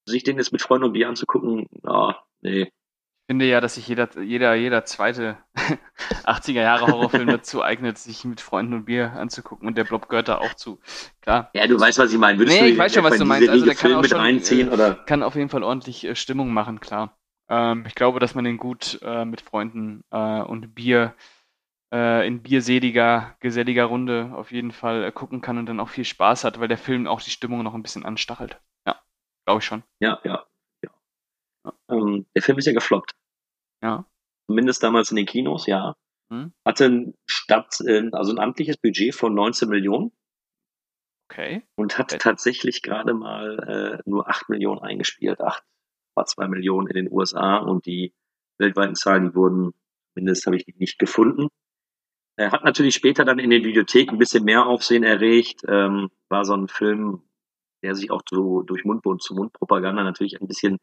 sich 0.06 0.24
den 0.24 0.36
jetzt 0.36 0.52
mit 0.52 0.60
Freunden 0.62 0.86
und 0.86 0.92
Bier 0.92 1.08
anzugucken, 1.08 1.66
ah, 1.84 2.16
nee. 2.42 2.62
Ich 2.62 3.32
finde 3.32 3.46
ja, 3.46 3.60
dass 3.60 3.74
sich 3.74 3.86
jeder, 3.88 4.08
jeder, 4.20 4.54
jeder 4.54 4.84
zweite 4.84 5.36
80er 6.24 6.62
Jahre 6.62 6.86
Horrorfilm 6.86 7.26
dazu 7.26 7.62
eignet, 7.62 7.98
sich 7.98 8.24
mit 8.24 8.40
Freunden 8.40 8.72
und 8.72 8.84
Bier 8.86 9.12
anzugucken. 9.12 9.68
Und 9.68 9.76
der 9.76 9.84
Blob 9.84 10.08
gehört 10.08 10.28
da 10.28 10.38
auch 10.38 10.54
zu. 10.54 10.80
Klar. 11.20 11.50
Ja, 11.52 11.66
du 11.66 11.78
weißt, 11.78 11.98
was 11.98 12.10
ich 12.10 12.18
meine. 12.18 12.38
Würdest 12.38 12.58
Nee, 12.58 12.68
ich 12.68 12.78
weiß 12.78 12.94
schon, 12.94 13.04
was 13.04 13.18
du 13.18 13.26
meinst. 13.26 13.50
Also, 13.50 13.66
der 13.66 13.74
kann 13.74 13.92
auch 13.92 14.00
mit 14.00 14.10
schon, 14.10 14.20
reinziehen 14.20 14.68
äh, 14.68 14.72
oder? 14.72 14.94
Kann 14.94 15.22
auf 15.22 15.34
jeden 15.34 15.50
Fall 15.50 15.62
ordentlich 15.62 16.04
äh, 16.04 16.14
Stimmung 16.14 16.54
machen, 16.54 16.80
klar. 16.80 17.17
Ähm, 17.48 17.84
ich 17.86 17.94
glaube, 17.94 18.20
dass 18.20 18.34
man 18.34 18.44
den 18.44 18.58
gut 18.58 18.98
äh, 19.02 19.24
mit 19.24 19.40
Freunden 19.40 20.04
äh, 20.10 20.40
und 20.42 20.74
Bier 20.74 21.14
äh, 21.92 22.26
in 22.26 22.42
bierseliger, 22.42 23.36
geselliger 23.40 23.86
Runde 23.86 24.32
auf 24.34 24.52
jeden 24.52 24.72
Fall 24.72 25.04
äh, 25.04 25.12
gucken 25.12 25.40
kann 25.40 25.58
und 25.58 25.66
dann 25.66 25.80
auch 25.80 25.88
viel 25.88 26.04
Spaß 26.04 26.44
hat, 26.44 26.60
weil 26.60 26.68
der 26.68 26.78
Film 26.78 27.06
auch 27.06 27.22
die 27.22 27.30
Stimmung 27.30 27.62
noch 27.62 27.74
ein 27.74 27.82
bisschen 27.82 28.04
anstachelt. 28.04 28.60
Ja, 28.86 29.00
glaube 29.46 29.60
ich 29.60 29.64
schon. 29.64 29.82
Ja, 30.00 30.20
ja. 30.24 30.46
ja. 30.84 31.72
Ähm, 31.90 32.26
der 32.34 32.42
Film 32.42 32.58
ist 32.58 32.66
ja 32.66 32.72
gefloppt. 32.74 33.12
Ja. 33.82 34.04
Zumindest 34.46 34.82
damals 34.82 35.10
in 35.10 35.16
den 35.16 35.26
Kinos, 35.26 35.66
ja. 35.66 35.94
Hm. 36.30 36.52
Hatte 36.66 36.84
ein 36.86 37.14
Stadt, 37.26 37.80
äh, 37.86 38.10
also 38.12 38.32
ein 38.32 38.38
amtliches 38.38 38.76
Budget 38.76 39.14
von 39.14 39.34
19 39.34 39.68
Millionen 39.70 40.12
Okay. 41.30 41.62
und 41.76 41.96
hat 41.98 42.12
Äh. 42.12 42.18
tatsächlich 42.18 42.82
gerade 42.82 43.14
mal 43.14 44.00
äh, 44.04 44.10
nur 44.10 44.28
8 44.28 44.48
Millionen 44.50 44.80
eingespielt. 44.82 45.40
8,2 46.18 46.48
Millionen 46.48 46.88
in 46.88 46.94
den 46.94 47.12
USA 47.12 47.56
und 47.58 47.86
die 47.86 48.12
weltweiten 48.58 48.94
Zahlen, 48.94 49.30
die 49.30 49.34
wurden, 49.34 49.72
zumindest 50.12 50.46
habe 50.46 50.56
ich 50.56 50.64
die 50.64 50.74
nicht 50.78 50.98
gefunden. 50.98 51.48
Er 52.36 52.52
hat 52.52 52.64
natürlich 52.64 52.94
später 52.94 53.24
dann 53.24 53.38
in 53.38 53.50
den 53.50 53.64
Videotheken 53.64 54.12
ein 54.12 54.18
bisschen 54.18 54.44
mehr 54.44 54.66
Aufsehen 54.66 55.02
erregt. 55.02 55.62
Ähm, 55.66 56.08
war 56.28 56.44
so 56.44 56.54
ein 56.54 56.68
Film, 56.68 57.22
der 57.82 57.94
sich 57.94 58.10
auch 58.10 58.22
so 58.28 58.62
durch 58.62 58.84
Mundmund 58.84 59.22
zu 59.22 59.34
Mundpropaganda 59.34 60.04
natürlich 60.04 60.40
ein 60.40 60.46
bisschen 60.46 60.78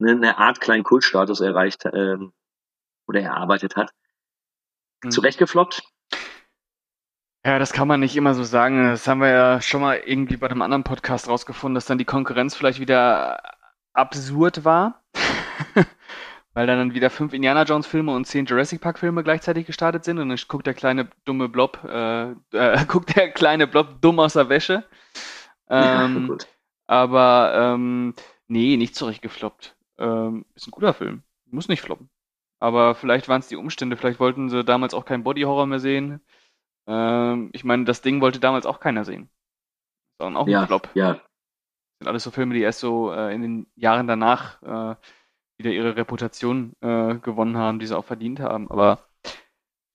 eine, 0.00 0.36
Art 0.36 0.60
kleinen 0.60 0.84
Kultstatus 0.84 1.40
erreicht 1.40 1.84
ähm, 1.92 2.32
oder 3.06 3.20
erarbeitet 3.20 3.76
hat. 3.76 3.90
Hm. 5.02 5.10
Zu 5.10 5.20
Recht 5.22 5.38
gefloppt. 5.38 5.82
Ja, 7.44 7.58
das 7.58 7.72
kann 7.72 7.88
man 7.88 8.00
nicht 8.00 8.16
immer 8.16 8.34
so 8.34 8.44
sagen. 8.44 8.84
Das 8.84 9.08
haben 9.08 9.20
wir 9.20 9.30
ja 9.30 9.60
schon 9.60 9.80
mal 9.80 9.96
irgendwie 9.96 10.36
bei 10.36 10.48
einem 10.48 10.62
anderen 10.62 10.84
Podcast 10.84 11.28
rausgefunden, 11.28 11.74
dass 11.74 11.86
dann 11.86 11.98
die 11.98 12.04
Konkurrenz 12.04 12.54
vielleicht 12.54 12.78
wieder 12.78 13.42
absurd 13.94 14.64
war. 14.64 15.02
weil 16.54 16.66
dann 16.66 16.94
wieder 16.94 17.10
fünf 17.10 17.32
Indiana 17.32 17.62
Jones 17.64 17.86
Filme 17.86 18.12
und 18.14 18.26
zehn 18.26 18.44
Jurassic 18.46 18.80
Park 18.80 18.98
Filme 18.98 19.22
gleichzeitig 19.22 19.66
gestartet 19.66 20.04
sind 20.04 20.18
und 20.18 20.28
dann 20.28 20.38
guckt 20.48 20.66
der 20.66 20.74
kleine 20.74 21.08
dumme 21.24 21.48
Blob, 21.48 21.82
äh, 21.84 22.32
äh, 22.52 22.84
guckt 22.86 23.16
der 23.16 23.30
kleine 23.32 23.66
Blob 23.66 24.00
dumm 24.02 24.20
aus 24.20 24.34
der 24.34 24.48
Wäsche. 24.48 24.84
Ähm, 25.68 26.28
ja, 26.28 26.46
aber 26.86 27.52
ähm, 27.74 28.14
nee, 28.48 28.76
nicht 28.76 28.94
zurechtgefloppt. 28.96 29.76
Ähm, 29.98 30.44
ist 30.54 30.66
ein 30.68 30.72
guter 30.72 30.94
Film. 30.94 31.22
Muss 31.46 31.68
nicht 31.68 31.82
floppen. 31.82 32.10
Aber 32.60 32.94
vielleicht 32.94 33.28
waren 33.28 33.40
es 33.40 33.48
die 33.48 33.56
Umstände, 33.56 33.96
vielleicht 33.96 34.20
wollten 34.20 34.48
sie 34.48 34.64
damals 34.64 34.94
auch 34.94 35.04
keinen 35.04 35.24
Body-Horror 35.24 35.66
mehr 35.66 35.80
sehen. 35.80 36.20
Ähm, 36.86 37.50
ich 37.52 37.64
meine, 37.64 37.84
das 37.84 38.02
Ding 38.02 38.20
wollte 38.20 38.40
damals 38.40 38.66
auch 38.66 38.80
keiner 38.80 39.04
sehen. 39.04 39.30
Sondern 40.18 40.40
auch 40.42 40.46
ein 40.46 40.50
Ja, 40.50 40.66
Flop. 40.66 40.88
ja. 40.94 41.20
Sind 42.02 42.08
alles 42.08 42.24
so 42.24 42.32
Filme, 42.32 42.52
die 42.54 42.62
erst 42.62 42.80
so 42.80 43.12
äh, 43.12 43.32
in 43.32 43.42
den 43.42 43.66
Jahren 43.76 44.08
danach 44.08 44.60
äh, 44.62 44.96
wieder 45.56 45.70
ihre 45.70 45.94
Reputation 45.94 46.72
äh, 46.80 47.14
gewonnen 47.18 47.56
haben, 47.56 47.78
die 47.78 47.86
sie 47.86 47.96
auch 47.96 48.04
verdient 48.04 48.40
haben. 48.40 48.68
Aber 48.72 49.08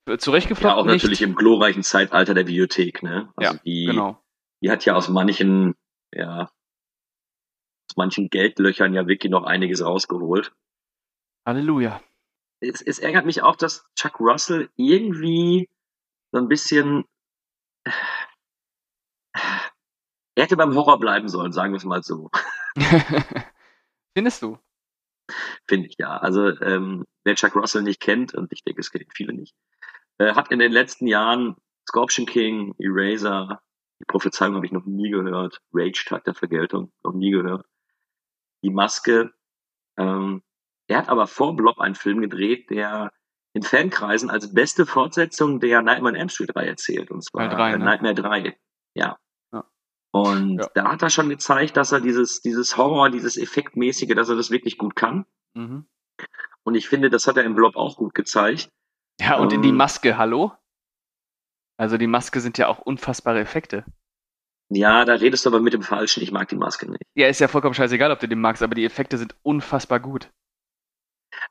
äh, 0.07 0.17
Ja, 0.17 0.75
auch 0.75 0.85
nicht. 0.85 0.93
natürlich 0.93 1.21
im 1.21 1.35
glorreichen 1.35 1.83
Zeitalter 1.83 2.33
der 2.33 2.47
Videothek, 2.47 3.03
ne? 3.03 3.33
Also 3.35 3.55
Ja, 3.55 3.59
die, 3.65 3.87
genau. 3.87 4.23
die 4.63 4.71
hat 4.71 4.85
ja 4.85 4.95
aus 4.95 5.09
manchen, 5.09 5.75
ja, 6.13 6.43
aus 6.43 7.97
manchen 7.97 8.29
Geldlöchern 8.29 8.93
ja 8.93 9.05
wirklich 9.05 9.29
noch 9.29 9.43
einiges 9.43 9.83
rausgeholt. 9.83 10.55
Halleluja. 11.45 11.99
Es, 12.61 12.81
es 12.81 12.99
ärgert 12.99 13.25
mich 13.25 13.41
auch, 13.41 13.57
dass 13.57 13.85
Chuck 13.95 14.21
Russell 14.21 14.69
irgendwie 14.77 15.67
so 16.31 16.39
ein 16.39 16.47
bisschen, 16.47 17.03
er 20.37 20.43
hätte 20.43 20.55
beim 20.55 20.75
Horror 20.75 20.99
bleiben 20.99 21.29
sollen, 21.29 21.51
sagen 21.51 21.73
wir 21.73 21.77
es 21.77 21.83
mal 21.83 22.03
so. 22.03 22.29
Findest 24.15 24.43
du? 24.43 24.59
Finde 25.67 25.87
ich 25.87 25.95
ja. 25.97 26.17
Also 26.17 26.49
ähm, 26.61 27.05
wer 27.23 27.33
Chuck 27.33 27.55
Russell 27.55 27.81
nicht 27.81 27.99
kennt, 27.99 28.35
und 28.35 28.53
ich 28.53 28.63
denke, 28.63 28.81
es 28.81 28.91
kennen 28.91 29.09
viele 29.11 29.33
nicht, 29.33 29.55
äh, 30.19 30.35
hat 30.35 30.51
in 30.51 30.59
den 30.59 30.71
letzten 30.71 31.07
Jahren 31.07 31.55
Scorpion 31.89 32.27
King, 32.27 32.75
Eraser, 32.77 33.61
die 33.99 34.05
Prophezeiung 34.05 34.53
habe 34.53 34.65
ich 34.67 34.71
noch 34.71 34.85
nie 34.85 35.09
gehört, 35.09 35.59
Rage 35.73 36.05
Tag 36.07 36.23
der 36.25 36.35
Vergeltung, 36.35 36.91
noch 37.03 37.13
nie 37.13 37.31
gehört. 37.31 37.65
Die 38.63 38.69
Maske. 38.69 39.33
Ähm, 39.97 40.43
er 40.87 40.99
hat 40.99 41.09
aber 41.09 41.25
vor 41.25 41.55
Blob 41.55 41.79
einen 41.79 41.95
Film 41.95 42.21
gedreht, 42.21 42.69
der 42.69 43.11
in 43.53 43.63
Fankreisen 43.63 44.29
als 44.29 44.53
beste 44.53 44.85
Fortsetzung 44.85 45.59
der 45.59 45.81
Nightmare 45.81 46.13
on 46.13 46.19
Elm 46.19 46.29
Street 46.29 46.55
Reihe 46.55 46.75
zählt, 46.75 47.09
und 47.09 47.23
zwar 47.23 47.49
Teil 47.49 47.57
drei, 47.57 47.71
äh, 47.71 47.77
ne? 47.79 47.85
Nightmare 47.85 48.13
3. 48.13 48.59
Ja. 48.93 49.17
Und 50.11 50.59
Ja. 50.59 50.69
da 50.73 50.91
hat 50.91 51.01
er 51.01 51.09
schon 51.09 51.29
gezeigt, 51.29 51.77
dass 51.77 51.91
er 51.91 52.01
dieses, 52.01 52.41
dieses 52.41 52.77
Horror, 52.77 53.09
dieses 53.09 53.37
Effektmäßige, 53.37 54.15
dass 54.15 54.29
er 54.29 54.35
das 54.35 54.51
wirklich 54.51 54.77
gut 54.77 54.95
kann. 54.95 55.25
Mhm. 55.53 55.87
Und 56.63 56.75
ich 56.75 56.87
finde, 56.89 57.09
das 57.09 57.27
hat 57.27 57.37
er 57.37 57.43
im 57.43 57.55
Blob 57.55 57.75
auch 57.75 57.97
gut 57.97 58.13
gezeigt. 58.15 58.69
Ja, 59.19 59.37
und 59.37 59.53
in 59.53 59.61
die 59.61 59.69
Ähm, 59.69 59.75
Maske, 59.77 60.17
hallo? 60.17 60.51
Also 61.79 61.97
die 61.97 62.07
Maske 62.07 62.39
sind 62.39 62.57
ja 62.57 62.67
auch 62.67 62.79
unfassbare 62.79 63.39
Effekte. 63.39 63.85
Ja, 64.69 65.05
da 65.05 65.13
redest 65.13 65.45
du 65.45 65.49
aber 65.49 65.59
mit 65.61 65.73
dem 65.73 65.81
Falschen. 65.83 66.21
Ich 66.23 66.31
mag 66.31 66.49
die 66.49 66.55
Maske 66.57 66.89
nicht. 66.91 67.03
Ja, 67.15 67.27
ist 67.27 67.39
ja 67.39 67.47
vollkommen 67.47 67.73
scheißegal, 67.75 68.11
ob 68.11 68.19
du 68.19 68.27
den 68.27 68.41
magst, 68.41 68.61
aber 68.63 68.75
die 68.75 68.83
Effekte 68.85 69.17
sind 69.17 69.35
unfassbar 69.43 69.99
gut. 69.99 70.29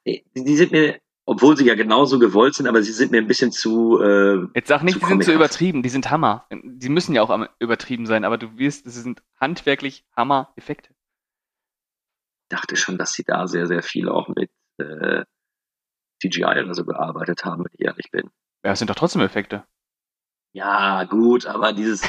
Die 0.06 0.24
die 0.34 0.56
sind 0.56 0.72
mir, 0.72 1.00
obwohl 1.26 1.56
sie 1.56 1.66
ja 1.66 1.74
genauso 1.74 2.18
gewollt 2.18 2.54
sind, 2.54 2.66
aber 2.68 2.82
sie 2.82 2.92
sind 2.92 3.10
mir 3.10 3.18
ein 3.18 3.26
bisschen 3.26 3.52
zu. 3.52 4.00
Äh, 4.00 4.46
Jetzt 4.54 4.68
sag 4.68 4.82
nicht, 4.82 5.02
die 5.02 5.04
sind 5.04 5.24
zu 5.24 5.32
übertrieben, 5.32 5.82
die 5.82 5.88
sind 5.88 6.10
Hammer. 6.10 6.46
Die 6.50 6.88
müssen 6.88 7.14
ja 7.14 7.22
auch 7.22 7.30
am 7.30 7.48
übertrieben 7.58 8.06
sein, 8.06 8.24
aber 8.24 8.38
du 8.38 8.56
wirst, 8.56 8.86
das 8.86 8.94
sind 8.94 9.22
handwerklich 9.40 10.04
Hammer-Effekte. 10.16 10.94
dachte 12.48 12.76
schon, 12.76 12.96
dass 12.96 13.12
sie 13.12 13.24
da 13.24 13.46
sehr, 13.48 13.66
sehr 13.66 13.82
viel 13.82 14.08
auch 14.08 14.28
mit 14.28 14.50
äh, 14.78 15.24
CGI 16.22 16.44
oder 16.44 16.74
so 16.74 16.84
gearbeitet 16.84 17.44
haben, 17.44 17.64
wenn 17.64 17.72
ich 17.74 17.84
ehrlich 17.84 18.10
bin. 18.10 18.30
Ja, 18.64 18.72
es 18.72 18.78
sind 18.78 18.88
doch 18.88 18.94
trotzdem 18.94 19.20
Effekte. 19.22 19.64
Ja, 20.56 21.04
gut, 21.04 21.44
aber 21.44 21.74
dieses, 21.74 22.02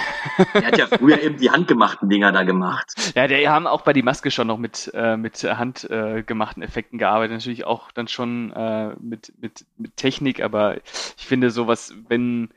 er 0.53 0.67
hat 0.67 0.77
ja 0.77 0.87
früher 0.87 1.21
eben 1.21 1.35
die 1.35 1.51
handgemachten 1.51 2.07
Dinger 2.07 2.31
da 2.31 2.43
gemacht. 2.43 2.93
Ja, 3.13 3.27
die 3.27 3.49
haben 3.49 3.67
auch 3.67 3.81
bei 3.81 3.91
die 3.91 4.03
Maske 4.03 4.31
schon 4.31 4.47
noch 4.47 4.57
mit, 4.57 4.89
äh, 4.93 5.17
mit 5.17 5.43
handgemachten 5.43 6.63
äh, 6.63 6.65
Effekten 6.65 6.97
gearbeitet. 6.97 7.33
Natürlich 7.33 7.65
auch 7.65 7.91
dann 7.91 8.07
schon 8.07 8.53
äh, 8.53 8.95
mit, 9.01 9.33
mit, 9.41 9.65
mit 9.75 9.97
Technik, 9.97 10.41
aber 10.41 10.77
ich 10.77 11.25
finde 11.25 11.51
sowas, 11.51 11.93
wenn, 12.07 12.47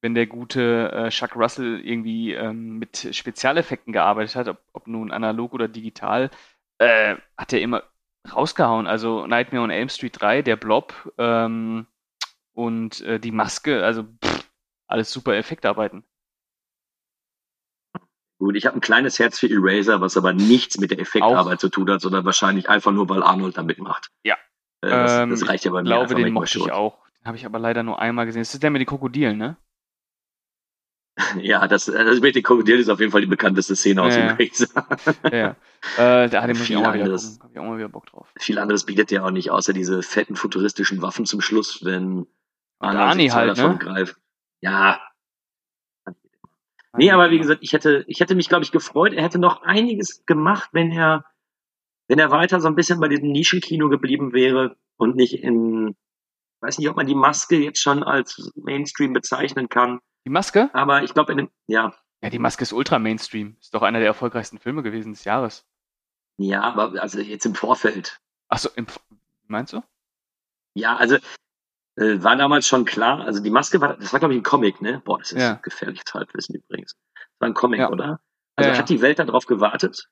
wenn 0.00 0.14
der 0.14 0.26
gute 0.26 0.90
äh, 0.90 1.08
Chuck 1.10 1.36
Russell 1.36 1.78
irgendwie 1.78 2.32
ähm, 2.32 2.78
mit 2.78 3.10
Spezialeffekten 3.14 3.92
gearbeitet 3.92 4.36
hat, 4.36 4.48
ob, 4.48 4.62
ob 4.72 4.86
nun 4.86 5.10
analog 5.10 5.52
oder 5.52 5.68
digital, 5.68 6.30
äh, 6.78 7.16
hat 7.36 7.52
er 7.52 7.60
immer 7.60 7.82
rausgehauen. 8.34 8.86
Also 8.86 9.26
Nightmare 9.26 9.64
on 9.64 9.70
Elm 9.70 9.90
Street 9.90 10.18
3, 10.18 10.40
der 10.40 10.56
Blob 10.56 10.94
ähm, 11.18 11.86
und 12.54 13.02
äh, 13.02 13.20
die 13.20 13.32
Maske, 13.32 13.84
also 13.84 14.04
pff, 14.04 14.33
alles 14.86 15.10
super 15.10 15.34
Effektarbeiten. 15.34 16.04
Gut, 18.38 18.56
ich 18.56 18.66
habe 18.66 18.76
ein 18.76 18.80
kleines 18.80 19.18
Herz 19.18 19.38
für 19.38 19.48
Eraser, 19.48 20.00
was 20.00 20.16
aber 20.16 20.32
nichts 20.32 20.78
mit 20.78 20.90
der 20.90 20.98
Effektarbeit 20.98 21.60
zu 21.60 21.68
tun 21.68 21.88
hat, 21.90 22.00
sondern 22.00 22.24
wahrscheinlich 22.24 22.68
einfach 22.68 22.92
nur, 22.92 23.08
weil 23.08 23.22
Arnold 23.22 23.56
da 23.56 23.62
mitmacht. 23.62 24.10
Ja. 24.24 24.34
Äh, 24.82 24.90
das, 24.90 25.12
Ähm, 25.12 25.30
das 25.30 25.48
reicht 25.48 25.64
ja 25.64 25.70
bei 25.70 25.78
Ich 25.78 25.84
mir. 25.84 25.88
glaube, 25.90 26.02
einfach 26.02 26.16
den 26.16 26.32
mochte 26.32 26.58
ich 26.58 26.72
auch. 26.72 26.98
Den 27.20 27.26
habe 27.26 27.36
ich 27.36 27.46
aber 27.46 27.58
leider 27.58 27.82
nur 27.82 27.98
einmal 28.00 28.26
gesehen. 28.26 28.42
Das 28.42 28.52
ist 28.52 28.62
der 28.62 28.70
mit 28.70 28.80
den 28.80 28.86
Krokodilen, 28.86 29.38
ne? 29.38 29.56
Ja, 31.40 31.68
das, 31.68 31.86
das 31.86 32.20
mit 32.20 32.34
den 32.34 32.42
Krokodilen 32.42 32.80
ist 32.80 32.88
auf 32.90 32.98
jeden 33.00 33.12
Fall 33.12 33.20
die 33.20 33.28
bekannteste 33.28 33.76
Szene 33.76 34.02
aus 34.02 34.14
Ja, 34.16 34.32
dem 34.34 34.36
Eraser. 34.38 34.88
Ja, 35.32 35.36
ja. 35.36 35.56
Äh, 36.24 36.28
da 36.28 36.46
muss 36.48 36.60
ich 36.60 36.66
Viel 36.66 36.76
auch 36.78 36.82
mal 36.82 36.94
wieder 36.94 37.04
anderes. 37.04 37.38
ich 37.52 37.58
auch 37.58 37.64
mal 37.64 37.78
wieder 37.78 37.88
Bock 37.88 38.06
drauf. 38.06 38.32
Viel 38.36 38.58
anderes 38.58 38.84
bietet 38.84 39.10
der 39.12 39.24
auch 39.24 39.30
nicht, 39.30 39.50
außer 39.52 39.72
diese 39.72 40.02
fetten 40.02 40.34
futuristischen 40.34 41.02
Waffen 41.02 41.24
zum 41.24 41.40
Schluss, 41.40 41.84
wenn 41.84 42.26
Arnold 42.80 43.00
Arnie 43.10 43.22
sich 43.28 43.34
halt, 43.34 43.56
davon 43.56 43.72
ne? 43.72 43.78
greift. 43.78 44.16
Ja. 44.64 44.98
Nee, 46.96 47.10
aber 47.10 47.30
wie 47.30 47.38
gesagt, 47.38 47.62
ich 47.62 47.72
hätte, 47.74 48.04
ich 48.06 48.20
hätte 48.20 48.34
mich, 48.34 48.48
glaube 48.48 48.64
ich, 48.64 48.72
gefreut. 48.72 49.12
Er 49.12 49.22
hätte 49.22 49.38
noch 49.38 49.62
einiges 49.62 50.24
gemacht, 50.26 50.70
wenn 50.72 50.90
er, 50.90 51.24
wenn 52.08 52.18
er 52.18 52.30
weiter 52.30 52.60
so 52.60 52.68
ein 52.68 52.74
bisschen 52.74 52.98
bei 53.00 53.08
diesem 53.08 53.30
Nischenkino 53.30 53.88
geblieben 53.90 54.32
wäre 54.32 54.76
und 54.96 55.16
nicht 55.16 55.42
in, 55.42 55.88
ich 55.88 56.62
weiß 56.62 56.78
nicht, 56.78 56.88
ob 56.88 56.96
man 56.96 57.06
die 57.06 57.14
Maske 57.14 57.56
jetzt 57.56 57.80
schon 57.80 58.02
als 58.02 58.52
Mainstream 58.54 59.12
bezeichnen 59.12 59.68
kann. 59.68 60.00
Die 60.24 60.30
Maske? 60.30 60.70
Aber 60.72 61.02
ich 61.02 61.12
glaube, 61.12 61.32
in 61.32 61.38
dem, 61.38 61.50
ja, 61.66 61.92
Ja, 62.22 62.30
die 62.30 62.38
Maske 62.38 62.62
ist 62.62 62.72
ultra 62.72 62.98
Mainstream. 62.98 63.56
Ist 63.60 63.74
doch 63.74 63.82
einer 63.82 63.98
der 63.98 64.08
erfolgreichsten 64.08 64.58
Filme 64.58 64.82
gewesen 64.82 65.12
des 65.12 65.24
Jahres. 65.24 65.66
ja, 66.38 66.62
aber 66.62 67.02
also 67.02 67.20
jetzt 67.20 67.44
im 67.44 67.54
Vorfeld. 67.54 68.18
Achso, 68.48 68.70
im, 68.76 68.86
meinst 69.46 69.72
du? 69.74 69.82
Ja, 70.74 70.96
also 70.96 71.18
äh, 71.96 72.22
war 72.22 72.36
damals 72.36 72.66
schon 72.66 72.84
klar, 72.84 73.20
also 73.20 73.42
die 73.42 73.50
Maske 73.50 73.80
war, 73.80 73.96
das 73.96 74.12
war 74.12 74.20
glaube 74.20 74.34
ich 74.34 74.40
ein 74.40 74.44
Comic, 74.44 74.80
ne? 74.82 75.00
Boah, 75.04 75.18
das 75.18 75.32
ist 75.32 75.40
Ja. 75.42 75.54
gefährliches 75.62 76.12
Halbwissen 76.12 76.56
übrigens. 76.56 76.96
Das 77.14 77.40
war 77.40 77.48
ein 77.48 77.54
Comic, 77.54 77.80
Ja. 77.80 77.90
oder? 77.90 78.20
Also 78.56 78.70
Ja, 78.70 78.78
hat 78.78 78.88
die 78.88 79.00
Welt 79.00 79.18
darauf 79.18 79.46
gewartet? 79.46 80.08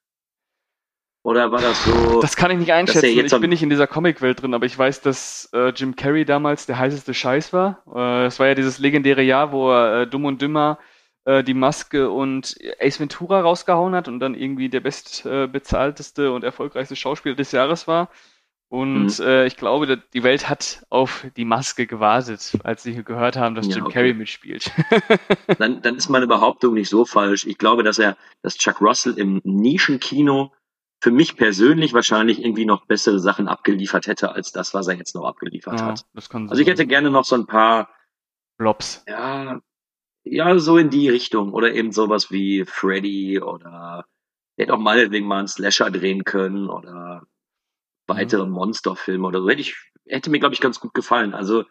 Oder 1.24 1.52
war 1.52 1.60
das 1.60 1.84
so? 1.84 2.20
Das 2.20 2.34
kann 2.34 2.50
ich 2.50 2.58
nicht 2.58 2.72
einschätzen. 2.72 3.06
jetzt 3.16 3.32
Ich 3.32 3.40
bin 3.40 3.50
nicht 3.50 3.62
in 3.62 3.70
dieser 3.70 3.86
Comicwelt 3.86 4.42
drin, 4.42 4.54
aber 4.54 4.66
ich 4.66 4.76
weiß, 4.76 5.02
dass 5.02 5.48
äh, 5.52 5.68
Jim 5.68 5.94
Carrey 5.94 6.24
damals 6.24 6.66
der 6.66 6.78
heißeste 6.78 7.14
Scheiß 7.14 7.52
war. 7.52 7.82
Äh, 7.94 8.26
Es 8.26 8.40
war 8.40 8.48
ja 8.48 8.54
dieses 8.54 8.78
legendäre 8.80 9.22
Jahr, 9.22 9.52
wo 9.52 9.70
er 9.70 10.02
äh, 10.02 10.06
Dumm 10.08 10.24
und 10.24 10.42
Dümmer 10.42 10.78
äh, 11.24 11.44
die 11.44 11.54
Maske 11.54 12.10
und 12.10 12.56
Ace 12.80 12.98
Ventura 12.98 13.40
rausgehauen 13.40 13.94
hat 13.94 14.08
und 14.08 14.18
dann 14.18 14.34
irgendwie 14.34 14.68
der 14.68 14.80
bestbezahlteste 14.80 16.32
und 16.32 16.42
erfolgreichste 16.42 16.96
Schauspieler 16.96 17.36
des 17.36 17.52
Jahres 17.52 17.86
war. 17.86 18.08
Und 18.72 19.18
Mhm. 19.18 19.24
äh, 19.26 19.46
ich 19.46 19.58
glaube, 19.58 19.98
die 19.98 20.22
Welt 20.22 20.48
hat 20.48 20.82
auf 20.88 21.26
die 21.36 21.44
Maske 21.44 21.86
gewartet, 21.86 22.56
als 22.64 22.82
sie 22.82 23.04
gehört 23.04 23.36
haben, 23.36 23.54
dass 23.54 23.66
Ja, 23.68 23.76
Jim 23.76 23.84
okay. 23.84 23.92
Carrey 23.92 24.14
mitspielt. 24.14 24.70
dann, 25.58 25.82
dann 25.82 25.96
ist 25.96 26.08
meine 26.08 26.26
Behauptung 26.26 26.72
nicht 26.72 26.88
so 26.88 27.04
falsch. 27.04 27.44
Ich 27.46 27.58
glaube, 27.58 27.82
dass 27.82 27.98
er, 27.98 28.16
dass 28.40 28.56
Chuck 28.56 28.80
Russell 28.80 29.18
im 29.18 29.42
Nischenkino 29.44 30.54
für 31.02 31.10
mich 31.10 31.36
persönlich 31.36 31.92
wahrscheinlich 31.92 32.42
irgendwie 32.42 32.64
noch 32.64 32.86
bessere 32.86 33.18
Sachen 33.20 33.46
abgeliefert 33.46 34.06
hätte, 34.06 34.32
als 34.32 34.52
das, 34.52 34.72
was 34.72 34.88
er 34.88 34.94
jetzt 34.94 35.14
noch 35.14 35.26
abgeliefert 35.26 35.78
Ja, 35.78 35.88
hat. 35.88 36.06
Also 36.48 36.62
ich 36.62 36.66
hätte 36.66 36.86
gerne 36.86 37.10
noch 37.10 37.24
so 37.26 37.34
ein 37.34 37.44
paar, 37.46 37.90
Blobs. 38.56 39.04
ja, 39.06 39.60
ja, 40.24 40.58
so 40.58 40.78
in 40.78 40.88
die 40.88 41.10
Richtung. 41.10 41.52
Oder 41.52 41.74
eben 41.74 41.92
sowas 41.92 42.30
wie 42.30 42.64
Freddy 42.64 43.38
oder 43.38 44.06
der 44.56 44.64
hätte 44.64 44.74
auch 44.74 44.78
meinetwegen 44.78 45.26
mal 45.26 45.40
einen 45.40 45.48
Slasher 45.48 45.90
drehen 45.90 46.24
können 46.24 46.70
oder 46.70 47.26
weitere 48.06 48.46
Monsterfilme 48.46 49.26
oder 49.26 49.40
so. 49.40 49.48
Hätte 49.48 49.60
ich, 49.60 49.76
hätte 50.06 50.30
mir, 50.30 50.38
glaube 50.40 50.54
ich, 50.54 50.60
ganz 50.60 50.80
gut 50.80 50.94
gefallen. 50.94 51.34
Also 51.34 51.64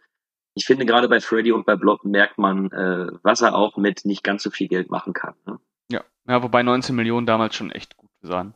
ich 0.56 0.66
finde 0.66 0.86
gerade 0.86 1.08
bei 1.08 1.22
Freddy 1.22 1.52
und 1.52 1.66
bei 1.66 1.76
Blob 1.76 2.04
merkt 2.04 2.38
man, 2.38 2.72
äh, 2.72 3.08
was 3.24 3.42
er 3.42 3.56
auch 3.56 3.78
mit 3.78 4.06
nicht 4.06 4.24
ganz 4.24 4.44
so 4.44 4.52
viel 4.52 4.68
Geld 4.68 4.90
machen 4.90 5.14
kann. 5.14 5.36
Ne? 5.46 5.60
Ja. 5.92 6.04
ja, 6.28 6.44
wobei 6.44 6.64
19 6.64 6.96
Millionen 6.96 7.26
damals 7.26 7.56
schon 7.56 7.72
echt 7.72 7.96
gut 7.98 8.12
sahen. 8.22 8.54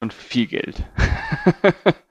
Schon 0.00 0.10
viel 0.10 0.46
Geld. 0.46 0.84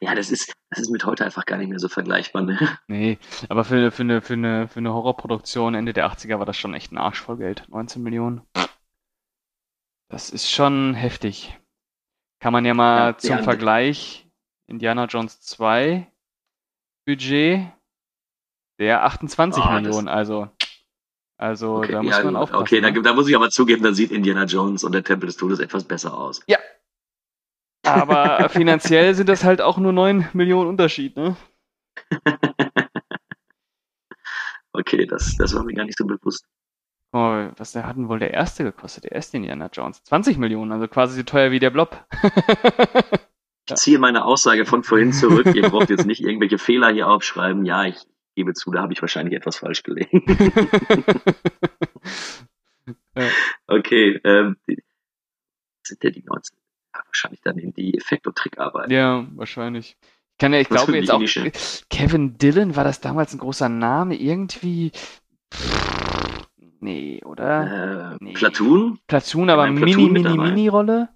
Ja, 0.00 0.14
das 0.14 0.30
ist, 0.30 0.52
das 0.70 0.80
ist 0.80 0.90
mit 0.90 1.04
heute 1.04 1.24
einfach 1.24 1.46
gar 1.46 1.56
nicht 1.56 1.68
mehr 1.68 1.78
so 1.78 1.88
vergleichbar. 1.88 2.42
Ne? 2.42 2.58
nee, 2.88 3.18
aber 3.48 3.64
für, 3.64 3.90
für, 3.90 4.02
eine, 4.02 4.20
für, 4.20 4.34
eine, 4.34 4.68
für 4.68 4.80
eine 4.80 4.92
Horrorproduktion 4.92 5.74
Ende 5.74 5.92
der 5.92 6.10
80er 6.10 6.38
war 6.38 6.46
das 6.46 6.56
schon 6.56 6.74
echt 6.74 6.92
ein 6.92 6.98
Arsch 6.98 7.20
voll 7.20 7.38
Geld. 7.38 7.64
19 7.68 8.02
Millionen. 8.02 8.42
Das 10.14 10.30
ist 10.30 10.48
schon 10.48 10.94
heftig. 10.94 11.58
Kann 12.38 12.52
man 12.52 12.64
ja 12.64 12.72
mal 12.72 13.08
Ja, 13.10 13.18
zum 13.18 13.38
ja, 13.38 13.42
Vergleich 13.42 14.28
Indiana 14.68 15.06
Jones 15.06 15.40
2 15.40 16.06
Budget 17.04 17.66
der 18.78 19.02
28 19.02 19.60
Ah, 19.60 19.72
das- 19.72 19.82
Millionen, 19.82 20.06
also 20.06 20.48
also 21.36 21.78
Okay, 21.78 21.90
da 21.90 22.02
muss 22.04 22.16
ja, 22.16 22.22
man 22.22 22.36
aufpassen. 22.36 22.62
okay 22.62 22.80
da, 22.80 22.92
ne? 22.92 23.02
da 23.02 23.12
muss 23.12 23.28
ich 23.28 23.34
aber 23.34 23.50
zugeben, 23.50 23.82
da 23.82 23.92
sieht 23.92 24.12
Indiana 24.12 24.44
Jones 24.44 24.84
und 24.84 24.92
der 24.92 25.02
Tempel 25.02 25.26
des 25.26 25.36
Todes 25.36 25.58
etwas 25.58 25.82
besser 25.82 26.16
aus. 26.16 26.40
Aber 27.84 28.48
finanziell 28.50 29.16
sind 29.16 29.28
das 29.28 29.42
halt 29.42 29.60
auch 29.60 29.78
nur 29.78 29.92
9 29.92 30.28
Millionen 30.32 30.68
Unterschied, 30.68 31.16
ne? 31.16 31.36
Okay, 34.72 35.06
das, 35.06 35.34
das 35.38 35.54
war 35.56 35.64
mir 35.64 35.74
gar 35.74 35.84
nicht 35.86 35.98
so 35.98 36.04
bewusst. 36.06 36.46
Oh, 37.16 37.48
was 37.58 37.70
der 37.70 37.86
hatten 37.86 38.08
wohl 38.08 38.18
der 38.18 38.34
erste 38.34 38.64
gekostet, 38.64 39.04
der 39.04 39.12
erste 39.12 39.36
Indiana 39.36 39.70
Jones? 39.72 40.02
20 40.02 40.36
Millionen, 40.36 40.72
also 40.72 40.88
quasi 40.88 41.14
so 41.14 41.22
teuer 41.22 41.52
wie 41.52 41.60
der 41.60 41.70
Blob. 41.70 42.04
Ich 43.66 43.76
ziehe 43.76 43.98
meine 43.98 44.26
Aussage 44.26 44.66
von 44.66 44.82
vorhin 44.82 45.14
zurück. 45.14 45.46
Ihr 45.54 45.70
braucht 45.70 45.88
jetzt 45.88 46.04
nicht 46.04 46.20
irgendwelche 46.20 46.58
Fehler 46.58 46.92
hier 46.92 47.08
aufschreiben. 47.08 47.64
Ja, 47.64 47.86
ich 47.86 47.96
gebe 48.34 48.52
zu, 48.52 48.70
da 48.70 48.82
habe 48.82 48.92
ich 48.92 49.00
wahrscheinlich 49.00 49.34
etwas 49.34 49.56
falsch 49.56 49.82
gelegen. 49.82 50.22
okay, 53.66 54.20
ähm, 54.22 54.58
sind 55.82 56.02
denn 56.02 56.12
die 56.12 56.24
19? 56.24 56.58
Ja, 56.94 57.00
wahrscheinlich 57.06 57.40
dann 57.40 57.56
in 57.56 57.72
die 57.72 57.96
Effekt- 57.96 58.26
und 58.26 58.36
Trickarbeit. 58.36 58.90
ja, 58.90 59.26
wahrscheinlich. 59.34 59.96
Ich 60.02 60.38
kann 60.38 60.52
ja, 60.52 60.60
ich 60.60 60.70
Was 60.70 60.84
glaube 60.84 60.98
jetzt 60.98 61.10
auch. 61.10 61.22
Kevin 61.88 62.36
Dillon, 62.36 62.76
war 62.76 62.84
das 62.84 63.00
damals 63.00 63.32
ein 63.32 63.38
großer 63.38 63.70
Name? 63.70 64.14
Irgendwie, 64.14 64.92
pff, 65.54 66.03
nee, 66.84 67.22
oder? 67.24 68.12
Äh, 68.12 68.16
Nee. 68.20 68.32
Platoon? 68.34 68.98
Platoon, 69.06 69.50
aber 69.50 69.66
Mini, 69.70 70.08
Mini? 70.08 70.36
Mini-Rolle? 70.36 71.08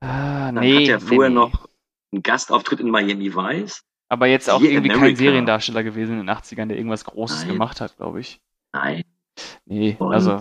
Ah, 0.00 0.52
Dann 0.52 0.56
nee, 0.60 0.82
hat 0.82 0.88
er 0.88 1.00
nee, 1.00 1.06
vorher 1.06 1.28
nee. 1.30 1.34
noch 1.36 1.68
einen 2.12 2.22
Gastauftritt 2.22 2.80
in 2.80 2.90
Miami 2.90 3.34
Vice. 3.34 3.82
Aber 4.08 4.26
jetzt 4.26 4.50
auch 4.50 4.60
irgendwie 4.60 4.90
kein. 4.90 5.16
Seriendarsteller 5.16 5.82
gewesen 5.82 6.20
in 6.20 6.26
den 6.26 6.30
80ern, 6.30 6.66
der 6.66 6.76
irgendwas 6.76 7.04
Großes 7.04 7.40
Nein. 7.42 7.52
gemacht 7.52 7.80
hat, 7.80 7.96
glaube 7.96 8.20
ich. 8.20 8.40
Nein, 8.72 9.04
Nee, 9.64 9.96
Und? 9.98 10.12
also, 10.12 10.38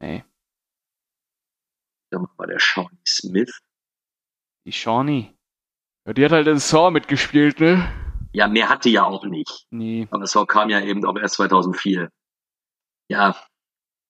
nee. 0.00 0.24
da 2.10 2.18
war 2.36 2.46
der 2.48 2.58
Shawnee 2.58 2.98
Smith. 3.06 3.60
Die 4.64 4.72
Shawnee. 4.72 5.32
Ja, 6.06 6.12
die 6.12 6.24
hat 6.24 6.32
halt 6.32 6.48
in 6.48 6.58
Saw 6.58 6.90
mitgespielt, 6.90 7.60
ne? 7.60 7.88
Ja, 8.32 8.48
mehr 8.48 8.68
hatte 8.68 8.88
ja 8.88 9.04
auch 9.04 9.24
nicht. 9.24 9.66
Nee. 9.70 10.08
Aber 10.10 10.26
Saw 10.26 10.44
kam 10.46 10.70
ja 10.70 10.80
eben 10.80 11.04
auch 11.04 11.16
erst 11.16 11.34
2004. 11.36 12.10
Ja, 13.08 13.36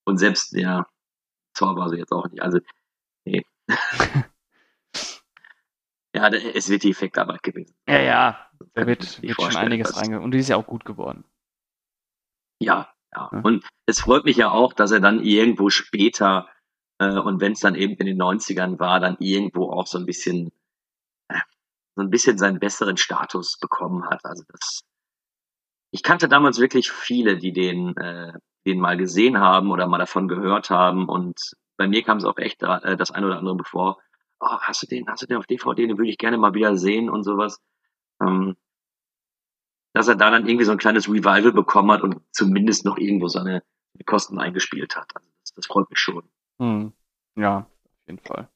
und 0.05 0.19
selbst, 0.19 0.53
ja, 0.53 0.87
Saw 1.57 1.77
war 1.77 1.89
sie 1.91 1.99
jetzt 1.99 2.13
auch 2.13 2.29
nicht. 2.29 2.43
Also, 2.43 2.59
nee. 3.25 3.45
ja, 6.15 6.29
es 6.29 6.69
wird 6.69 6.83
die 6.83 6.91
Effektarbeit 6.91 7.43
gewesen. 7.43 7.75
Ja, 7.89 8.01
ja. 8.01 8.51
Da 8.75 8.87
wird, 8.87 9.23
wird 9.23 9.41
schon 9.41 9.57
einiges 9.57 9.89
dass- 9.89 10.03
reinge... 10.03 10.21
Und 10.21 10.33
die 10.33 10.39
ist 10.39 10.49
ja 10.49 10.57
auch 10.57 10.67
gut 10.67 10.85
geworden. 10.85 11.25
Ja, 12.61 12.93
ja. 13.15 13.29
Ja. 13.33 13.41
Und 13.41 13.65
es 13.87 14.01
freut 14.01 14.25
mich 14.25 14.37
ja 14.37 14.51
auch, 14.51 14.73
dass 14.73 14.91
er 14.91 15.01
dann 15.01 15.23
irgendwo 15.23 15.69
später, 15.69 16.49
äh, 16.99 17.19
und 17.19 17.41
wenn 17.41 17.53
es 17.53 17.61
dann 17.61 17.75
eben 17.75 17.95
in 17.95 18.07
den 18.07 18.21
90ern 18.21 18.79
war, 18.79 19.01
dann 19.01 19.17
irgendwo 19.19 19.71
auch 19.71 19.87
so 19.87 19.99
ein 19.99 20.07
bisschen, 20.07 20.51
äh, 21.29 21.41
so 21.95 22.03
ein 22.03 22.11
bisschen 22.11 22.39
seinen 22.39 22.59
besseren 22.59 22.97
Status 22.97 23.59
bekommen 23.59 24.09
hat. 24.09 24.25
Also 24.25 24.45
das, 24.49 24.81
ich 25.91 26.03
kannte 26.03 26.29
damals 26.29 26.59
wirklich 26.59 26.91
viele, 26.91 27.37
die 27.37 27.53
den, 27.53 27.95
äh, 27.99 28.33
den 28.67 28.81
mal 28.81 28.97
gesehen 28.97 29.39
haben 29.39 29.71
oder 29.71 29.87
mal 29.87 29.99
davon 29.99 30.29
gehört 30.29 30.71
haben. 30.71 31.09
Und 31.09 31.53
bei 31.77 31.89
mir 31.89 32.03
kam 32.03 32.19
es 32.19 32.25
auch 32.25 32.39
echt 32.39 32.63
da, 32.63 32.79
äh, 32.79 32.97
das 32.97 33.11
eine 33.11 33.27
oder 33.27 33.39
andere 33.39 33.57
bevor. 33.57 33.99
Oh, 34.41 34.59
hast 34.61 34.83
du 34.83 34.87
den, 34.87 35.07
hast 35.09 35.23
du 35.23 35.27
den 35.27 35.37
auf 35.37 35.47
DVD? 35.47 35.87
Den 35.87 35.99
würde 35.99 36.11
ich 36.11 36.19
gerne 36.19 36.39
mal 36.39 36.55
wieder 36.55 36.77
sehen 36.77 37.09
und 37.11 37.23
sowas. 37.25 37.61
Ähm, 38.21 38.57
dass 39.95 40.09
er 40.09 40.17
da 40.17 40.31
dann 40.31 40.47
irgendwie 40.47 40.65
so 40.65 40.73
ein 40.73 40.79
kleines 40.79 41.09
Revival 41.09 41.53
bekommen 41.53 41.91
hat 41.93 42.03
und 42.03 42.21
zumindest 42.33 42.85
noch 42.85 42.97
irgendwo 42.99 43.29
seine 43.29 43.63
Kosten 44.07 44.39
eingespielt 44.39 44.97
hat. 44.97 45.11
Also 45.15 45.29
das, 45.41 45.53
das 45.55 45.67
freut 45.67 45.91
mich 45.91 45.99
schon. 45.99 46.23
Hm. 46.59 46.93
Ja, 47.37 47.59
auf 47.59 48.07
jeden 48.07 48.19
Fall. 48.21 48.49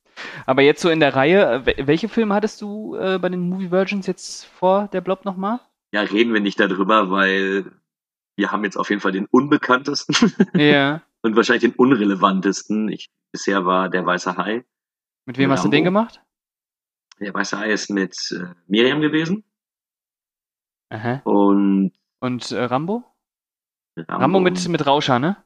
Aber 0.46 0.62
jetzt 0.62 0.80
so 0.80 0.88
in 0.88 1.00
der 1.00 1.14
Reihe, 1.14 1.42
äh, 1.44 1.66
wel- 1.66 1.86
welche 1.86 2.08
Filme 2.08 2.34
hattest 2.34 2.62
du 2.62 2.94
äh, 2.96 3.18
bei 3.18 3.28
den 3.28 3.40
Movie 3.40 3.70
Virgins 3.70 4.06
jetzt 4.06 4.46
vor 4.46 4.88
der 4.88 5.02
Blob 5.02 5.24
nochmal? 5.24 5.60
Ja, 5.92 6.00
reden 6.00 6.32
wir 6.32 6.40
nicht 6.40 6.58
darüber, 6.58 7.10
weil 7.10 7.70
wir 8.36 8.52
haben 8.52 8.64
jetzt 8.64 8.76
auf 8.76 8.90
jeden 8.90 9.00
Fall 9.00 9.12
den 9.12 9.26
unbekanntesten 9.26 10.14
Ja. 10.54 11.02
und 11.22 11.36
wahrscheinlich 11.36 11.62
den 11.62 11.74
unrelevantesten. 11.74 12.88
Ich, 12.88 13.08
bisher 13.32 13.64
war 13.66 13.88
der 13.88 14.04
Weiße 14.06 14.36
Hai. 14.36 14.64
Mit 15.26 15.38
wem 15.38 15.50
hast 15.50 15.64
du 15.64 15.68
den 15.68 15.84
Rambo. 15.84 16.00
gemacht? 16.00 16.22
Der 17.18 17.32
Weiße 17.34 17.58
Hai 17.58 17.72
ist 17.72 17.90
mit 17.90 18.16
äh, 18.32 18.54
Miriam 18.66 19.00
gewesen 19.00 19.44
Aha. 20.90 21.20
und 21.24 21.92
Und 22.20 22.50
äh, 22.52 22.62
Rambo? 22.64 23.04
Rambo, 23.98 24.12
Rambo 24.22 24.40
mit, 24.40 24.68
mit 24.68 24.86
Rauscher, 24.86 25.18
ne? 25.18 25.42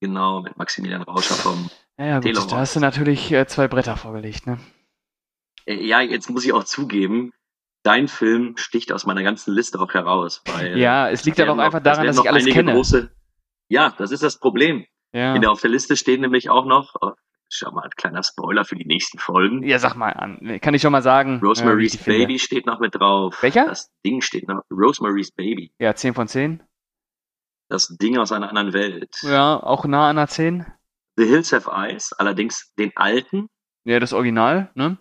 genau 0.00 0.42
mit 0.42 0.56
Maximilian 0.56 1.02
Rauscher 1.02 1.34
vom. 1.34 1.68
Ja, 1.98 2.06
ja 2.06 2.20
gut, 2.20 2.36
da 2.52 2.58
hast 2.58 2.76
du 2.76 2.80
natürlich 2.80 3.32
äh, 3.32 3.46
zwei 3.48 3.66
Bretter 3.68 3.96
vorgelegt, 3.96 4.46
ne? 4.46 4.58
Äh, 5.66 5.84
ja, 5.84 6.00
jetzt 6.00 6.30
muss 6.30 6.44
ich 6.44 6.52
auch 6.52 6.62
zugeben, 6.64 7.32
dein 7.82 8.08
Film 8.08 8.56
sticht 8.56 8.92
aus 8.92 9.06
meiner 9.06 9.22
ganzen 9.22 9.54
Liste 9.54 9.80
auch 9.80 9.92
heraus, 9.94 10.42
weil 10.46 10.78
Ja, 10.78 11.08
es 11.10 11.24
liegt 11.24 11.40
aber 11.40 11.52
auch 11.52 11.58
einfach 11.58 11.78
noch- 11.78 11.84
daran, 11.84 12.06
dass 12.06 12.16
ich 12.16 12.22
noch 12.24 12.30
alles 12.30 12.42
einige 12.44 12.56
kenne. 12.58 12.72
Große, 12.74 13.10
ja, 13.68 13.94
das 13.98 14.10
ist 14.10 14.22
das 14.22 14.38
Problem. 14.38 14.84
Ja. 15.12 15.34
In 15.34 15.40
der, 15.40 15.50
auf 15.50 15.60
der 15.60 15.70
Liste 15.70 15.96
stehen 15.96 16.20
nämlich 16.20 16.50
auch 16.50 16.66
noch, 16.66 16.94
oh, 17.00 17.12
schau 17.50 17.70
mal, 17.70 17.82
ein 17.84 17.90
kleiner 17.96 18.22
Spoiler 18.22 18.64
für 18.66 18.76
die 18.76 18.84
nächsten 18.84 19.18
Folgen. 19.18 19.62
ja, 19.66 19.78
sag 19.78 19.94
mal 19.94 20.10
an. 20.12 20.58
Kann 20.60 20.74
ich 20.74 20.82
schon 20.82 20.92
mal 20.92 21.00
sagen. 21.02 21.40
äh, 21.42 21.46
Rosemary's 21.46 21.96
finde. 21.96 22.18
Baby 22.20 22.38
steht 22.38 22.66
noch 22.66 22.78
mit 22.78 22.94
drauf. 22.94 23.42
Welcher? 23.42 23.66
Das 23.66 23.90
Ding 24.04 24.20
steht 24.20 24.48
noch. 24.48 24.62
Rosemary's 24.70 25.30
Baby. 25.32 25.72
Ja, 25.78 25.94
10 25.94 26.12
von 26.14 26.28
10. 26.28 26.62
Das 27.70 27.88
Ding 28.00 28.18
aus 28.18 28.32
einer 28.32 28.48
anderen 28.48 28.72
Welt. 28.72 29.14
Ja, 29.22 29.62
auch 29.62 29.84
nah 29.86 30.08
an 30.10 30.16
der 30.16 30.28
10. 30.28 30.66
The 31.16 31.24
Hills 31.26 31.52
Have 31.52 31.70
Eyes, 31.70 32.12
allerdings 32.12 32.72
den 32.78 32.92
alten. 32.96 33.48
Ja, 33.84 33.98
das 34.00 34.12
Original, 34.12 34.70
ne? 34.74 34.98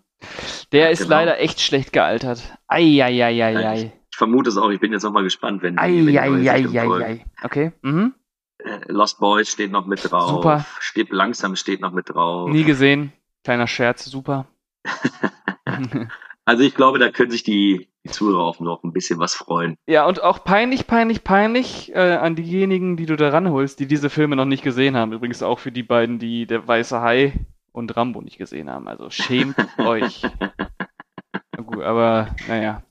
Der 0.71 0.85
Ja, 0.85 0.87
ist 0.89 0.99
genau. 1.03 1.11
leider 1.11 1.39
echt 1.39 1.61
schlecht 1.61 1.93
gealtert. 1.93 2.57
Eieieiei. 2.67 3.93
Ich 4.11 4.17
vermute 4.17 4.49
es 4.49 4.57
auch, 4.57 4.69
ich 4.69 4.79
bin 4.79 4.91
jetzt 4.91 5.03
nochmal 5.03 5.23
gespannt, 5.23 5.61
wenn 5.61 5.77
die, 5.77 5.81
wenn. 6.15 7.21
Okay. 7.43 7.71
Mhm. 7.81 8.13
Äh, 8.59 8.79
Lost 8.87 9.19
Boys 9.19 9.49
steht 9.51 9.71
noch 9.71 9.85
mit 9.85 10.09
drauf. 10.09 10.29
Super. 10.29 10.65
Stirb 10.79 11.11
langsam 11.11 11.55
steht 11.55 11.81
noch 11.81 11.91
mit 11.91 12.09
drauf. 12.09 12.49
Nie 12.49 12.63
gesehen. 12.63 13.13
Kleiner 13.43 13.67
Scherz, 13.67 14.05
super. 14.05 14.47
Also 16.45 16.63
ich 16.63 16.75
glaube, 16.75 16.97
da 16.97 17.09
können 17.11 17.29
sich 17.29 17.43
die, 17.43 17.89
die 18.05 18.09
Zuhörer 18.09 18.39
auch 18.43 18.61
noch 18.61 18.81
ein 18.83 18.93
bisschen 18.93 19.19
was 19.19 19.33
freuen. 19.35 19.75
ja, 19.85 20.05
und 20.07 20.23
auch 20.23 20.45
peinlich, 20.45 20.87
peinlich, 20.87 21.25
peinlich 21.25 21.93
äh, 21.93 22.15
an 22.15 22.37
diejenigen, 22.37 22.95
die 22.95 23.05
du 23.05 23.17
da 23.17 23.27
ranholst, 23.29 23.81
die 23.81 23.85
diese 23.85 24.09
Filme 24.09 24.37
noch 24.37 24.45
nicht 24.45 24.63
gesehen 24.63 24.95
haben. 24.95 25.11
Übrigens 25.11 25.43
auch 25.43 25.59
für 25.59 25.73
die 25.73 25.83
beiden, 25.83 26.19
die 26.19 26.45
Der 26.47 26.65
Weiße 26.65 27.01
Hai 27.01 27.33
und 27.77 27.95
Rambo 27.95 28.21
nicht 28.21 28.37
gesehen 28.37 28.69
haben. 28.69 28.87
Also 28.87 29.09
schämt 29.09 29.55
euch. 29.77 30.23
Na 30.39 31.61
Gut, 31.63 31.83
aber 31.83 32.35
naja. 32.47 32.83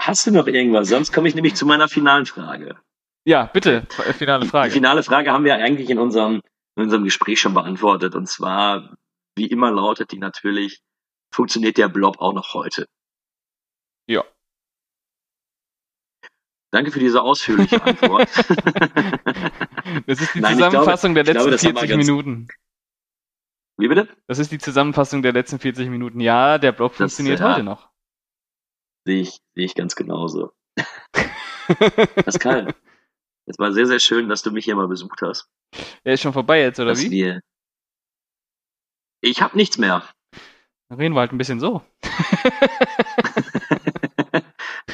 Hast 0.00 0.26
du 0.26 0.30
noch 0.32 0.46
irgendwas? 0.46 0.88
Sonst 0.88 1.12
komme 1.12 1.28
ich 1.28 1.34
nämlich 1.34 1.54
zu 1.54 1.64
meiner 1.66 1.88
finalen 1.88 2.26
Frage. 2.26 2.76
Ja, 3.24 3.44
bitte, 3.46 3.86
f- 3.88 4.16
finale 4.16 4.44
Die 4.44 4.50
Frage. 4.50 4.70
finale 4.72 5.02
Frage 5.04 5.30
haben 5.30 5.44
wir 5.44 5.54
eigentlich 5.54 5.90
in 5.90 5.98
unserem, 5.98 6.40
in 6.76 6.82
unserem 6.84 7.04
Gespräch 7.04 7.40
schon 7.40 7.54
beantwortet. 7.54 8.14
Und 8.16 8.26
zwar, 8.28 8.96
wie 9.36 9.46
immer 9.46 9.70
lautet 9.70 10.10
die 10.10 10.18
natürlich, 10.18 10.80
funktioniert 11.32 11.76
der 11.78 11.88
Blob 11.88 12.18
auch 12.20 12.32
noch 12.32 12.52
heute? 12.54 12.88
Ja. 14.08 14.24
Danke 16.72 16.90
für 16.90 16.98
diese 16.98 17.22
ausführliche 17.22 17.82
Antwort. 17.82 18.28
Das 20.06 20.20
ist 20.20 20.34
die 20.34 20.40
Nein, 20.40 20.52
ich 20.52 20.58
glaube- 20.58 20.70
Zusammenfassung 20.72 21.14
der 21.14 21.24
glaube, 21.24 21.50
letzten 21.50 21.66
wir 21.74 21.80
40 21.80 21.90
ganz- 21.90 22.06
Minuten. 22.06 22.48
Wie 23.82 23.88
bitte? 23.88 24.08
Das 24.28 24.38
ist 24.38 24.52
die 24.52 24.58
Zusammenfassung 24.58 25.22
der 25.22 25.32
letzten 25.32 25.58
40 25.58 25.88
Minuten. 25.88 26.20
Ja, 26.20 26.58
der 26.58 26.70
Blog 26.70 26.94
funktioniert 26.94 27.40
ja. 27.40 27.50
heute 27.50 27.64
noch. 27.64 27.90
Sehe 29.04 29.22
ich, 29.22 29.40
sehe 29.56 29.64
ich 29.64 29.74
ganz 29.74 29.96
genauso. 29.96 30.52
Pascal, 32.24 32.72
es 33.46 33.58
war 33.58 33.72
sehr, 33.72 33.88
sehr 33.88 33.98
schön, 33.98 34.28
dass 34.28 34.42
du 34.42 34.52
mich 34.52 34.66
hier 34.66 34.76
mal 34.76 34.86
besucht 34.86 35.20
hast. 35.22 35.50
Der 36.04 36.14
ist 36.14 36.20
schon 36.20 36.32
vorbei 36.32 36.60
jetzt, 36.60 36.78
oder 36.78 36.90
dass 36.90 37.02
wie? 37.02 37.10
Wir 37.10 37.40
ich 39.20 39.42
habe 39.42 39.56
nichts 39.56 39.78
mehr. 39.78 40.04
Dann 40.88 40.98
reden 40.98 41.16
wir 41.16 41.20
halt 41.20 41.32
ein 41.32 41.38
bisschen 41.38 41.58
so. 41.58 41.82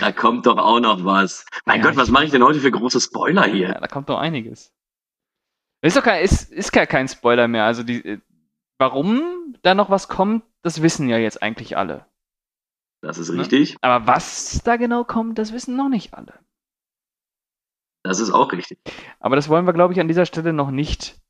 Da 0.00 0.12
kommt 0.12 0.46
doch 0.46 0.58
auch 0.58 0.78
noch 0.78 1.04
was. 1.04 1.44
Mein 1.64 1.80
Ja, 1.80 1.88
Gott, 1.88 1.96
was 1.96 2.08
mache 2.08 2.24
ich 2.24 2.30
denn 2.30 2.44
heute 2.44 2.60
für 2.60 2.70
große 2.70 3.00
Spoiler 3.00 3.46
Ja, 3.48 3.52
hier? 3.52 3.72
da 3.74 3.86
kommt 3.88 4.08
doch 4.08 4.18
einiges. 4.18 4.72
Ist 5.82 5.96
doch 5.96 6.02
kein, 6.02 6.24
ist, 6.24 6.52
ist 6.52 6.72
gar 6.72 6.86
kein 6.86 7.08
Spoiler 7.08 7.48
mehr. 7.48 7.64
Also 7.64 7.82
die, 7.82 8.04
äh, 8.04 8.20
warum 8.78 9.56
da 9.62 9.74
noch 9.74 9.90
was 9.90 10.08
kommt, 10.08 10.44
das 10.62 10.82
wissen 10.82 11.08
ja 11.08 11.18
jetzt 11.18 11.42
eigentlich 11.42 11.76
alle. 11.76 12.06
Das 13.02 13.18
ist 13.18 13.30
Ne? 13.30 13.40
richtig. 13.40 13.76
Aber 13.80 14.06
was 14.06 14.60
da 14.64 14.76
genau 14.76 15.04
kommt, 15.04 15.38
das 15.38 15.52
wissen 15.52 15.76
noch 15.76 15.88
nicht 15.88 16.14
alle. 16.14 16.34
Das 18.04 18.20
ist 18.20 18.30
auch 18.30 18.52
richtig. 18.52 18.78
Aber 19.20 19.36
das 19.36 19.48
wollen 19.48 19.66
wir, 19.66 19.72
glaube 19.72 19.92
ich, 19.92 20.00
an 20.00 20.08
dieser 20.08 20.26
Stelle 20.26 20.52
noch 20.52 20.70
nicht 20.70 21.20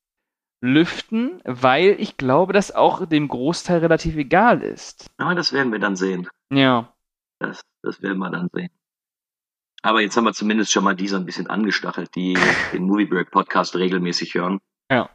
lüften, 0.60 1.40
weil 1.44 1.96
ich 1.98 2.16
glaube, 2.16 2.52
dass 2.52 2.74
auch 2.74 3.06
dem 3.06 3.28
Großteil 3.28 3.78
relativ 3.80 4.16
egal 4.16 4.62
ist. 4.62 5.10
Aber 5.16 5.34
das 5.34 5.52
werden 5.52 5.72
wir 5.72 5.78
dann 5.78 5.96
sehen. 5.96 6.28
Ja. 6.52 6.92
Das, 7.38 7.62
das 7.82 8.02
werden 8.02 8.18
wir 8.18 8.30
dann 8.30 8.48
sehen. 8.52 8.70
Aber 9.82 10.00
jetzt 10.00 10.16
haben 10.16 10.24
wir 10.24 10.32
zumindest 10.32 10.72
schon 10.72 10.82
mal 10.84 10.96
die 10.96 11.06
so 11.06 11.16
ein 11.16 11.24
bisschen 11.24 11.46
angestachelt, 11.46 12.14
die 12.16 12.34
den 12.72 12.84
Movie 12.84 13.06
Break 13.06 13.30
Podcast 13.30 13.76
regelmäßig 13.76 14.34
hören. 14.34 14.58
Ja. 14.90 15.10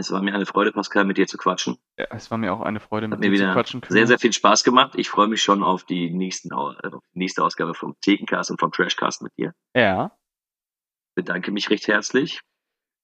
Es 0.00 0.10
war 0.10 0.22
mir 0.22 0.34
eine 0.34 0.46
Freude, 0.46 0.72
Pascal, 0.72 1.04
mit 1.04 1.18
dir 1.18 1.26
zu 1.26 1.36
quatschen. 1.36 1.76
Ja, 1.98 2.06
es 2.10 2.30
war 2.30 2.38
mir 2.38 2.54
auch 2.54 2.62
eine 2.62 2.80
Freude, 2.80 3.10
Hat 3.10 3.20
mit 3.20 3.32
dir 3.32 3.38
zu 3.38 3.52
quatschen 3.52 3.82
können. 3.82 3.92
sehr, 3.92 4.06
sehr 4.06 4.18
viel 4.18 4.32
Spaß 4.32 4.64
gemacht. 4.64 4.94
Ich 4.96 5.10
freue 5.10 5.28
mich 5.28 5.42
schon 5.42 5.62
auf 5.62 5.84
die, 5.84 6.10
nächsten, 6.10 6.50
äh, 6.52 6.54
auf 6.54 7.04
die 7.14 7.18
nächste 7.18 7.44
Ausgabe 7.44 7.74
vom 7.74 7.94
Thekencast 8.00 8.50
und 8.50 8.58
vom 8.58 8.72
Trashcast 8.72 9.20
mit 9.20 9.36
dir. 9.36 9.52
Ja. 9.76 10.16
Bedanke 11.14 11.52
mich 11.52 11.68
recht 11.68 11.86
herzlich. 11.86 12.40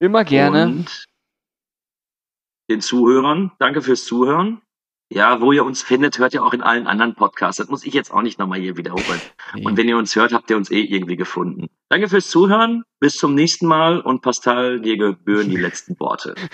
Immer 0.01 0.25
gerne. 0.25 0.65
Und 0.65 1.05
den 2.71 2.81
Zuhörern, 2.81 3.53
danke 3.59 3.83
fürs 3.83 4.07
Zuhören. 4.07 4.63
Ja, 5.09 5.41
wo 5.41 5.53
ihr 5.53 5.65
uns 5.65 5.83
findet, 5.83 6.19
hört 6.19 6.35
ihr 6.35 6.45
auch 6.45 6.53
in 6.53 6.63
allen 6.63 6.89
anderen 6.89 7.15
Podcasts. 7.15 7.59
Das 7.59 7.69
muss 7.69 7.85
ich 7.85 7.95
jetzt 7.95 8.13
auch 8.13 8.23
nicht 8.23 8.41
nochmal 8.41 8.59
hier 8.59 8.77
wiederholen. 8.77 9.21
Und 9.63 9.77
wenn 9.77 9.89
ihr 9.89 9.97
uns 9.97 10.17
hört, 10.17 10.33
habt 10.33 10.51
ihr 10.51 10.57
uns 10.57 10.71
eh 10.71 10.81
irgendwie 10.81 11.17
gefunden. 11.17 11.69
Danke 11.89 12.09
fürs 12.09 12.29
Zuhören. 12.29 12.83
Bis 12.99 13.17
zum 13.17 13.35
nächsten 13.35 13.67
Mal 13.67 14.01
und 14.01 14.21
Pascal, 14.23 14.81
dir 14.81 14.97
gebühren 14.97 15.49
die 15.49 15.57
letzten 15.57 15.99
Worte. 16.01 16.35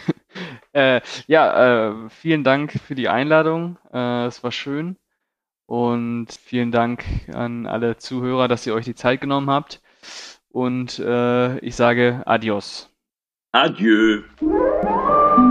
Äh, 0.75 1.03
ja, 1.27 1.91
äh, 1.91 2.09
vielen 2.09 2.45
Dank 2.45 2.73
für 2.73 2.95
die 2.95 3.11
Einladung. 3.11 3.77
Äh, 3.93 4.25
es 4.25 4.43
war 4.43 4.51
schön. 4.51 4.97
Und 5.67 6.29
vielen 6.33 6.73
Dank 6.73 7.05
an 7.31 7.67
alle 7.67 7.99
Zuhörer, 7.99 8.49
dass 8.49 8.67
ihr 8.67 8.75
euch 8.75 8.87
die 8.87 8.95
Zeit 8.95 9.21
genommen 9.21 9.51
habt. 9.51 9.83
Und 10.49 10.99
äh, 10.99 11.59
ich 11.59 11.77
sage 11.77 12.23
Adios. 12.25 12.89
Adieu. 13.53 14.23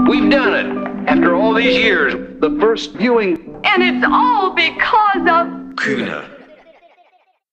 We've 0.07 0.29
done 0.31 0.55
it. 0.55 1.07
After 1.07 1.35
all 1.35 1.53
these 1.53 1.77
years, 1.77 2.15
the 2.41 2.49
first 2.59 2.93
viewing. 2.93 3.61
And 3.63 3.83
it's 3.83 4.05
all 4.09 4.53
because 4.53 5.21
of 5.21 5.75
Kühner, 5.75 6.27